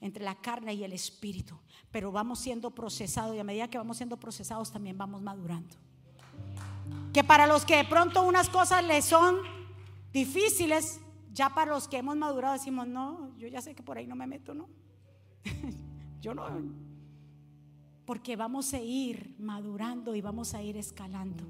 entre 0.01 0.23
la 0.23 0.35
carne 0.35 0.73
y 0.73 0.83
el 0.83 0.93
espíritu, 0.93 1.57
pero 1.91 2.11
vamos 2.11 2.39
siendo 2.39 2.71
procesados 2.71 3.35
y 3.35 3.39
a 3.39 3.43
medida 3.43 3.69
que 3.69 3.77
vamos 3.77 3.97
siendo 3.97 4.17
procesados 4.17 4.71
también 4.71 4.97
vamos 4.97 5.21
madurando. 5.21 5.75
Que 7.13 7.23
para 7.23 7.45
los 7.45 7.65
que 7.65 7.77
de 7.77 7.85
pronto 7.85 8.23
unas 8.23 8.49
cosas 8.49 8.83
les 8.83 9.05
son 9.05 9.37
difíciles, 10.11 10.99
ya 11.31 11.53
para 11.53 11.71
los 11.71 11.87
que 11.87 11.97
hemos 11.97 12.17
madurado 12.17 12.53
decimos, 12.53 12.87
no, 12.87 13.37
yo 13.37 13.47
ya 13.47 13.61
sé 13.61 13.75
que 13.75 13.83
por 13.83 13.97
ahí 13.97 14.07
no 14.07 14.15
me 14.15 14.25
meto, 14.25 14.55
¿no? 14.55 14.67
yo 16.21 16.33
no, 16.33 16.47
porque 18.05 18.35
vamos 18.35 18.73
a 18.73 18.79
ir 18.79 19.35
madurando 19.39 20.15
y 20.15 20.21
vamos 20.21 20.53
a 20.53 20.61
ir 20.61 20.77
escalando. 20.77 21.43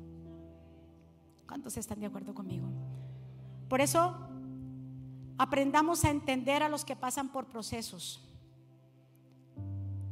¿Cuántos 1.48 1.78
están 1.78 2.00
de 2.00 2.06
acuerdo 2.06 2.34
conmigo? 2.34 2.68
Por 3.68 3.82
eso, 3.82 4.16
aprendamos 5.38 6.06
a 6.06 6.10
entender 6.10 6.64
a 6.64 6.70
los 6.70 6.86
que 6.86 6.96
pasan 6.96 7.32
por 7.32 7.48
procesos. 7.48 8.24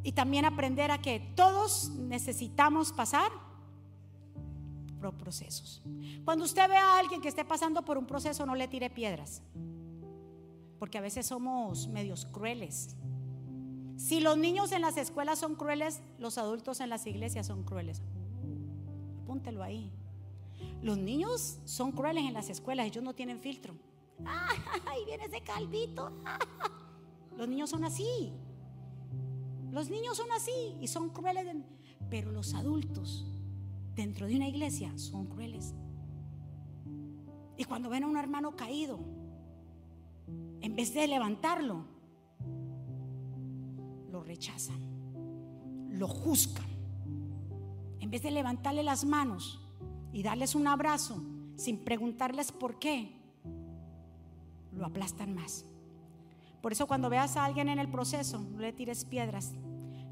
Y 0.03 0.13
también 0.13 0.45
aprender 0.45 0.89
a 0.89 0.99
que 0.99 1.19
todos 1.35 1.89
necesitamos 1.91 2.91
pasar 2.91 3.31
por 4.99 5.15
procesos. 5.15 5.81
Cuando 6.25 6.45
usted 6.45 6.67
ve 6.67 6.75
a 6.75 6.97
alguien 6.97 7.21
que 7.21 7.27
esté 7.27 7.45
pasando 7.45 7.83
por 7.83 7.97
un 7.97 8.05
proceso, 8.05 8.45
no 8.45 8.55
le 8.55 8.67
tire 8.67 8.89
piedras. 8.89 9.41
Porque 10.79 10.97
a 10.97 11.01
veces 11.01 11.27
somos 11.27 11.87
medios 11.87 12.25
crueles. 12.25 12.95
Si 14.01 14.19
los 14.19 14.35
niños 14.35 14.71
en 14.71 14.81
las 14.81 14.97
escuelas 14.97 15.37
son 15.37 15.53
crueles, 15.53 16.01
los 16.17 16.39
adultos 16.39 16.79
en 16.81 16.89
las 16.89 17.05
iglesias 17.05 17.45
son 17.45 17.63
crueles. 17.63 18.01
Apúntelo 19.21 19.61
ahí. 19.61 19.91
Los 20.81 20.97
niños 20.97 21.59
son 21.65 21.91
crueles 21.91 22.25
en 22.25 22.33
las 22.33 22.49
escuelas, 22.49 22.87
ellos 22.87 23.03
no 23.03 23.13
tienen 23.13 23.39
filtro. 23.39 23.75
ahí 24.89 25.05
viene 25.05 25.25
ese 25.25 25.41
calvito. 25.41 26.11
Los 27.37 27.47
niños 27.47 27.69
son 27.69 27.83
así. 27.83 28.33
Los 29.69 29.91
niños 29.91 30.17
son 30.17 30.31
así 30.31 30.75
y 30.81 30.87
son 30.87 31.09
crueles. 31.09 31.45
Pero 32.09 32.31
los 32.31 32.55
adultos 32.55 33.27
dentro 33.95 34.25
de 34.25 34.35
una 34.35 34.47
iglesia 34.47 34.91
son 34.97 35.27
crueles. 35.27 35.75
Y 37.55 37.65
cuando 37.65 37.89
ven 37.89 38.03
a 38.03 38.07
un 38.07 38.17
hermano 38.17 38.55
caído, 38.55 38.99
en 40.59 40.75
vez 40.75 40.93
de 40.93 41.07
levantarlo, 41.07 41.85
rechazan, 44.23 44.79
lo 45.89 46.07
juzgan. 46.07 46.69
En 47.99 48.09
vez 48.09 48.23
de 48.23 48.31
levantarle 48.31 48.83
las 48.83 49.05
manos 49.05 49.59
y 50.11 50.23
darles 50.23 50.55
un 50.55 50.67
abrazo, 50.67 51.23
sin 51.55 51.77
preguntarles 51.83 52.51
por 52.51 52.79
qué, 52.79 53.15
lo 54.73 54.85
aplastan 54.85 55.35
más. 55.35 55.65
Por 56.61 56.71
eso 56.71 56.87
cuando 56.87 57.09
veas 57.09 57.37
a 57.37 57.45
alguien 57.45 57.69
en 57.69 57.79
el 57.79 57.89
proceso, 57.89 58.39
no 58.39 58.59
le 58.59 58.73
tires 58.73 59.05
piedras 59.05 59.53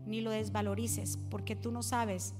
ni 0.05 0.21
lo 0.21 0.31
desvalorices, 0.31 1.17
porque 1.29 1.55
tú 1.55 1.71
no 1.71 1.83
sabes 1.83 2.33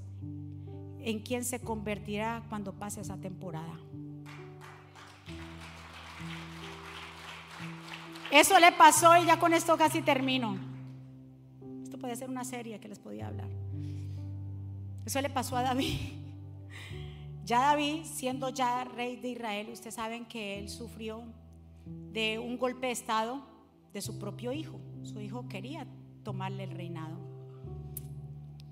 en 1.02 1.20
quién 1.20 1.44
se 1.44 1.60
convertirá 1.60 2.42
cuando 2.48 2.72
pase 2.72 3.00
esa 3.00 3.16
temporada. 3.16 3.78
Eso 8.30 8.58
le 8.60 8.72
pasó 8.72 9.16
y 9.16 9.26
ya 9.26 9.38
con 9.38 9.54
esto 9.54 9.76
casi 9.76 10.02
termino. 10.02 10.69
Puede 12.00 12.16
ser 12.16 12.30
una 12.30 12.44
serie 12.44 12.80
que 12.80 12.88
les 12.88 12.98
podía 12.98 13.28
hablar. 13.28 13.48
Eso 15.04 15.20
le 15.20 15.30
pasó 15.30 15.56
a 15.56 15.62
David. 15.62 15.98
Ya 17.44 17.60
David, 17.60 18.04
siendo 18.04 18.48
ya 18.50 18.84
rey 18.84 19.16
de 19.16 19.30
Israel, 19.30 19.68
ustedes 19.72 19.94
saben 19.94 20.24
que 20.24 20.58
él 20.58 20.68
sufrió 20.68 21.24
de 22.12 22.38
un 22.38 22.56
golpe 22.58 22.86
de 22.86 22.92
estado 22.92 23.42
de 23.92 24.00
su 24.00 24.18
propio 24.18 24.52
hijo. 24.52 24.78
Su 25.02 25.20
hijo 25.20 25.48
quería 25.48 25.86
tomarle 26.22 26.64
el 26.64 26.70
reinado. 26.70 27.16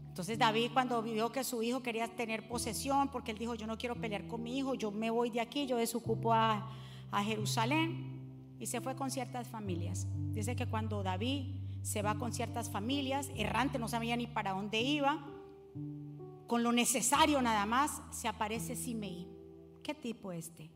Entonces 0.08 0.38
David 0.38 0.70
cuando 0.72 1.02
vio 1.02 1.30
que 1.30 1.44
su 1.44 1.62
hijo 1.62 1.82
quería 1.82 2.08
tener 2.08 2.48
posesión, 2.48 3.08
porque 3.08 3.32
él 3.32 3.38
dijo, 3.38 3.54
yo 3.54 3.66
no 3.66 3.78
quiero 3.78 3.94
pelear 3.96 4.26
con 4.26 4.42
mi 4.42 4.58
hijo, 4.58 4.74
yo 4.74 4.90
me 4.90 5.10
voy 5.10 5.30
de 5.30 5.40
aquí, 5.40 5.66
yo 5.66 5.76
desocupo 5.76 6.32
a, 6.32 6.70
a 7.10 7.24
Jerusalén, 7.24 8.18
y 8.58 8.66
se 8.66 8.80
fue 8.80 8.96
con 8.96 9.10
ciertas 9.10 9.48
familias. 9.48 10.06
Dice 10.32 10.56
que 10.56 10.66
cuando 10.66 11.02
David 11.02 11.57
se 11.88 12.02
va 12.02 12.16
con 12.16 12.32
ciertas 12.32 12.70
familias, 12.70 13.30
errante, 13.34 13.78
no 13.78 13.88
sabía 13.88 14.16
ni 14.16 14.26
para 14.26 14.52
dónde 14.52 14.80
iba, 14.80 15.24
con 16.46 16.62
lo 16.62 16.72
necesario 16.72 17.40
nada 17.40 17.64
más, 17.64 18.02
se 18.10 18.28
aparece 18.28 18.76
Simeí. 18.76 19.26
¿Qué 19.82 19.94
tipo 19.94 20.32
este? 20.32 20.70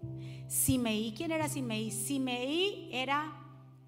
Simeí, 0.48 1.12
¿quién 1.14 1.32
era 1.32 1.48
Simeí? 1.48 1.90
Simeí 1.90 2.88
era 2.90 3.42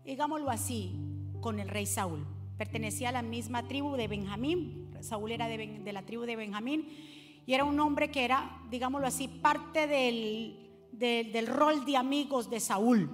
digámoslo 0.04 0.50
así, 0.50 0.92
con 1.40 1.58
el 1.58 1.68
rey 1.68 1.86
Saúl. 1.86 2.26
Pertenecía 2.58 3.08
a 3.08 3.12
la 3.12 3.22
misma 3.22 3.66
tribu 3.66 3.96
de 3.96 4.08
Benjamín. 4.08 4.90
Saúl 5.00 5.32
era 5.32 5.48
de, 5.48 5.92
la 5.92 6.02
tribu 6.02 6.24
de 6.24 6.36
Benjamín 6.36 6.88
y 7.46 7.54
era 7.54 7.64
un 7.64 7.78
hombre 7.80 8.10
que 8.10 8.24
era, 8.24 8.62
digámoslo 8.70 9.06
así, 9.06 9.28
parte 9.28 9.86
del, 9.86 10.70
del, 10.92 11.46
rol 11.46 11.84
de 11.84 11.96
amigos 11.96 12.48
de 12.48 12.60
Saúl. 12.60 13.10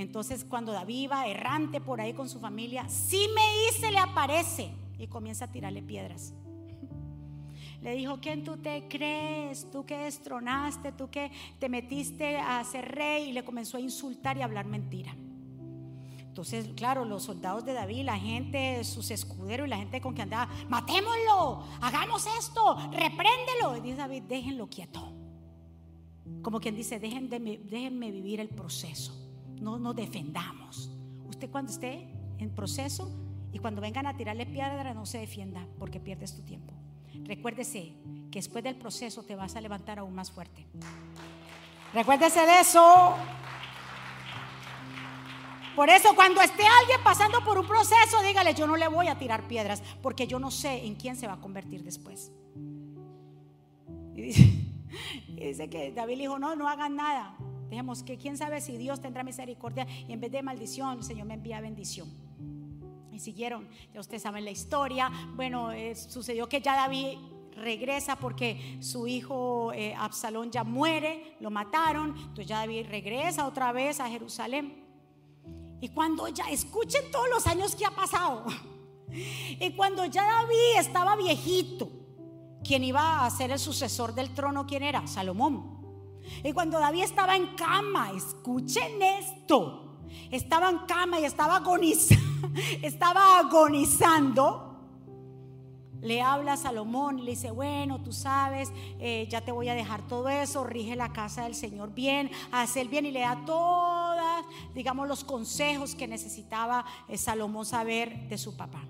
Entonces 0.00 0.44
cuando 0.44 0.72
David 0.72 1.02
iba 1.02 1.26
errante 1.26 1.80
por 1.80 2.00
ahí 2.00 2.12
con 2.12 2.28
su 2.28 2.40
familia, 2.40 2.88
Simeí 2.88 3.70
se 3.78 3.90
le 3.90 3.98
aparece 3.98 4.70
y 4.98 5.06
comienza 5.06 5.44
a 5.44 5.52
tirarle 5.52 5.82
piedras. 5.82 6.34
Le 7.82 7.94
dijo, 7.94 8.18
¿quién 8.20 8.44
tú 8.44 8.56
te 8.56 8.88
crees? 8.88 9.70
Tú 9.70 9.84
que 9.84 9.96
destronaste, 9.96 10.92
tú 10.92 11.10
que 11.10 11.30
te 11.58 11.68
metiste 11.68 12.38
a 12.38 12.62
ser 12.64 12.94
rey 12.94 13.30
y 13.30 13.32
le 13.32 13.44
comenzó 13.44 13.76
a 13.76 13.80
insultar 13.80 14.36
y 14.36 14.42
a 14.42 14.44
hablar 14.44 14.66
mentira. 14.66 15.14
Entonces, 16.18 16.68
claro, 16.76 17.04
los 17.04 17.24
soldados 17.24 17.64
de 17.64 17.72
David, 17.72 18.04
la 18.04 18.18
gente, 18.18 18.82
sus 18.84 19.10
escuderos 19.10 19.66
y 19.66 19.70
la 19.70 19.78
gente 19.78 20.00
con 20.00 20.14
que 20.14 20.22
andaba, 20.22 20.50
matémoslo, 20.68 21.64
hagamos 21.80 22.26
esto, 22.38 22.76
repréndelo. 22.92 23.76
Y 23.76 23.80
dice 23.80 23.96
David, 23.96 24.22
déjenlo 24.24 24.68
quieto. 24.68 25.12
Como 26.42 26.60
quien 26.60 26.76
dice, 26.76 26.98
Dejen 26.98 27.28
déjenme 27.28 28.10
vivir 28.10 28.40
el 28.40 28.48
proceso, 28.48 29.12
no 29.60 29.78
nos 29.78 29.94
defendamos. 29.94 30.90
Usted 31.28 31.50
cuando 31.50 31.70
esté 31.70 32.08
en 32.38 32.50
proceso 32.50 33.10
y 33.52 33.58
cuando 33.58 33.80
vengan 33.80 34.06
a 34.06 34.16
tirarle 34.16 34.46
piedra, 34.46 34.94
no 34.94 35.06
se 35.06 35.18
defienda 35.18 35.66
porque 35.78 36.00
pierdes 36.00 36.34
tu 36.34 36.42
tiempo. 36.42 36.72
Recuérdese 37.24 37.94
que 38.30 38.38
después 38.38 38.64
del 38.64 38.76
proceso 38.76 39.22
te 39.22 39.34
vas 39.34 39.56
a 39.56 39.60
levantar 39.60 39.98
aún 39.98 40.14
más 40.14 40.30
fuerte. 40.30 40.66
Recuérdese 41.92 42.40
de 42.40 42.60
eso. 42.60 43.14
Por 45.74 45.88
eso 45.88 46.14
cuando 46.14 46.40
esté 46.40 46.62
alguien 46.62 47.02
pasando 47.02 47.42
por 47.44 47.58
un 47.58 47.66
proceso, 47.66 48.22
dígale, 48.22 48.54
yo 48.54 48.66
no 48.66 48.76
le 48.76 48.88
voy 48.88 49.08
a 49.08 49.18
tirar 49.18 49.46
piedras 49.46 49.82
porque 50.02 50.26
yo 50.26 50.38
no 50.38 50.50
sé 50.50 50.84
en 50.84 50.94
quién 50.94 51.16
se 51.16 51.26
va 51.26 51.34
a 51.34 51.40
convertir 51.40 51.82
después. 51.84 52.32
Y 54.14 54.22
dice, 54.22 55.68
que 55.70 55.92
David 55.92 56.18
dijo, 56.18 56.38
no, 56.38 56.54
no 56.54 56.68
hagan 56.68 56.96
nada. 56.96 57.36
Dejemos 57.70 58.02
que 58.02 58.18
quién 58.18 58.36
sabe 58.36 58.60
si 58.60 58.76
Dios 58.76 59.00
tendrá 59.00 59.22
misericordia 59.22 59.86
y 60.08 60.12
en 60.12 60.20
vez 60.20 60.32
de 60.32 60.42
maldición, 60.42 60.98
el 60.98 61.04
Señor 61.04 61.26
me 61.26 61.34
envía 61.34 61.60
bendición. 61.60 62.08
Y 63.12 63.20
siguieron, 63.20 63.68
ya 63.94 64.00
ustedes 64.00 64.22
saben 64.22 64.44
la 64.44 64.50
historia. 64.50 65.10
Bueno, 65.36 65.70
eh, 65.70 65.94
sucedió 65.94 66.48
que 66.48 66.60
ya 66.60 66.74
David 66.74 67.16
regresa 67.54 68.16
porque 68.16 68.78
su 68.80 69.06
hijo 69.06 69.72
eh, 69.72 69.94
Absalón 69.96 70.50
ya 70.50 70.64
muere, 70.64 71.36
lo 71.38 71.50
mataron. 71.50 72.16
Entonces 72.16 72.46
ya 72.46 72.58
David 72.58 72.86
regresa 72.90 73.46
otra 73.46 73.70
vez 73.70 74.00
a 74.00 74.08
Jerusalén. 74.08 74.84
Y 75.80 75.90
cuando 75.90 76.26
ya, 76.26 76.50
escuchen 76.50 77.08
todos 77.12 77.28
los 77.30 77.46
años 77.46 77.76
que 77.76 77.86
ha 77.86 77.90
pasado. 77.90 78.44
Y 79.12 79.72
cuando 79.72 80.04
ya 80.04 80.22
David 80.22 80.78
estaba 80.78 81.16
viejito, 81.16 81.90
quien 82.62 82.84
iba 82.84 83.26
a 83.26 83.30
ser 83.30 83.50
el 83.50 83.58
sucesor 83.58 84.14
del 84.14 84.32
trono, 84.34 84.68
¿quién 84.68 84.84
era? 84.84 85.04
Salomón. 85.08 85.79
Y 86.42 86.52
cuando 86.52 86.78
David 86.78 87.04
estaba 87.04 87.36
en 87.36 87.54
cama, 87.54 88.10
escuchen 88.12 89.02
esto, 89.02 89.98
estaba 90.30 90.70
en 90.70 90.78
cama 90.78 91.20
y 91.20 91.24
estaba 91.24 91.56
agonizando, 91.56 92.24
estaba 92.82 93.38
agonizando 93.38 94.70
le 96.02 96.22
habla 96.22 96.54
a 96.54 96.56
Salomón 96.56 97.18
y 97.18 97.22
le 97.22 97.30
dice, 97.32 97.50
bueno, 97.50 98.02
tú 98.02 98.12
sabes, 98.12 98.72
eh, 98.98 99.26
ya 99.28 99.42
te 99.42 99.52
voy 99.52 99.68
a 99.68 99.74
dejar 99.74 100.06
todo 100.06 100.28
eso, 100.28 100.64
rige 100.64 100.96
la 100.96 101.12
casa 101.12 101.44
del 101.44 101.54
Señor 101.54 101.92
bien, 101.94 102.30
hace 102.52 102.80
el 102.80 102.88
bien 102.88 103.06
y 103.06 103.10
le 103.10 103.20
da 103.20 103.44
todas, 103.44 104.44
digamos, 104.74 105.08
los 105.08 105.24
consejos 105.24 105.94
que 105.94 106.08
necesitaba 106.08 106.84
eh, 107.08 107.18
Salomón 107.18 107.66
saber 107.66 108.28
de 108.28 108.38
su 108.38 108.56
papá. 108.56 108.82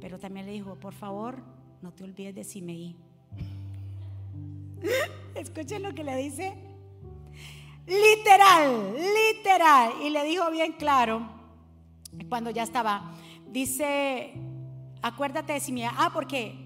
Pero 0.00 0.18
también 0.18 0.46
le 0.46 0.52
dijo, 0.52 0.76
por 0.76 0.94
favor, 0.94 1.42
no 1.82 1.92
te 1.92 2.04
olvides 2.04 2.34
de 2.34 2.44
Simeí. 2.44 2.96
Escuchen 5.34 5.82
lo 5.82 5.94
que 5.94 6.04
le 6.04 6.16
dice. 6.16 6.54
Literal, 7.86 8.94
literal. 8.94 9.92
Y 10.02 10.10
le 10.10 10.24
dijo 10.24 10.50
bien 10.50 10.72
claro, 10.72 11.28
cuando 12.28 12.50
ya 12.50 12.62
estaba, 12.62 13.14
dice 13.48 14.32
acuérdate 15.04 15.52
de 15.52 15.60
Simeí. 15.60 15.84
Ah, 15.84 16.10
porque 16.12 16.56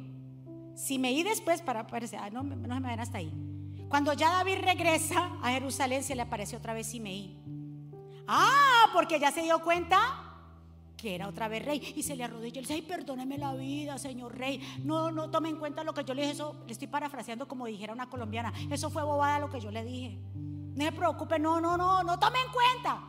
Simeí 0.76 1.22
después, 1.24 1.60
para 1.60 1.80
aparecer, 1.80 2.20
ah, 2.22 2.30
no, 2.30 2.44
no 2.44 2.74
se 2.74 2.80
me 2.80 2.88
ven 2.88 3.00
hasta 3.00 3.18
ahí. 3.18 3.32
Cuando 3.88 4.12
ya 4.12 4.30
David 4.30 4.58
regresa 4.62 5.32
a 5.42 5.50
Jerusalén, 5.50 6.04
se 6.04 6.14
le 6.14 6.22
aparece 6.22 6.56
otra 6.56 6.72
vez 6.72 6.86
Simeí. 6.86 7.36
Ah, 8.28 8.90
porque 8.92 9.18
ya 9.18 9.32
se 9.32 9.42
dio 9.42 9.58
cuenta 9.60 10.27
que 10.98 11.14
era 11.14 11.28
otra 11.28 11.48
vez 11.48 11.64
rey. 11.64 11.94
Y 11.96 12.02
se 12.02 12.14
le 12.16 12.24
arrodilló 12.24 12.48
y 12.48 12.54
le 12.56 12.60
dice, 12.60 12.74
ay, 12.74 12.82
perdóneme 12.82 13.38
la 13.38 13.54
vida, 13.54 13.96
señor 13.96 14.36
rey. 14.36 14.60
No, 14.84 15.10
no 15.10 15.30
tome 15.30 15.48
en 15.48 15.56
cuenta 15.56 15.82
lo 15.84 15.94
que 15.94 16.04
yo 16.04 16.12
le 16.12 16.22
dije. 16.22 16.34
Eso 16.34 16.56
le 16.66 16.72
estoy 16.72 16.88
parafraseando 16.88 17.48
como 17.48 17.64
dijera 17.64 17.94
una 17.94 18.10
colombiana. 18.10 18.52
Eso 18.70 18.90
fue 18.90 19.02
bobada 19.02 19.38
lo 19.38 19.48
que 19.48 19.60
yo 19.60 19.70
le 19.70 19.84
dije. 19.84 20.18
No 20.34 20.84
se 20.84 20.92
preocupe, 20.92 21.38
no, 21.38 21.60
no, 21.60 21.78
no, 21.78 22.02
no 22.02 22.18
tome 22.18 22.38
en 22.40 22.52
cuenta. 22.52 23.08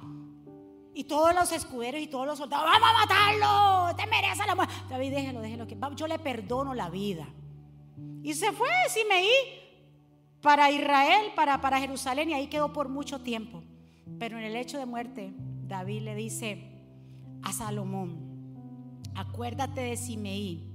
Y 0.94 1.04
todos 1.04 1.34
los 1.34 1.52
escuderos 1.52 2.02
y 2.02 2.08
todos 2.08 2.26
los 2.26 2.38
soldados, 2.38 2.66
vamos 2.66 2.90
a 2.90 3.06
matarlo, 3.06 3.96
te 3.96 4.08
merece 4.08 4.46
la 4.46 4.56
muerte. 4.56 4.74
David, 4.90 5.12
déjelo, 5.12 5.42
déjelo, 5.42 5.66
yo 5.96 6.08
le 6.08 6.20
perdono 6.20 6.74
la 6.74 6.90
vida. 6.90 7.28
Y 8.24 8.34
se 8.34 8.52
fue 8.52 8.68
Simeí 8.90 9.30
para 10.42 10.72
Israel, 10.72 11.32
para, 11.36 11.62
para 11.62 11.80
Jerusalén, 11.80 12.30
y 12.30 12.34
ahí 12.34 12.48
quedó 12.48 12.74
por 12.74 12.90
mucho 12.90 13.22
tiempo. 13.22 13.64
Pero 14.18 14.38
en 14.38 14.44
el 14.44 14.56
hecho 14.56 14.78
de 14.78 14.86
muerte, 14.86 15.32
David 15.68 16.02
le 16.02 16.16
dice 16.16 16.79
a 17.44 17.54
Salomón, 17.54 19.02
acuérdate 19.16 19.82
de 19.82 19.98
Simeí, 19.98 20.66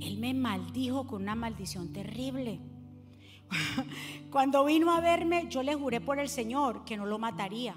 él 0.00 0.18
me 0.18 0.34
maldijo 0.34 1.06
con 1.06 1.22
una 1.22 1.34
maldición 1.34 1.92
terrible. 1.92 2.60
Cuando 4.30 4.64
vino 4.64 4.90
a 4.90 5.00
verme, 5.00 5.46
yo 5.48 5.62
le 5.62 5.74
juré 5.74 6.00
por 6.00 6.18
el 6.18 6.28
Señor 6.28 6.84
que 6.84 6.96
no 6.96 7.06
lo 7.06 7.18
mataría 7.18 7.74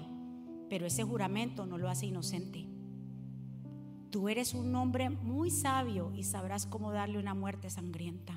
pero 0.68 0.86
ese 0.86 1.02
juramento 1.04 1.64
no 1.66 1.78
lo 1.78 1.88
hace 1.88 2.06
inocente. 2.06 2.66
Tú 4.10 4.28
eres 4.28 4.54
un 4.54 4.74
hombre 4.74 5.10
muy 5.10 5.50
sabio 5.50 6.12
y 6.14 6.24
sabrás 6.24 6.66
cómo 6.66 6.90
darle 6.92 7.18
una 7.18 7.34
muerte 7.34 7.70
sangrienta. 7.70 8.34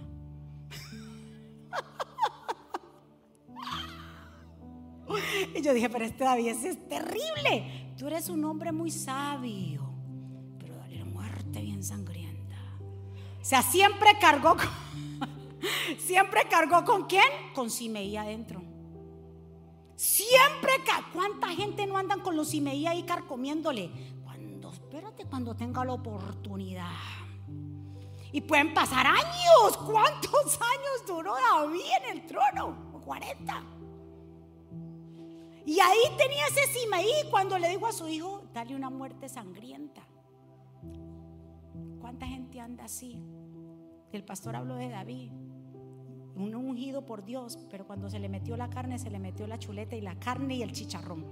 y 5.56 5.62
yo 5.62 5.74
dije, 5.74 5.90
pero 5.90 6.06
este 6.06 6.24
David 6.24 6.50
es 6.50 6.88
terrible. 6.88 7.89
Tú 8.00 8.08
eres 8.08 8.30
un 8.30 8.46
hombre 8.46 8.72
muy 8.72 8.92
sabio, 8.92 9.94
pero 10.58 10.74
dale 10.78 11.04
una 11.04 11.12
muerte 11.12 11.60
bien 11.60 11.84
sangrienta. 11.84 12.56
O 13.42 13.44
sea, 13.44 13.62
siempre 13.62 14.12
cargó 14.22 14.56
con, 14.56 14.70
siempre 16.00 16.44
cargó 16.50 16.86
con 16.86 17.08
quién? 17.08 17.26
Con 17.54 17.70
Simeí 17.70 18.16
adentro. 18.16 18.64
Siempre, 19.98 20.72
¿cuánta 21.12 21.50
gente 21.50 21.86
no 21.88 21.98
andan 21.98 22.22
con 22.22 22.38
los 22.38 22.48
Simeí 22.48 22.88
ahí 22.88 23.04
carcomiéndole? 23.04 23.92
Cuando, 24.24 24.72
espérate, 24.72 25.26
cuando 25.26 25.54
tenga 25.54 25.84
la 25.84 25.92
oportunidad. 25.92 26.96
Y 28.32 28.40
pueden 28.40 28.74
pasar 28.74 29.08
años. 29.08 29.76
¿Cuántos 29.86 30.58
años 30.62 31.06
duró 31.06 31.36
David 31.36 31.82
en 32.02 32.18
el 32.18 32.26
trono? 32.26 33.02
40. 33.04 33.79
Y 35.66 35.80
ahí 35.80 36.18
tenía 36.18 36.46
ese 36.48 36.80
Simeí 36.80 37.30
cuando 37.30 37.58
le 37.58 37.70
dijo 37.70 37.88
a 37.88 37.92
su 37.92 38.08
hijo, 38.08 38.44
dale 38.54 38.76
una 38.76 38.90
muerte 38.90 39.30
sangrienta. 39.30 40.02
¿Cuánta 42.00 42.26
gente 42.28 42.60
anda 42.60 42.86
así? 42.86 43.22
El 44.12 44.24
pastor 44.24 44.56
habló 44.56 44.76
de 44.76 44.90
David, 44.90 45.32
un 46.36 46.56
ungido 46.56 47.06
por 47.06 47.24
Dios, 47.24 47.60
pero 47.70 47.86
cuando 47.86 48.10
se 48.10 48.20
le 48.20 48.30
metió 48.30 48.58
la 48.58 48.70
carne, 48.70 48.98
se 48.98 49.10
le 49.10 49.20
metió 49.20 49.46
la 49.46 49.60
chuleta 49.60 49.96
y 49.96 50.02
la 50.02 50.18
carne 50.18 50.56
y 50.56 50.64
el 50.64 50.72
chicharrón. 50.72 51.26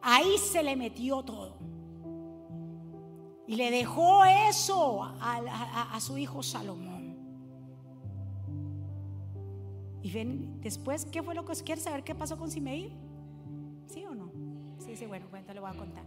Ahí 0.00 0.38
se 0.38 0.62
le 0.62 0.76
metió 0.76 1.22
todo. 1.22 1.56
Y 3.46 3.56
le 3.56 3.70
dejó 3.70 4.24
eso 4.24 5.02
a, 5.02 5.98
su 6.00 6.16
hijo 6.18 6.42
Salomón. 6.42 6.93
Y 10.04 10.10
ven, 10.10 10.60
después, 10.60 11.06
¿qué 11.06 11.22
fue 11.22 11.34
lo 11.34 11.46
que 11.46 11.52
os 11.52 11.62
quiere 11.62 11.80
saber 11.80 12.04
qué 12.04 12.14
pasó 12.14 12.36
con 12.36 12.50
Simeí? 12.50 12.92
¿Sí 13.86 14.04
o 14.04 14.14
no? 14.14 14.30
Sí, 14.78 14.96
sí, 14.96 15.06
bueno, 15.06 15.26
pues 15.30 15.42
lo 15.54 15.62
voy 15.62 15.70
a 15.70 15.74
contar. 15.74 16.04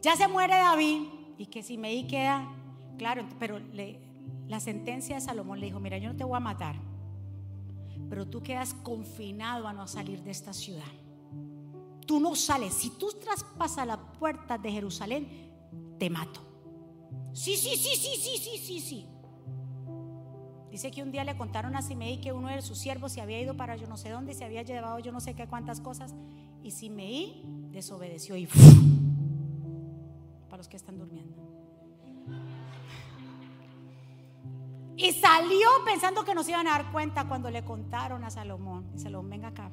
Ya 0.00 0.14
se 0.14 0.28
muere 0.28 0.54
David 0.54 1.08
y 1.38 1.46
que 1.46 1.64
Simeí 1.64 2.06
queda, 2.06 2.48
claro, 2.98 3.26
pero 3.40 3.58
la 4.46 4.60
sentencia 4.60 5.16
de 5.16 5.20
Salomón 5.20 5.58
le 5.58 5.66
dijo, 5.66 5.80
mira, 5.80 5.98
yo 5.98 6.12
no 6.12 6.16
te 6.16 6.22
voy 6.22 6.36
a 6.36 6.40
matar, 6.40 6.76
pero 8.08 8.28
tú 8.28 8.44
quedas 8.44 8.74
confinado 8.74 9.66
a 9.66 9.72
no 9.72 9.88
salir 9.88 10.22
de 10.22 10.30
esta 10.30 10.52
ciudad. 10.52 10.86
Tú 12.06 12.20
no 12.20 12.36
sales. 12.36 12.74
Si 12.74 12.90
tú 12.90 13.08
traspasas 13.20 13.88
la 13.88 14.12
puerta 14.12 14.56
de 14.56 14.70
Jerusalén, 14.70 15.26
te 15.98 16.08
mato. 16.08 16.40
Sí, 17.32 17.56
sí, 17.56 17.76
sí, 17.76 17.96
sí, 17.96 18.16
sí, 18.16 18.38
sí, 18.38 18.58
sí, 18.58 18.80
sí. 18.80 19.06
Dice 20.70 20.90
que 20.90 21.02
un 21.02 21.10
día 21.10 21.24
le 21.24 21.36
contaron 21.36 21.74
a 21.74 21.82
Simeí 21.82 22.20
que 22.20 22.32
uno 22.32 22.48
de 22.48 22.62
sus 22.62 22.78
siervos 22.78 23.12
se 23.12 23.20
había 23.20 23.40
ido 23.40 23.56
para 23.56 23.76
yo 23.76 23.88
no 23.88 23.96
sé 23.96 24.10
dónde, 24.10 24.34
se 24.34 24.44
había 24.44 24.62
llevado 24.62 24.98
yo 25.00 25.10
no 25.10 25.20
sé 25.20 25.34
qué 25.34 25.46
cuántas 25.48 25.80
cosas. 25.80 26.14
Y 26.62 26.70
Simeí 26.70 27.42
desobedeció 27.70 28.36
y 28.36 28.46
para 30.48 30.58
los 30.58 30.68
que 30.68 30.76
están 30.76 30.98
durmiendo. 30.98 31.40
Y 34.96 35.12
salió 35.12 35.66
pensando 35.86 36.24
que 36.24 36.34
nos 36.34 36.46
iban 36.48 36.66
a 36.66 36.72
dar 36.72 36.92
cuenta 36.92 37.26
cuando 37.26 37.50
le 37.50 37.64
contaron 37.64 38.22
a 38.22 38.30
Salomón. 38.30 38.90
Y 38.94 38.98
Salomón, 38.98 39.30
venga 39.30 39.48
acá. 39.48 39.70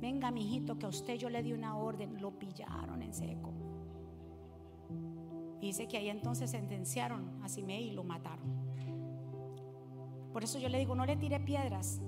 Venga, 0.00 0.30
mijito, 0.30 0.78
que 0.78 0.86
a 0.86 0.88
usted 0.88 1.16
yo 1.16 1.28
le 1.28 1.42
di 1.42 1.52
una 1.52 1.76
orden. 1.76 2.20
Lo 2.20 2.30
pillaron 2.38 3.02
en 3.02 3.12
seco. 3.12 3.52
Y 5.60 5.66
dice 5.66 5.86
que 5.88 5.98
ahí 5.98 6.08
entonces 6.08 6.50
sentenciaron 6.50 7.42
a 7.42 7.48
Simei 7.50 7.90
y 7.90 7.92
lo 7.92 8.02
mataron. 8.02 8.61
Por 10.32 10.44
eso 10.44 10.58
yo 10.58 10.68
le 10.68 10.78
digo, 10.78 10.94
no 10.94 11.04
le 11.04 11.16
tire 11.16 11.40
piedras 11.40 12.00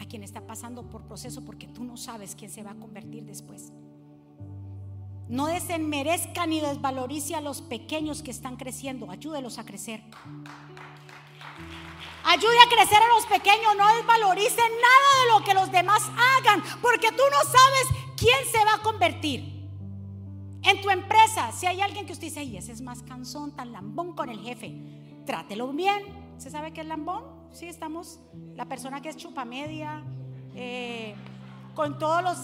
a 0.00 0.04
quien 0.04 0.22
está 0.22 0.46
pasando 0.46 0.88
por 0.88 1.06
proceso 1.06 1.44
porque 1.44 1.66
tú 1.66 1.84
no 1.84 1.96
sabes 1.96 2.34
quién 2.34 2.50
se 2.50 2.62
va 2.62 2.72
a 2.72 2.74
convertir 2.74 3.24
después. 3.24 3.72
No 5.28 5.46
desenmerezca 5.46 6.46
ni 6.46 6.60
desvalorice 6.60 7.34
a 7.34 7.42
los 7.42 7.60
pequeños 7.60 8.22
que 8.22 8.30
están 8.30 8.56
creciendo. 8.56 9.10
Ayúdelos 9.10 9.58
a 9.58 9.64
crecer. 9.64 10.02
Ayude 12.24 12.58
a 12.64 12.68
crecer 12.74 12.98
a 13.02 13.14
los 13.14 13.26
pequeños. 13.26 13.76
No 13.76 13.94
desvalorice 13.94 14.56
nada 14.56 15.10
de 15.22 15.38
lo 15.38 15.44
que 15.44 15.54
los 15.54 15.70
demás 15.70 16.02
hagan. 16.38 16.62
Porque 16.80 17.10
tú 17.10 17.22
no 17.30 17.40
sabes 17.42 18.04
quién 18.16 18.38
se 18.50 18.64
va 18.64 18.76
a 18.76 18.82
convertir. 18.82 19.58
En 20.62 20.80
tu 20.80 20.88
empresa, 20.88 21.52
si 21.52 21.66
hay 21.66 21.82
alguien 21.82 22.06
que 22.06 22.12
usted 22.12 22.28
dice, 22.28 22.42
y 22.42 22.56
ese 22.56 22.72
es 22.72 22.80
más 22.80 23.02
cansón, 23.02 23.54
tan 23.54 23.70
lambón 23.72 24.14
con 24.14 24.30
el 24.30 24.40
jefe, 24.40 24.74
trátelo 25.26 25.68
bien. 25.72 26.17
¿Se 26.38 26.50
sabe 26.50 26.72
qué 26.72 26.82
es 26.82 26.86
lambón? 26.86 27.24
Sí, 27.52 27.66
estamos, 27.66 28.20
la 28.54 28.64
persona 28.66 29.02
que 29.02 29.08
es 29.08 29.16
chupamedia, 29.16 30.04
eh, 30.54 31.14
con 31.74 31.98
todos 31.98 32.22
los, 32.22 32.38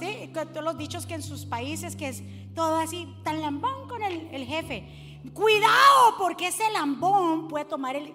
todos 0.53 0.65
los 0.65 0.77
dichos 0.77 1.07
que 1.07 1.15
en 1.15 1.23
sus 1.23 1.47
países, 1.47 1.95
que 1.95 2.09
es 2.09 2.23
todo 2.55 2.77
así, 2.77 3.09
tan 3.23 3.41
lambón 3.41 3.89
con 3.89 4.03
el, 4.03 4.45
jefe. 4.45 5.21
Cuidado, 5.33 6.17
porque 6.19 6.49
ese 6.49 6.71
lambón 6.73 7.49
puede 7.49 7.65
tomar 7.65 7.97
el, 7.97 8.13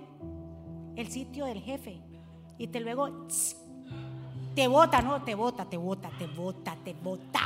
el 0.96 1.10
sitio 1.10 1.46
del 1.46 1.62
jefe 1.62 2.02
y 2.58 2.68
te 2.68 2.82
luego 2.82 3.28
te 4.56 4.68
bota, 4.68 5.02
no, 5.02 5.24
te 5.24 5.34
bota, 5.34 5.66
te 5.66 5.78
bota, 5.78 6.10
te 6.18 6.28
bota, 6.28 6.76
te 6.84 6.94
bota. 6.94 7.40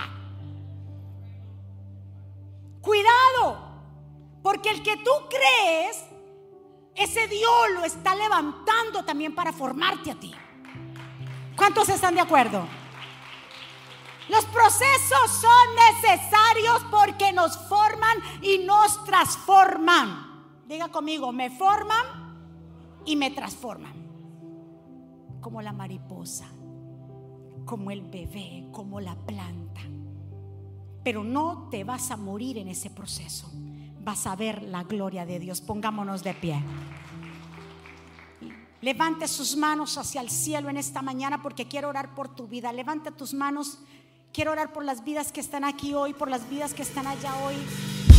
Cuidado, 2.82 3.58
porque 4.42 4.72
el 4.72 4.82
que 4.82 4.98
tú 4.98 5.12
crees, 5.30 6.06
ese 6.96 7.28
Dios 7.28 7.52
lo 7.76 7.84
está 7.86 8.16
levantando 8.16 9.04
también 9.04 9.34
para 9.34 9.52
formarte 9.52 10.12
a 10.12 10.16
ti. 10.16 10.34
¿Cuántos 11.56 11.89
están 11.89 12.16
de 12.16 12.22
acuerdo? 12.22 12.66
Los 14.30 14.46
procesos 14.46 15.32
son 15.41 15.76
necesarios 16.02 16.86
porque 16.89 17.34
nos 17.34 17.58
forman 17.68 18.18
y 18.41 18.60
nos 18.60 19.04
transforman. 19.04 20.64
Diga 20.66 20.89
conmigo, 20.89 21.32
me 21.32 21.50
forman 21.50 22.06
y 23.06 23.16
me 23.16 23.32
transforman. 23.32 23.94
Como 25.41 25.62
la 25.62 25.74
mariposa, 25.74 26.48
como 27.66 27.91
el 27.91 28.02
bebé, 28.02 28.68
como 28.72 29.02
la 29.02 29.16
planta. 29.16 29.82
Pero 31.04 31.24
no 31.24 31.68
te 31.70 31.84
vas 31.84 32.12
a 32.12 32.18
morir 32.18 32.58
en 32.58 32.70
ese 32.70 32.89
proceso. 32.89 33.52
Vas 34.04 34.28
a 34.28 34.36
ver 34.36 34.62
la 34.64 34.84
gloria 34.84 35.26
de 35.26 35.39
Dios. 35.39 35.62
Pongámonos 35.62 36.24
de 36.24 36.34
pie. 36.34 36.62
Levante 38.82 39.30
sus 39.30 39.56
manos 39.56 39.97
hacia 39.97 40.20
el 40.20 40.30
cielo 40.30 40.70
en 40.70 40.76
esta 40.76 41.01
mañana 41.01 41.41
porque 41.41 41.70
quiero 41.70 41.88
orar 41.88 42.14
por 42.14 42.36
tu 42.36 42.47
vida. 42.47 42.74
Levanta 42.74 43.12
tus 43.12 43.34
manos. 43.34 43.80
Quiero 44.34 44.51
orar 44.51 44.74
por 44.74 44.84
las 44.84 45.06
vidas 45.06 45.32
que 45.32 45.39
están 45.39 45.64
aquí 45.64 45.93
hoy, 45.93 46.14
por 46.14 46.30
las 46.30 46.49
vidas 46.49 46.74
que 46.74 46.82
están 46.82 47.08
allá 47.08 47.34
hoy. 47.45 47.56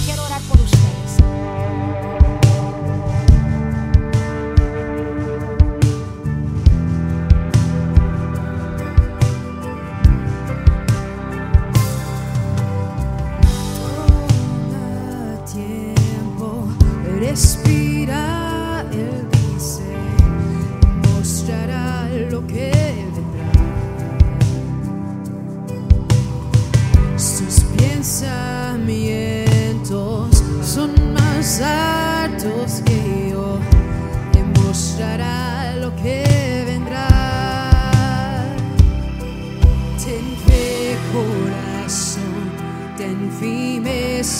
Quiero 0.06 0.24
orar 0.24 0.40
por 0.42 0.58
ustedes. 0.60 1.23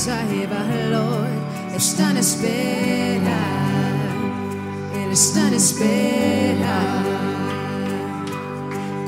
Y 0.06 0.44
valor 0.46 1.26
está 1.74 2.10
en 2.10 2.18
espera, 2.18 3.38
Él 4.94 5.10
está 5.10 5.48
en 5.48 5.54
espera. 5.54 6.76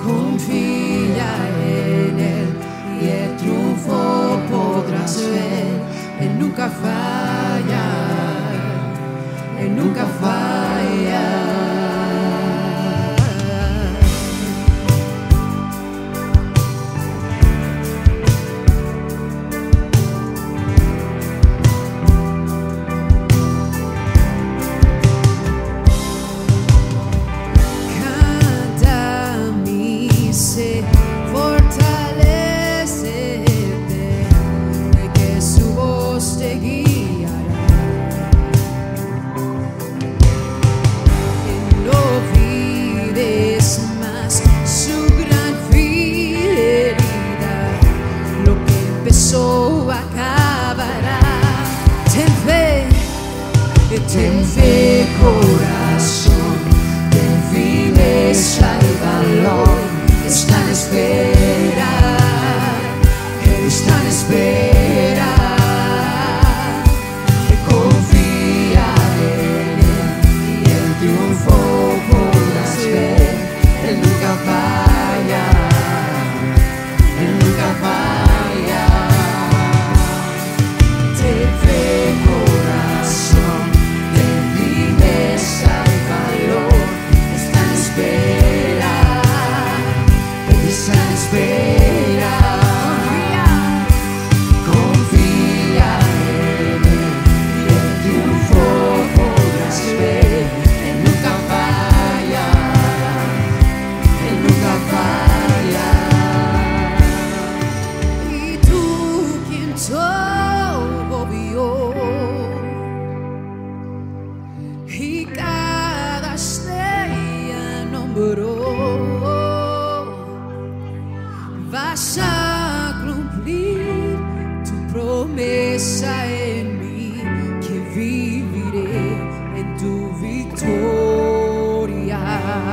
Confía 0.02 1.34
en 1.66 2.18
Él 2.18 2.56
y 2.98 3.08
el 3.08 3.36
triunfo 3.36 4.40
podrás 4.50 5.20
ver. 5.20 5.82
Él 6.18 6.38
nunca 6.38 6.70
falla, 6.70 8.05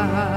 victoria. 0.08 0.33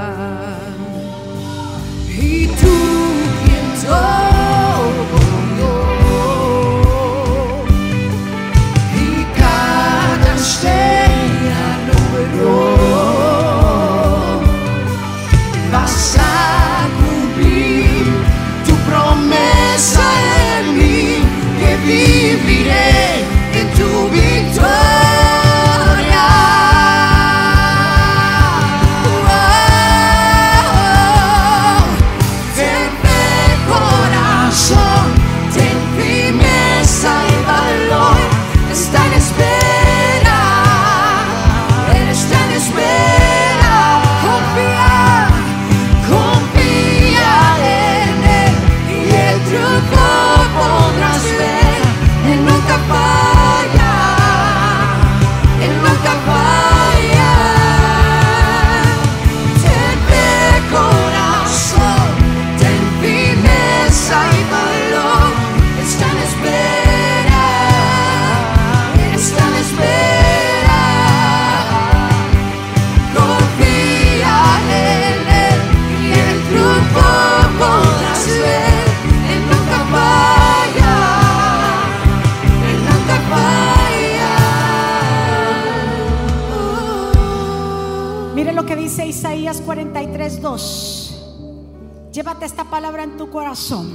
Llévate 92.27 92.45
esta 92.45 92.65
palabra 92.65 93.03
en 93.03 93.15
tu 93.15 93.29
corazón. 93.29 93.87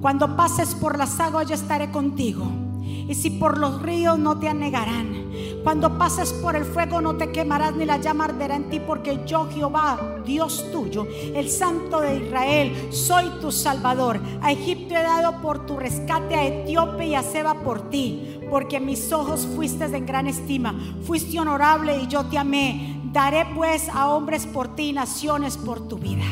Cuando 0.00 0.34
pases 0.34 0.74
por 0.74 0.98
las 0.98 1.20
aguas 1.20 1.46
yo 1.46 1.54
estaré 1.54 1.92
contigo. 1.92 2.44
Y 2.82 3.14
si 3.14 3.30
por 3.30 3.58
los 3.58 3.80
ríos 3.80 4.18
no 4.18 4.40
te 4.40 4.48
anegarán. 4.48 5.30
Cuando 5.62 5.96
pases 5.96 6.32
por 6.32 6.56
el 6.56 6.64
fuego 6.64 7.00
no 7.00 7.14
te 7.14 7.30
quemarás 7.30 7.76
ni 7.76 7.84
la 7.84 7.98
llama 7.98 8.24
arderá 8.24 8.56
en 8.56 8.68
ti 8.68 8.80
porque 8.80 9.20
yo 9.24 9.48
Jehová, 9.52 10.16
Dios 10.26 10.66
tuyo, 10.72 11.06
el 11.32 11.48
Santo 11.48 12.00
de 12.00 12.24
Israel, 12.24 12.88
soy 12.90 13.30
tu 13.40 13.52
Salvador. 13.52 14.18
A 14.42 14.50
Egipto 14.50 14.96
he 14.96 15.02
dado 15.04 15.40
por 15.40 15.64
tu 15.64 15.76
rescate, 15.76 16.34
a 16.34 16.44
Etíope 16.44 17.06
y 17.06 17.14
a 17.14 17.22
Seba 17.22 17.54
por 17.54 17.88
ti. 17.88 18.40
Porque 18.50 18.80
mis 18.80 19.12
ojos 19.12 19.46
fuiste 19.54 19.84
en 19.84 20.06
gran 20.06 20.26
estima, 20.26 20.74
fuiste 21.04 21.38
honorable 21.38 22.02
y 22.02 22.08
yo 22.08 22.24
te 22.24 22.36
amé. 22.36 23.00
Daré 23.12 23.46
pues 23.54 23.88
a 23.90 24.08
hombres 24.08 24.44
por 24.44 24.74
ti 24.74 24.88
y 24.88 24.92
naciones 24.92 25.56
por 25.56 25.86
tu 25.86 25.98
vida. 25.98 26.24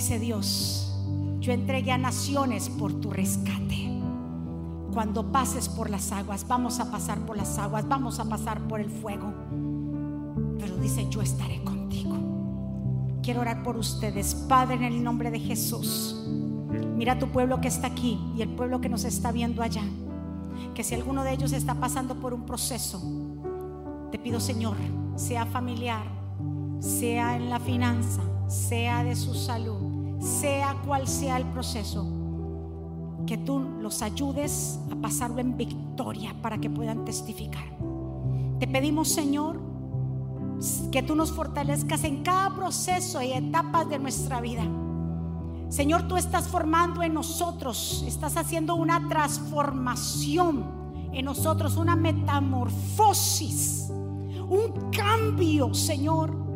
Dice 0.00 0.18
Dios, 0.18 0.94
yo 1.40 1.52
entregué 1.52 1.92
a 1.92 1.98
naciones 1.98 2.70
por 2.70 2.90
tu 3.02 3.10
rescate. 3.10 4.00
Cuando 4.94 5.30
pases 5.30 5.68
por 5.68 5.90
las 5.90 6.10
aguas, 6.10 6.48
vamos 6.48 6.80
a 6.80 6.90
pasar 6.90 7.18
por 7.26 7.36
las 7.36 7.58
aguas, 7.58 7.86
vamos 7.86 8.18
a 8.18 8.24
pasar 8.24 8.66
por 8.66 8.80
el 8.80 8.88
fuego. 8.88 9.30
Pero 10.58 10.78
dice, 10.78 11.06
yo 11.10 11.20
estaré 11.20 11.62
contigo. 11.64 12.16
Quiero 13.22 13.42
orar 13.42 13.62
por 13.62 13.76
ustedes, 13.76 14.34
Padre, 14.34 14.76
en 14.76 14.84
el 14.84 15.04
nombre 15.04 15.30
de 15.30 15.38
Jesús. 15.38 16.26
Mira 16.96 17.18
tu 17.18 17.28
pueblo 17.28 17.60
que 17.60 17.68
está 17.68 17.88
aquí 17.88 18.18
y 18.34 18.40
el 18.40 18.48
pueblo 18.48 18.80
que 18.80 18.88
nos 18.88 19.04
está 19.04 19.32
viendo 19.32 19.60
allá. 19.60 19.84
Que 20.74 20.82
si 20.82 20.94
alguno 20.94 21.24
de 21.24 21.34
ellos 21.34 21.52
está 21.52 21.74
pasando 21.74 22.14
por 22.14 22.32
un 22.32 22.46
proceso, 22.46 23.02
te 24.10 24.18
pido, 24.18 24.40
Señor, 24.40 24.78
sea 25.16 25.44
familiar, 25.44 26.06
sea 26.78 27.36
en 27.36 27.50
la 27.50 27.60
finanza, 27.60 28.22
sea 28.48 29.04
de 29.04 29.14
su 29.14 29.34
salud, 29.34 29.89
sea 30.20 30.76
cual 30.86 31.08
sea 31.08 31.38
el 31.38 31.46
proceso, 31.46 32.06
que 33.26 33.38
tú 33.38 33.58
los 33.80 34.02
ayudes 34.02 34.78
a 34.90 34.96
pasarlo 34.96 35.40
en 35.40 35.56
victoria 35.56 36.34
para 36.42 36.58
que 36.58 36.70
puedan 36.70 37.04
testificar. 37.04 37.64
Te 38.58 38.68
pedimos, 38.68 39.08
Señor, 39.08 39.60
que 40.92 41.02
tú 41.02 41.14
nos 41.14 41.32
fortalezcas 41.32 42.04
en 42.04 42.22
cada 42.22 42.54
proceso 42.54 43.22
y 43.22 43.32
etapas 43.32 43.88
de 43.88 43.98
nuestra 43.98 44.40
vida. 44.40 44.64
Señor, 45.70 46.06
tú 46.08 46.16
estás 46.16 46.48
formando 46.48 47.02
en 47.02 47.14
nosotros, 47.14 48.04
estás 48.06 48.36
haciendo 48.36 48.74
una 48.74 49.08
transformación 49.08 50.64
en 51.12 51.24
nosotros, 51.24 51.76
una 51.76 51.96
metamorfosis, 51.96 53.90
un 54.48 54.90
cambio, 54.90 55.72
Señor. 55.72 56.49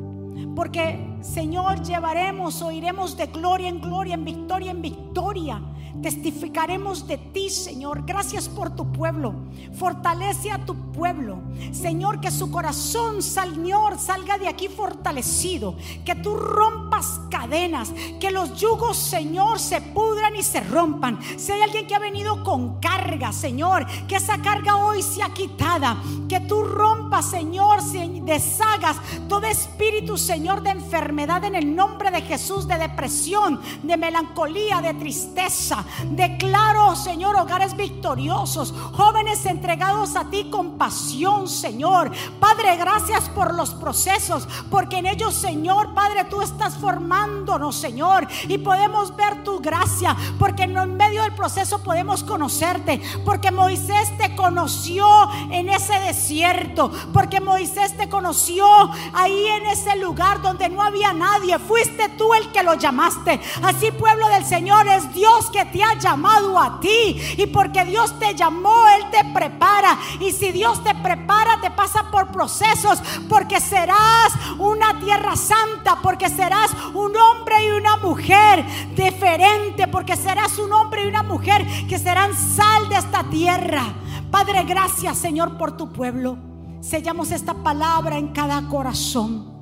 Porque, 0.54 1.16
Señor, 1.20 1.82
llevaremos 1.82 2.62
o 2.62 2.70
iremos 2.70 3.16
de 3.16 3.26
gloria 3.26 3.68
en 3.68 3.80
gloria, 3.80 4.14
en 4.14 4.24
victoria 4.24 4.70
en 4.70 4.82
victoria. 4.82 5.60
Testificaremos 6.02 7.06
de 7.06 7.18
ti, 7.18 7.50
Señor. 7.50 8.04
Gracias 8.04 8.48
por 8.48 8.70
tu 8.74 8.90
pueblo. 8.92 9.34
Fortalece 9.78 10.50
a 10.50 10.64
tu 10.64 10.74
pueblo. 10.92 11.38
Señor, 11.72 12.20
que 12.20 12.30
su 12.30 12.50
corazón, 12.50 13.22
Señor, 13.22 13.98
salga 13.98 14.36
de 14.36 14.48
aquí 14.48 14.68
fortalecido. 14.68 15.76
Que 16.04 16.14
tú 16.14 16.36
rompas 16.36 17.20
cadenas. 17.30 17.92
Que 18.20 18.30
los 18.30 18.60
yugos, 18.60 18.96
Señor, 18.98 19.58
se 19.58 19.80
pudran 19.80 20.36
y 20.36 20.42
se 20.42 20.60
rompan. 20.60 21.18
Si 21.38 21.52
hay 21.52 21.62
alguien 21.62 21.86
que 21.86 21.94
ha 21.94 22.00
venido 22.00 22.42
con 22.42 22.80
carga, 22.80 23.32
Señor, 23.32 23.86
que 24.06 24.16
esa 24.16 24.42
carga 24.42 24.76
hoy 24.76 25.02
sea 25.02 25.30
quitada. 25.30 25.96
Que 26.28 26.40
tú 26.40 26.64
rompas, 26.64 27.30
Señor, 27.30 27.82
deshagas 28.22 28.96
todo 29.28 29.46
espíritu, 29.46 30.16
Señor, 30.18 30.62
de 30.62 30.70
enfermedad 30.70 31.44
en 31.44 31.54
el 31.54 31.74
nombre 31.74 32.10
de 32.10 32.22
Jesús, 32.22 32.66
de 32.66 32.78
depresión, 32.78 33.60
de 33.82 33.96
melancolía, 33.96 34.80
de 34.80 34.94
tristeza. 34.94 35.83
Declaro, 36.10 36.96
Señor, 36.96 37.36
hogares 37.36 37.76
victoriosos, 37.76 38.74
jóvenes 38.92 39.46
entregados 39.46 40.16
a 40.16 40.30
ti 40.30 40.48
con 40.50 40.78
pasión, 40.78 41.48
Señor. 41.48 42.10
Padre, 42.40 42.76
gracias 42.76 43.28
por 43.30 43.54
los 43.54 43.70
procesos, 43.70 44.48
porque 44.70 44.98
en 44.98 45.06
ellos, 45.06 45.34
Señor, 45.34 45.94
Padre, 45.94 46.24
tú 46.24 46.42
estás 46.42 46.76
formándonos, 46.76 47.76
Señor, 47.76 48.26
y 48.48 48.58
podemos 48.58 49.14
ver 49.16 49.44
tu 49.44 49.60
gracia, 49.60 50.16
porque 50.38 50.64
en 50.64 50.96
medio 50.96 51.22
del 51.22 51.34
proceso 51.34 51.82
podemos 51.82 52.24
conocerte, 52.24 53.00
porque 53.24 53.50
Moisés 53.50 54.16
te 54.18 54.34
conoció 54.36 55.06
en 55.50 55.68
ese 55.68 55.98
desierto, 56.00 56.90
porque 57.12 57.40
Moisés 57.40 57.96
te 57.96 58.08
conoció 58.08 58.66
ahí 59.12 59.46
en 59.46 59.66
ese 59.66 59.96
lugar 59.96 60.42
donde 60.42 60.68
no 60.68 60.82
había 60.82 61.12
nadie, 61.12 61.58
fuiste 61.58 62.08
tú 62.10 62.34
el 62.34 62.50
que 62.52 62.62
lo 62.62 62.74
llamaste. 62.74 63.40
Así, 63.62 63.90
pueblo 63.90 64.28
del 64.28 64.44
Señor, 64.44 64.86
es 64.88 65.12
Dios 65.14 65.50
que 65.50 65.64
te 65.74 65.82
ha 65.82 65.98
llamado 65.98 66.56
a 66.56 66.78
ti. 66.78 67.20
Y 67.36 67.46
porque 67.48 67.84
Dios 67.84 68.16
te 68.20 68.32
llamó, 68.32 68.86
Él 68.96 69.10
te 69.10 69.24
prepara. 69.32 69.98
Y 70.20 70.30
si 70.30 70.52
Dios 70.52 70.82
te 70.84 70.94
prepara, 70.94 71.60
te 71.60 71.72
pasa 71.72 72.12
por 72.12 72.28
procesos. 72.28 73.02
Porque 73.28 73.60
serás 73.60 74.32
una 74.56 75.00
tierra 75.00 75.34
santa. 75.34 76.00
Porque 76.00 76.28
serás 76.28 76.70
un 76.94 77.16
hombre 77.16 77.66
y 77.66 77.70
una 77.70 77.96
mujer 77.96 78.64
diferente. 78.94 79.88
Porque 79.88 80.16
serás 80.16 80.58
un 80.58 80.72
hombre 80.72 81.04
y 81.04 81.08
una 81.08 81.24
mujer 81.24 81.66
que 81.88 81.98
serán 81.98 82.32
sal 82.34 82.88
de 82.88 82.94
esta 82.94 83.24
tierra. 83.24 83.82
Padre, 84.30 84.62
gracias 84.62 85.18
Señor 85.18 85.58
por 85.58 85.76
tu 85.76 85.92
pueblo. 85.92 86.38
Sellamos 86.80 87.32
esta 87.32 87.54
palabra 87.54 88.16
en 88.16 88.28
cada 88.28 88.68
corazón. 88.68 89.52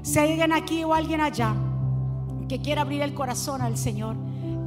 Si 0.00 0.18
alguien 0.18 0.52
aquí 0.52 0.82
o 0.84 0.94
alguien 0.94 1.20
allá 1.20 1.54
que 2.48 2.62
quiera 2.62 2.80
abrir 2.82 3.02
el 3.02 3.12
corazón 3.12 3.60
al 3.60 3.76
Señor, 3.76 4.16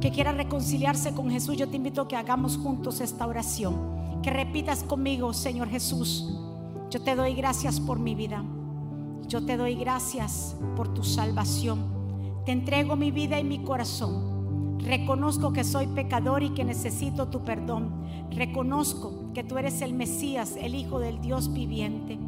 que 0.02 0.10
quiera 0.10 0.32
reconciliarse 0.32 1.14
con 1.14 1.30
Jesús, 1.30 1.56
yo 1.56 1.68
te 1.68 1.76
invito 1.76 2.02
a 2.02 2.08
que 2.08 2.16
hagamos 2.16 2.58
juntos 2.58 3.00
esta 3.00 3.24
oración. 3.24 4.20
Que 4.20 4.30
repitas 4.30 4.82
conmigo, 4.82 5.32
Señor 5.32 5.68
Jesús, 5.68 6.28
yo 6.90 7.00
te 7.00 7.14
doy 7.14 7.34
gracias 7.34 7.78
por 7.78 8.00
mi 8.00 8.16
vida. 8.16 8.44
Yo 9.28 9.46
te 9.46 9.56
doy 9.56 9.76
gracias 9.76 10.56
por 10.74 10.92
tu 10.92 11.04
salvación. 11.04 11.84
Te 12.44 12.50
entrego 12.50 12.96
mi 12.96 13.12
vida 13.12 13.38
y 13.38 13.44
mi 13.44 13.60
corazón. 13.62 14.80
Reconozco 14.80 15.52
que 15.52 15.62
soy 15.62 15.86
pecador 15.86 16.42
y 16.42 16.50
que 16.50 16.64
necesito 16.64 17.28
tu 17.28 17.44
perdón. 17.44 17.92
Reconozco 18.32 19.32
que 19.32 19.44
tú 19.44 19.56
eres 19.56 19.82
el 19.82 19.94
Mesías, 19.94 20.56
el 20.60 20.74
Hijo 20.74 20.98
del 20.98 21.20
Dios 21.20 21.52
viviente. 21.52 22.18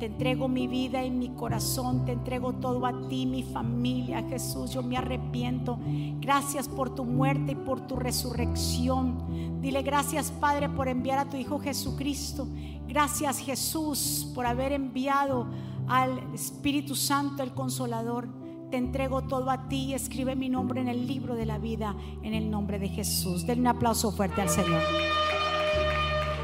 Te 0.00 0.06
entrego 0.06 0.48
mi 0.48 0.66
vida 0.66 1.04
y 1.04 1.10
mi 1.10 1.28
corazón, 1.28 2.06
te 2.06 2.12
entrego 2.12 2.54
todo 2.54 2.86
a 2.86 3.06
ti, 3.08 3.26
mi 3.26 3.42
familia, 3.42 4.22
Jesús. 4.22 4.70
Yo 4.70 4.82
me 4.82 4.96
arrepiento. 4.96 5.78
Gracias 6.20 6.70
por 6.70 6.94
tu 6.94 7.04
muerte 7.04 7.52
y 7.52 7.54
por 7.54 7.86
tu 7.86 7.96
resurrección. 7.96 9.60
Dile 9.60 9.82
gracias, 9.82 10.30
Padre, 10.30 10.70
por 10.70 10.88
enviar 10.88 11.18
a 11.18 11.28
tu 11.28 11.36
Hijo 11.36 11.58
Jesucristo. 11.58 12.48
Gracias, 12.88 13.40
Jesús, 13.40 14.32
por 14.34 14.46
haber 14.46 14.72
enviado 14.72 15.46
al 15.86 16.18
Espíritu 16.32 16.94
Santo, 16.94 17.42
el 17.42 17.52
Consolador. 17.52 18.26
Te 18.70 18.78
entrego 18.78 19.24
todo 19.24 19.50
a 19.50 19.68
ti 19.68 19.92
escribe 19.92 20.34
mi 20.34 20.48
nombre 20.48 20.80
en 20.80 20.88
el 20.88 21.06
libro 21.06 21.34
de 21.34 21.44
la 21.44 21.58
vida 21.58 21.94
en 22.22 22.32
el 22.32 22.50
nombre 22.50 22.78
de 22.78 22.88
Jesús. 22.88 23.44
Denle 23.44 23.62
un 23.62 23.66
aplauso 23.66 24.12
fuerte 24.12 24.40
al 24.40 24.48
Señor. 24.48 24.80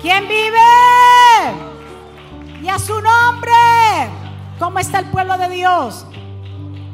¿Quién 0.03 0.29
vive? 0.29 1.76
Y 2.67 2.69
a 2.69 2.81
su 2.81 2.95
nombre. 3.01 3.53
¿Cómo 4.59 4.81
está 4.81 4.99
el 4.99 5.07
pueblo 5.07 5.39
de 5.39 5.49
Dios? 5.51 6.05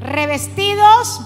Revestidos. 0.00 1.22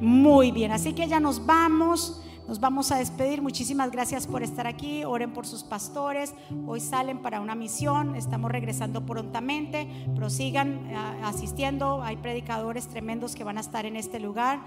Muy 0.00 0.50
bien, 0.50 0.70
así 0.70 0.92
que 0.92 1.08
ya 1.08 1.18
nos 1.18 1.46
vamos. 1.46 2.22
Nos 2.46 2.60
vamos 2.60 2.92
a 2.92 2.96
despedir. 2.96 3.40
Muchísimas 3.40 3.90
gracias 3.90 4.26
por 4.26 4.42
estar 4.42 4.66
aquí. 4.66 5.04
Oren 5.04 5.32
por 5.32 5.46
sus 5.46 5.62
pastores. 5.62 6.34
Hoy 6.66 6.80
salen 6.80 7.22
para 7.22 7.40
una 7.40 7.54
misión. 7.54 8.16
Estamos 8.16 8.50
regresando 8.50 9.06
prontamente. 9.06 9.88
Prosigan 10.14 10.90
eh, 10.90 10.96
asistiendo. 11.24 12.02
Hay 12.02 12.16
predicadores 12.18 12.88
tremendos 12.88 13.34
que 13.34 13.44
van 13.44 13.56
a 13.56 13.62
estar 13.62 13.86
en 13.86 13.96
este 13.96 14.20
lugar. 14.20 14.60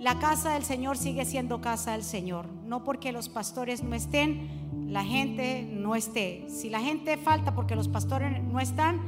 La 0.00 0.18
casa 0.18 0.54
del 0.54 0.64
Señor 0.64 0.96
sigue 0.96 1.26
siendo 1.26 1.60
casa 1.60 1.92
del 1.92 2.02
Señor. 2.02 2.46
No 2.64 2.84
porque 2.84 3.12
los 3.12 3.28
pastores 3.28 3.84
no 3.84 3.94
estén, 3.94 4.88
la 4.90 5.04
gente 5.04 5.68
no 5.70 5.94
esté. 5.94 6.46
Si 6.48 6.70
la 6.70 6.80
gente 6.80 7.18
falta 7.18 7.54
porque 7.54 7.76
los 7.76 7.86
pastores 7.86 8.42
no 8.42 8.60
están, 8.60 8.98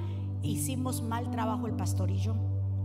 hicimos 0.43 1.01
mal 1.01 1.31
trabajo 1.31 1.67
el 1.67 1.73
pastor 1.73 2.11
y 2.11 2.19
yo. 2.19 2.35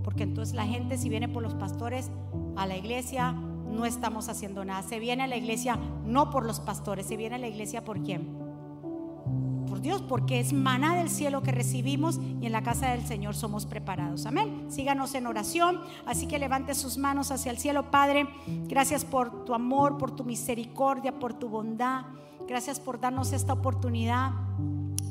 Porque 0.06 0.24
entonces 0.24 0.56
la 0.56 0.66
gente 0.66 0.98
si 0.98 1.10
viene 1.10 1.28
por 1.28 1.44
los 1.44 1.54
pastores 1.56 2.10
a 2.56 2.66
la 2.66 2.78
iglesia, 2.78 3.34
no 3.34 3.86
estamos 3.86 4.30
haciendo 4.30 4.64
nada. 4.64 4.84
Se 4.84 5.00
viene 5.00 5.24
a 5.24 5.28
la 5.28 5.36
iglesia 5.36 5.78
no 6.06 6.30
por 6.30 6.46
los 6.46 6.62
pastores, 6.62 7.08
se 7.08 7.18
viene 7.18 7.36
a 7.36 7.40
la 7.40 7.50
iglesia 7.50 7.84
por 7.84 8.02
quién. 8.04 8.47
Dios, 9.82 10.02
porque 10.02 10.40
es 10.40 10.54
maná 10.54 10.96
del 10.96 11.10
cielo 11.10 11.42
que 11.42 11.52
recibimos 11.52 12.20
y 12.42 12.46
en 12.46 12.52
la 12.52 12.64
casa 12.64 12.92
del 12.92 13.06
Señor 13.06 13.36
somos 13.36 13.66
preparados. 13.66 14.26
Amén. 14.26 14.66
Síganos 14.70 15.14
en 15.16 15.28
oración. 15.28 15.80
Así 16.06 16.28
que 16.28 16.40
levante 16.40 16.76
sus 16.76 16.98
manos 16.98 17.32
hacia 17.32 17.52
el 17.52 17.58
cielo, 17.58 17.92
Padre. 17.92 18.28
Gracias 18.68 19.06
por 19.06 19.46
tu 19.46 19.54
amor, 19.54 19.98
por 19.98 20.12
tu 20.12 20.24
misericordia, 20.24 21.20
por 21.20 21.34
tu 21.34 21.50
bondad. 21.50 22.06
Gracias 22.48 22.80
por 22.80 23.00
darnos 23.00 23.34
esta 23.34 23.54
oportunidad 23.54 24.32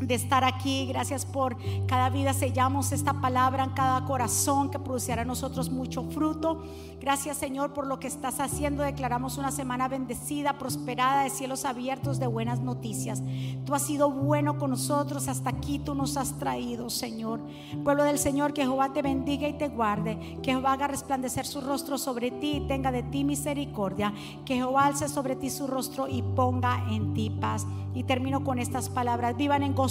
de 0.01 0.14
estar 0.14 0.44
aquí. 0.44 0.86
Gracias 0.86 1.24
por 1.24 1.57
cada 1.86 2.11
vida 2.11 2.32
sellamos 2.32 2.92
esta 2.92 3.20
palabra 3.20 3.64
en 3.64 3.70
cada 3.70 4.05
corazón 4.05 4.70
que 4.70 4.78
producirá 4.78 5.22
a 5.22 5.24
nosotros 5.24 5.70
mucho 5.70 6.03
fruto. 6.11 6.62
Gracias 7.01 7.36
Señor 7.36 7.72
por 7.72 7.86
lo 7.86 7.99
que 8.01 8.09
estás 8.09 8.40
haciendo. 8.40 8.82
Declaramos 8.82 9.38
una 9.38 9.51
semana 9.51 9.88
bendecida, 9.88 10.59
prosperada, 10.59 11.22
de 11.22 11.30
cielos 11.30 11.64
abiertos, 11.64 12.18
de 12.18 12.26
buenas 12.26 12.61
noticias. 12.61 13.22
Tú 13.64 13.74
has 13.74 13.82
sido 13.82 14.11
bueno 14.11 14.59
con 14.59 14.70
nosotros. 14.70 15.28
Hasta 15.28 15.51
aquí 15.51 15.78
tú 15.78 15.94
nos 15.94 16.16
has 16.16 16.38
traído, 16.38 16.90
Señor. 16.90 17.40
Pueblo 17.84 18.05
del 18.05 18.18
Señor, 18.18 18.53
que 18.53 18.62
Jehová 18.62 18.92
te 18.92 19.03
bendiga 19.03 19.49
y 19.49 19.55
te 19.55 19.68
guarde. 19.68 20.38
Que 20.42 20.53
Jehová 20.53 20.72
haga 20.72 20.88
resplandecer 20.88 21.47
su 21.47 21.61
rostro 21.61 21.99
sobre 21.99 22.30
ti 22.30 22.57
y 22.57 22.66
tenga 22.66 22.90
de 22.90 23.03
ti 23.03 23.24
misericordia. 23.24 24.12
Que 24.44 24.57
Jehová 24.57 24.86
alce 24.86 25.09
sobre 25.09 25.36
ti 25.36 25.51
su 25.51 25.66
rostro 25.66 26.09
y 26.09 26.22
ponga 26.22 26.86
en 26.90 27.14
ti 27.14 27.30
paz. 27.30 27.66
Y 27.94 28.05
termino 28.05 28.44
con 28.44 28.59
estas 28.59 28.88
palabras. 28.88 29.36
Vivan 29.36 29.62
en 29.62 29.74
gozo, 29.74 29.86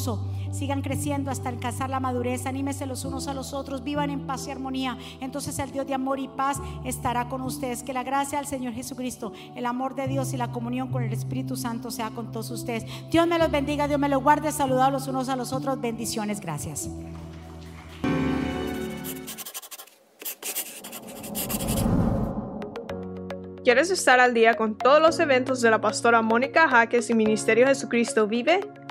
sigan 0.51 0.81
creciendo 0.81 1.31
hasta 1.31 1.49
alcanzar 1.49 1.89
la 1.89 1.99
madurez. 1.99 2.45
Anímese 2.45 2.85
los 2.85 3.05
unos 3.05 3.27
a 3.27 3.33
los 3.33 3.53
otros, 3.53 3.83
vivan 3.83 4.09
en 4.09 4.25
paz 4.25 4.47
y 4.47 4.51
armonía. 4.51 4.97
Entonces 5.21 5.57
el 5.59 5.71
Dios 5.71 5.87
de 5.87 5.93
amor 5.93 6.19
y 6.19 6.27
paz 6.27 6.57
estará 6.83 7.27
con 7.29 7.41
ustedes. 7.41 7.83
Que 7.83 7.93
la 7.93 8.03
gracia 8.03 8.37
del 8.39 8.47
Señor 8.47 8.73
Jesucristo, 8.73 9.33
el 9.55 9.65
amor 9.65 9.95
de 9.95 10.07
Dios 10.07 10.33
y 10.33 10.37
la 10.37 10.51
comunión 10.51 10.89
con 10.89 11.03
el 11.03 11.13
Espíritu 11.13 11.55
Santo 11.55 11.91
sea 11.91 12.09
con 12.11 12.31
todos 12.31 12.51
ustedes. 12.51 12.85
Dios 13.11 13.27
me 13.27 13.37
los 13.37 13.51
bendiga, 13.51 13.87
Dios 13.87 13.99
me 13.99 14.09
los 14.09 14.21
guarde. 14.21 14.51
Saludados 14.51 14.93
los 14.93 15.07
unos 15.07 15.29
a 15.29 15.35
los 15.35 15.53
otros. 15.53 15.79
Bendiciones, 15.79 16.39
gracias. 16.39 16.89
¿Quieres 23.65 23.89
estar 23.89 24.19
al 24.19 24.35
día 24.35 24.53
con 24.53 24.77
todos 24.77 25.01
los 25.01 25.19
eventos 25.19 25.59
de 25.59 25.71
la 25.71 25.81
pastora 25.81 26.21
Mónica 26.21 26.69
Jaques 26.69 27.09
y 27.09 27.15
Ministerio 27.15 27.65
Jesucristo 27.65 28.27
Vive? 28.27 28.59